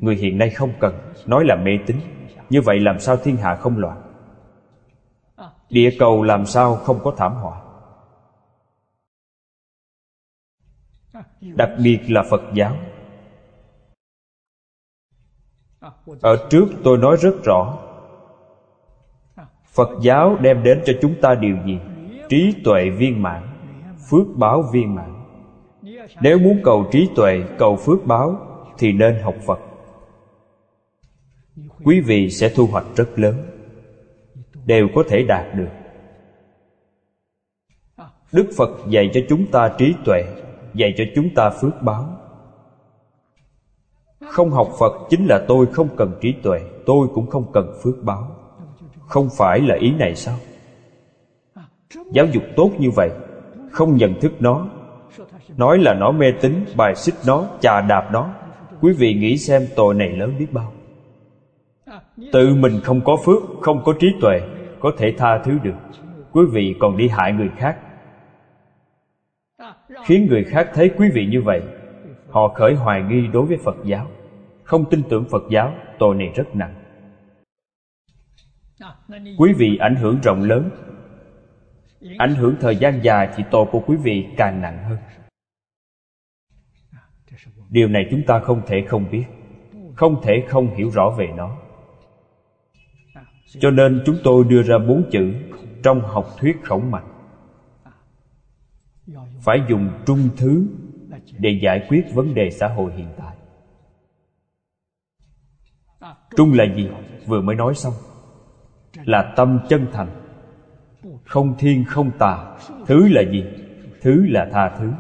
[0.05, 0.95] Người hiện nay không cần
[1.27, 1.97] Nói là mê tín.
[2.51, 4.03] Như vậy làm sao thiên hạ không loạn?
[5.71, 7.61] Địa cầu làm sao không có thảm họa?
[11.41, 12.77] Đặc biệt là Phật giáo.
[16.21, 17.79] Ở trước tôi nói rất rõ.
[19.67, 21.79] Phật giáo đem đến cho chúng ta điều gì?
[22.29, 23.43] Trí tuệ viên mãn
[24.11, 25.15] Phước báo viên mãn.
[26.21, 28.37] Nếu muốn cầu trí tuệ, cầu phước báo
[28.79, 29.59] Thì nên học Phật.
[31.85, 33.35] Quý vị sẽ thu hoạch rất lớn,
[34.67, 35.69] Đều có thể đạt được.
[38.33, 40.25] Đức Phật dạy cho chúng ta trí tuệ,
[40.75, 42.17] Dạy cho chúng ta phước báo.
[44.21, 47.95] Không học Phật chính là tôi không cần trí tuệ, Tôi cũng không cần phước
[48.03, 48.37] báo.
[49.07, 50.37] Không phải là ý này sao?
[52.13, 53.11] Giáo dục tốt như vậy,
[53.71, 54.69] không nhận thức nó.
[55.57, 58.35] Nói là nó mê tín, bài xích nó, chà đạp nó.
[58.81, 60.74] Quý vị nghĩ xem tội này lớn biết bao
[62.33, 64.41] tự mình không có phước, không có trí tuệ,
[64.81, 65.75] có thể tha thứ được.
[66.33, 67.79] Quý vị còn đi hại người khác.
[70.05, 71.63] Khiến người khác thấy quý vị như vậy,
[72.31, 74.07] họ khởi hoài nghi đối với phật giáo.
[74.63, 76.75] Không tin tưởng phật giáo, tội này rất nặng.
[79.39, 80.71] Quý vị ảnh hưởng rộng lớn.
[82.19, 84.99] Ảnh hưởng thời gian dài thì tội của quý vị càng nặng hơn.
[87.69, 89.25] Điều này chúng ta không thể không biết,
[89.95, 91.57] không thể không hiểu rõ về nó
[93.47, 95.35] cho nên chúng tôi đưa ra bốn chữ
[95.83, 97.05] trong học thuyết khổng mạch
[99.41, 100.67] phải dùng trung thứ
[101.39, 103.37] để giải quyết vấn đề xã hội hiện tại.
[106.37, 106.91] Trung là gì?
[107.27, 107.95] Vừa mới nói xong.
[109.05, 110.09] Là tâm chân thành.
[111.25, 112.57] Không thiên, không tà.
[112.87, 113.45] Thứ là gì?
[114.01, 114.93] Thứ là tha thứ.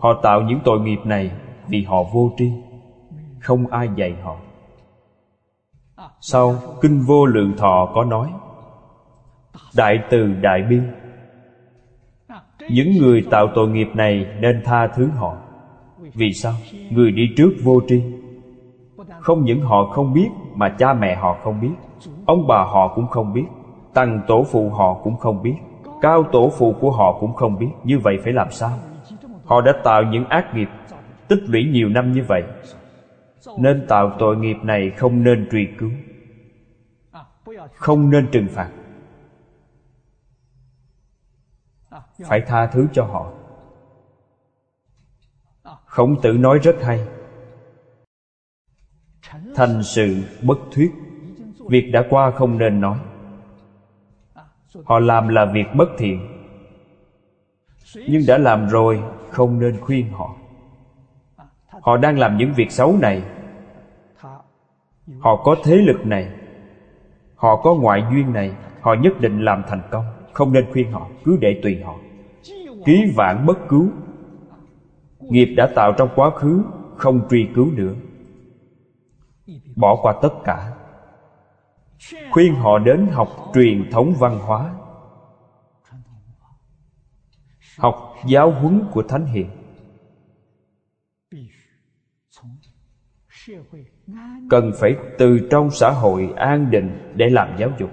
[0.00, 1.32] Họ tạo những tội nghiệp này
[1.68, 2.52] vì họ vô tri.
[3.40, 4.40] Không ai dạy họ
[6.20, 8.32] sau kinh vô lượng thọ có nói,
[9.76, 10.78] đại từ đại bi,
[12.70, 15.34] những người tạo tội nghiệp này nên tha thứ họ.
[16.14, 16.52] Vì sao?
[16.90, 18.02] Người đi trước vô tri.
[19.20, 21.72] Không những họ không biết mà cha mẹ họ không biết,
[22.26, 23.44] Ông bà họ cũng không biết,
[23.94, 25.54] Tăng tổ phụ họ cũng không biết,
[26.02, 27.70] Cao tổ phụ của họ cũng không biết.
[27.84, 28.70] Như vậy phải làm sao?
[29.44, 30.68] Họ đã tạo những ác nghiệp,
[31.28, 32.42] Tích lũy nhiều năm như vậy
[33.58, 35.90] nên tạo tội nghiệp này không nên truy cứu.
[37.74, 38.70] Không nên trừng phạt.
[42.24, 43.32] Phải tha thứ cho họ.
[45.84, 47.08] Khổng tử nói rất hay.
[49.54, 50.92] Thành sự bất thuyết.
[51.68, 52.98] Việc đã qua không nên nói.
[54.84, 56.26] Họ làm là việc bất thiện.
[57.94, 60.36] Nhưng đã làm rồi, Không nên khuyên họ.
[61.80, 63.22] Họ đang làm những việc xấu này.
[65.18, 66.30] Họ có thế lực này.
[67.34, 68.52] Họ có ngoại duyên này.
[68.80, 70.04] Họ nhất định làm thành công.
[70.32, 71.94] Không nên khuyên họ, Cứ để tùy họ.
[72.84, 73.88] Ký vạn bất cứu.
[75.18, 76.62] Nghiệp đã tạo trong quá khứ,
[76.96, 77.94] Không truy cứu nữa.
[79.76, 80.72] Bỏ qua tất cả.
[82.30, 84.74] Khuyên họ đến học truyền thống văn hóa.
[87.78, 89.46] Học giáo huấn của thánh hiền.
[94.50, 97.90] Cần phải từ trong xã hội an định để làm giáo dục.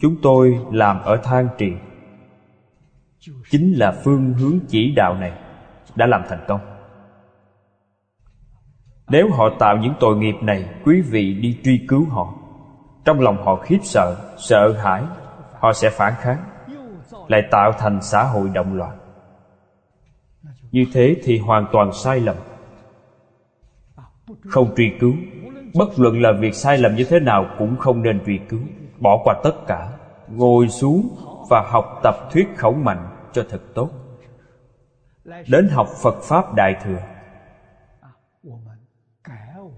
[0.00, 1.72] Chúng tôi làm ở thang trì
[3.50, 5.32] chính là phương hướng chỉ đạo này
[5.96, 6.60] đã làm thành công.
[9.08, 12.34] Nếu họ tạo những tội nghiệp này Quý vị đi truy cứu họ.
[13.04, 15.02] Trong lòng họ khiếp sợ, sợ hãi
[15.52, 16.44] Họ sẽ phản kháng
[17.28, 19.03] Lại tạo thành xã hội động loạn.
[20.74, 22.36] Như thế thì hoàn toàn sai lầm.
[24.44, 25.14] Không truy cứu,
[25.74, 28.60] Bất luận là việc sai lầm như thế nào Cũng không nên truy cứu,
[28.98, 29.88] Bỏ qua tất cả,
[30.28, 31.08] Ngồi xuống
[31.50, 33.90] và học tập thuyết khẩu mạnh cho thật tốt.
[35.24, 37.00] Đến học Phật Pháp Đại Thừa,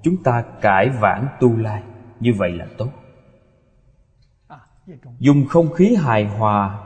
[0.03, 1.83] Chúng ta cải vãng tu lai,
[2.21, 2.89] Như vậy là tốt.
[5.19, 6.79] Dùng không khí hài hòa,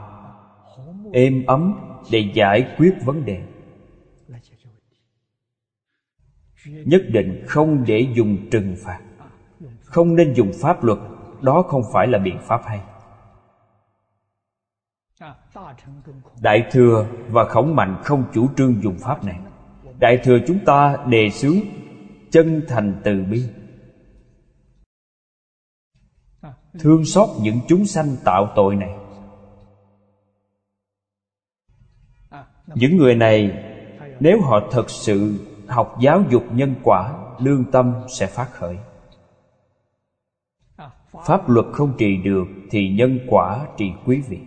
[1.13, 1.73] Êm ấm
[2.11, 3.50] Để giải quyết vấn đề.
[6.65, 8.99] Nhất định không để dùng trừng phạt.
[9.83, 10.97] Không nên dùng pháp luật,
[11.41, 12.79] Đó không phải là biện pháp hay.
[16.41, 19.39] Đại thừa và khổng mạnh không chủ trương dùng pháp này.
[19.99, 21.57] Đại thừa chúng ta đề xướng
[22.31, 23.43] chân thành từ bi.
[26.79, 28.95] Thương xót những chúng sanh tạo tội này.
[32.75, 33.67] Những người này,
[34.19, 35.37] Nếu họ thật sự
[35.71, 38.77] học giáo dục nhân quả, Lương tâm sẽ phát khởi.
[41.25, 44.39] Pháp luật không trị được Thì nhân quả trị quý vị.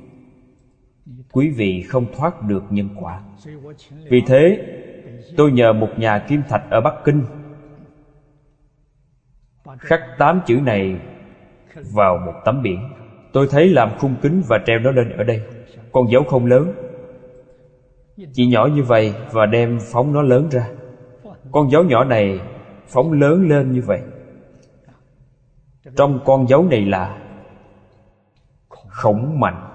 [1.32, 3.22] Quý vị không thoát được nhân quả.
[4.10, 4.58] Vì thế,
[5.36, 7.24] Tôi nhờ một nhà kim thạch ở Bắc Kinh
[9.78, 11.00] Khắc tám chữ này
[11.94, 12.78] Vào một tấm biển.
[13.32, 15.40] Tôi thấy làm khung kính và treo nó lên ở đây.
[15.92, 16.72] Con dấu không lớn.
[18.32, 20.68] Chỉ nhỏ như vậy Và đem phóng nó lớn ra.
[21.54, 22.40] Con dấu nhỏ này
[22.88, 24.02] Phóng lớn lên như vậy.
[25.96, 27.20] Trong con dấu này là
[28.88, 29.70] Khổng mạnh,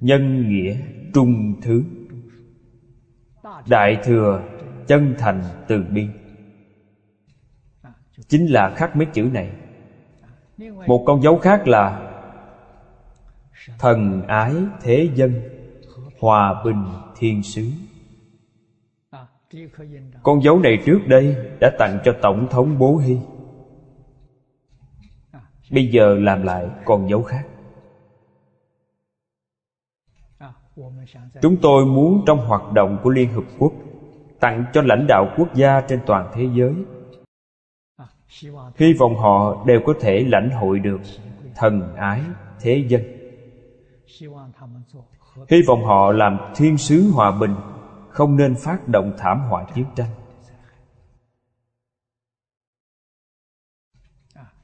[0.00, 0.76] nhân nghĩa
[1.14, 1.84] trung thứ,
[3.68, 4.42] đại thừa
[4.86, 6.08] chân thành từ bi.
[8.28, 9.50] Chính là khắc mấy chữ này.
[10.86, 12.10] Một con dấu khác là
[13.78, 15.42] thần ái thế dân,
[16.20, 16.84] hòa bình
[17.16, 17.70] thiên sứ
[20.22, 23.18] con dấu này trước đây đã tặng cho tổng thống bố hy.
[25.70, 27.46] Bây giờ làm lại con dấu khác.
[31.42, 33.72] Chúng tôi muốn trong hoạt động của Liên Hợp Quốc,
[34.40, 36.74] Tặng cho lãnh đạo quốc gia trên toàn thế giới.
[38.76, 41.00] Hy vọng họ đều có thể lãnh hội được
[41.54, 42.20] Thần ái
[42.60, 43.02] thế dân.
[45.48, 47.54] Hy vọng họ làm thiên sứ hòa bình.
[48.14, 50.10] Không nên phát động thảm họa chiến tranh.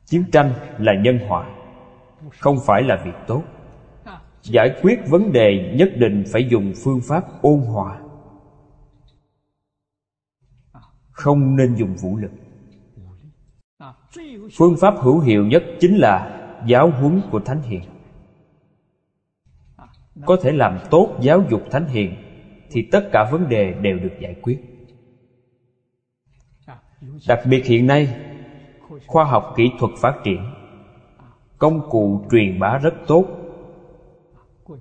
[0.04, 1.50] Chiến tranh là nhân họa
[2.38, 3.42] Không phải là việc tốt.
[4.42, 8.00] Giải quyết vấn đề nhất định phải dùng phương pháp ôn hòa.
[11.10, 12.30] Không nên dùng vũ lực.
[14.56, 17.82] Phương pháp hữu hiệu nhất chính là giáo huấn của thánh hiền.
[20.26, 22.29] Có thể làm tốt giáo dục thánh hiền
[22.70, 24.58] thì tất cả vấn đề đều được giải quyết.
[27.28, 28.16] Đặc biệt hiện nay,
[29.06, 30.44] khoa học kỹ thuật phát triển,
[31.58, 33.26] công cụ truyền bá rất tốt.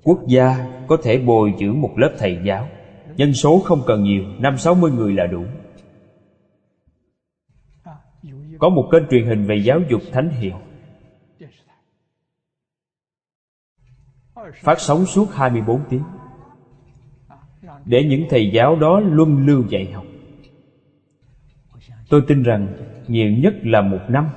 [0.04, 2.68] Quốc gia có thể bồi dưỡng một lớp thầy giáo,
[3.16, 5.44] Nhân số không cần nhiều, Năm sáu mươi người là đủ.
[8.60, 10.56] Có một kênh truyền hình về giáo dục thánh hiền.
[14.54, 16.04] Phát sóng suốt 24 tiếng.
[17.86, 20.06] Để những thầy giáo đó luân lưu dạy học.
[22.10, 22.68] Tôi tin rằng
[23.08, 24.30] nhiều nhất là một năm,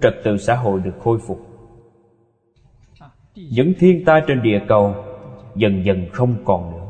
[0.00, 1.46] Trật tự xã hội được khôi phục.
[3.34, 4.94] Những thiên tai trên địa cầu
[5.54, 6.86] dần dần không còn nữa.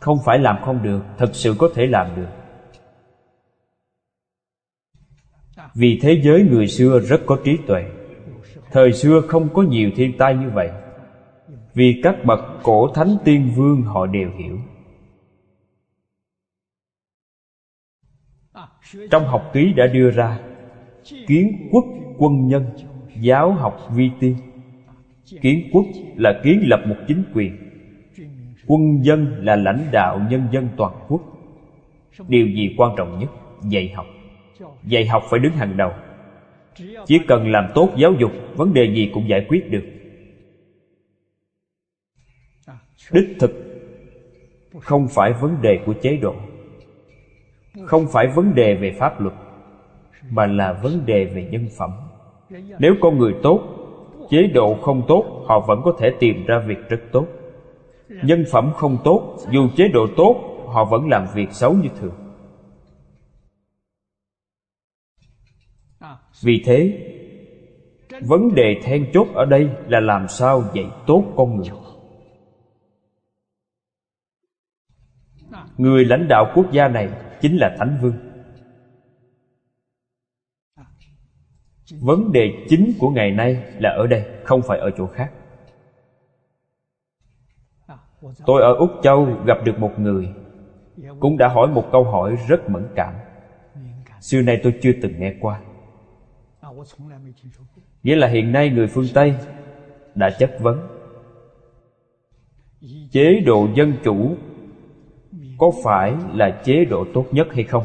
[0.00, 2.28] Không phải làm không được, thật sự có thể làm được.
[5.74, 7.84] Vì thế giới người xưa rất có trí tuệ.
[8.70, 10.70] Thời xưa không có nhiều thiên tai như vậy
[11.74, 14.58] vì các bậc cổ thánh tiên vương họ đều hiểu.
[19.10, 20.40] Trong học ký đã đưa ra,
[21.26, 21.84] kiến quốc
[22.18, 22.64] quân nhân,
[23.20, 24.36] giáo học vi tiên.
[25.40, 25.84] Kiến quốc
[26.16, 27.64] là kiến lập một chính quyền,
[28.66, 31.20] Quân dân là lãnh đạo nhân dân toàn quốc.
[32.28, 33.30] Điều gì quan trọng nhất?
[33.68, 34.06] Dạy học.
[34.84, 35.92] Dạy học phải đứng hàng đầu.
[37.06, 39.84] Chỉ cần làm tốt giáo dục, Vấn đề gì cũng giải quyết được.
[43.12, 43.50] Đích thực,
[44.80, 46.34] Không phải vấn đề của chế độ,
[47.84, 49.34] Không phải vấn đề về pháp luật,
[50.30, 51.90] Mà là vấn đề về nhân phẩm.
[52.78, 53.60] Nếu con người tốt,
[54.30, 57.26] chế độ không tốt, họ vẫn có thể tìm ra việc rất tốt.
[58.08, 62.14] Nhân phẩm không tốt, dù chế độ tốt, họ vẫn làm việc xấu như thường.
[66.42, 67.10] Vì thế,
[68.20, 71.68] vấn đề then chốt ở đây là làm sao dạy tốt con người.
[75.78, 77.08] Người lãnh đạo quốc gia này
[77.40, 78.14] chính là thánh vương.
[82.00, 85.32] Vấn đề chính của ngày nay là ở đây, không phải ở chỗ khác.
[88.46, 90.28] Tôi ở úc châu gặp được một người,
[91.20, 93.14] cũng đã hỏi một câu hỏi rất mẫn cảm.
[94.20, 95.60] Xưa nay tôi chưa từng nghe qua.
[98.02, 99.34] Nghĩa là hiện nay người phương tây
[100.14, 100.88] đã chất vấn.
[103.10, 104.36] Chế độ dân chủ
[105.58, 107.84] có phải là chế độ tốt nhất hay không?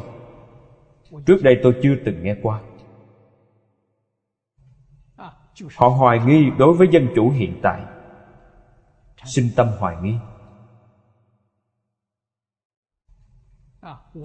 [1.25, 2.61] Trước đây tôi chưa từng nghe qua.
[5.75, 7.81] Họ hoài nghi đối với dân chủ hiện tại.
[9.25, 10.13] Sinh tâm hoài nghi.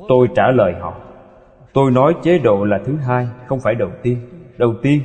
[0.08, 1.00] Tôi trả lời họ.
[1.72, 4.18] Tôi nói chế độ là thứ hai, không phải đầu tiên.
[4.58, 5.00] Đầu tiên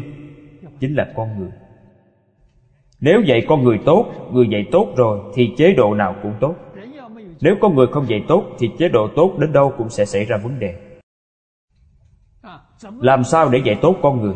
[0.80, 1.52] chính là con người.
[3.00, 6.56] Nếu dạy con người tốt, người dạy tốt rồi thì chế độ nào cũng tốt
[7.42, 10.26] nếu con người không dạy tốt thì chế độ tốt đến đâu cũng sẽ xảy
[10.26, 11.00] ra vấn đề.
[13.00, 14.36] Làm sao để dạy tốt con người?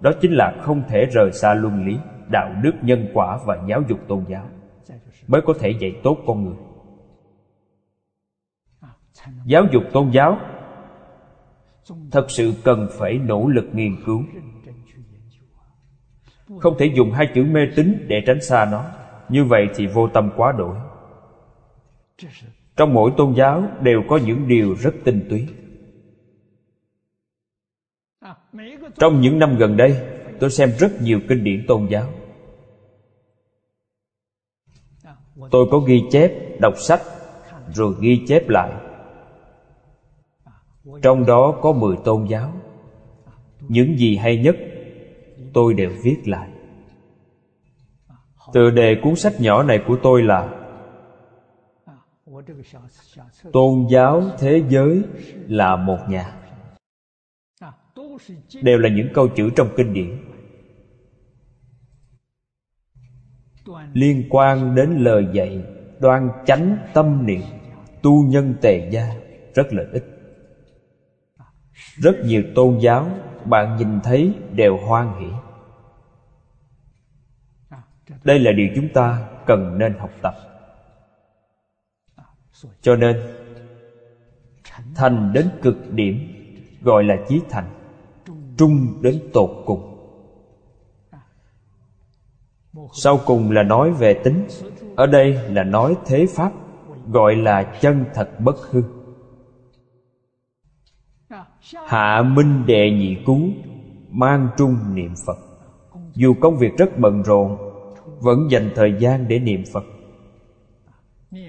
[0.00, 1.96] Đó chính là không thể rời xa luân lý,
[2.28, 4.48] đạo đức, nhân quả và giáo dục tôn giáo
[5.28, 6.56] mới có thể dạy tốt con người.
[9.44, 10.38] Giáo dục tôn giáo
[12.10, 14.22] thật sự cần phải nỗ lực nghiên cứu.
[16.60, 18.84] Không thể dùng hai chữ mê tín để tránh xa nó.
[19.28, 20.76] Như vậy thì vô tâm quá đổi
[22.76, 25.46] trong mỗi tôn giáo đều có những điều rất tinh túy.
[28.98, 30.00] Trong những năm gần đây,
[30.40, 32.08] tôi xem rất nhiều kinh điển tôn giáo.
[35.50, 37.00] Tôi có ghi chép, đọc sách,
[37.74, 38.72] rồi ghi chép lại.
[41.02, 42.52] Trong đó có mười tôn giáo.
[43.60, 44.56] Những gì hay nhất,
[45.52, 46.50] tôi đều viết lại.
[48.52, 50.63] Tựa đề cuốn sách nhỏ này của tôi là
[53.52, 55.02] tôn giáo thế giới
[55.48, 56.40] là một nhà.
[58.62, 60.18] Đều là những câu chữ trong kinh điển.
[63.92, 65.64] Liên quan đến lời dạy,
[66.00, 67.40] đoan chánh tâm niệm,
[68.02, 69.14] tu nhân tề gia,
[69.54, 70.04] rất lợi ích.
[71.96, 73.10] Rất nhiều tôn giáo,
[73.44, 75.26] bạn nhìn thấy đều hoan hỷ.
[78.24, 80.53] Đây là điều chúng ta cần nên học tập
[82.80, 83.16] cho nên,
[84.94, 86.18] thành đến cực điểm,
[86.82, 87.66] gọi là chí thành,
[88.56, 89.90] trung đến tột cùng.
[92.92, 94.46] Sau cùng là nói về tính.
[94.96, 96.52] Ở đây là nói thế pháp,
[97.06, 98.82] gọi là chân thật bất hư.
[101.86, 103.38] Hạ minh đệ nhị cú,
[104.10, 105.38] mang trung niệm phật.
[106.14, 107.56] Dù công việc rất bận rộn,
[108.20, 109.84] vẫn dành thời gian để niệm phật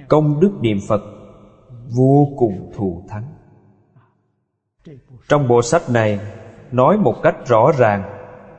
[0.07, 1.01] công đức niệm phật
[1.95, 3.23] vô cùng thù thắng.
[5.29, 6.19] Trong bộ sách này
[6.71, 8.03] nói một cách rõ ràng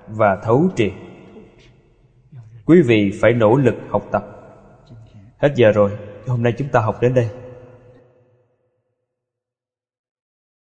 [0.09, 0.93] và thấu triệt.
[2.67, 4.25] Quý vị phải nỗ lực học tập.
[5.39, 5.91] Hết giờ rồi,
[6.27, 7.31] hôm nay chúng ta học đến đây.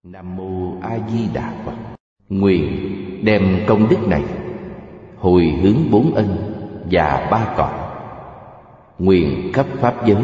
[0.03, 1.75] Nam mô a di đà phật.
[2.29, 2.65] Nguyện
[3.23, 4.23] đem công đức này
[5.17, 6.53] hồi hướng bốn ân
[6.91, 7.73] và ba cõi.
[8.99, 10.23] Nguyện khắp pháp giới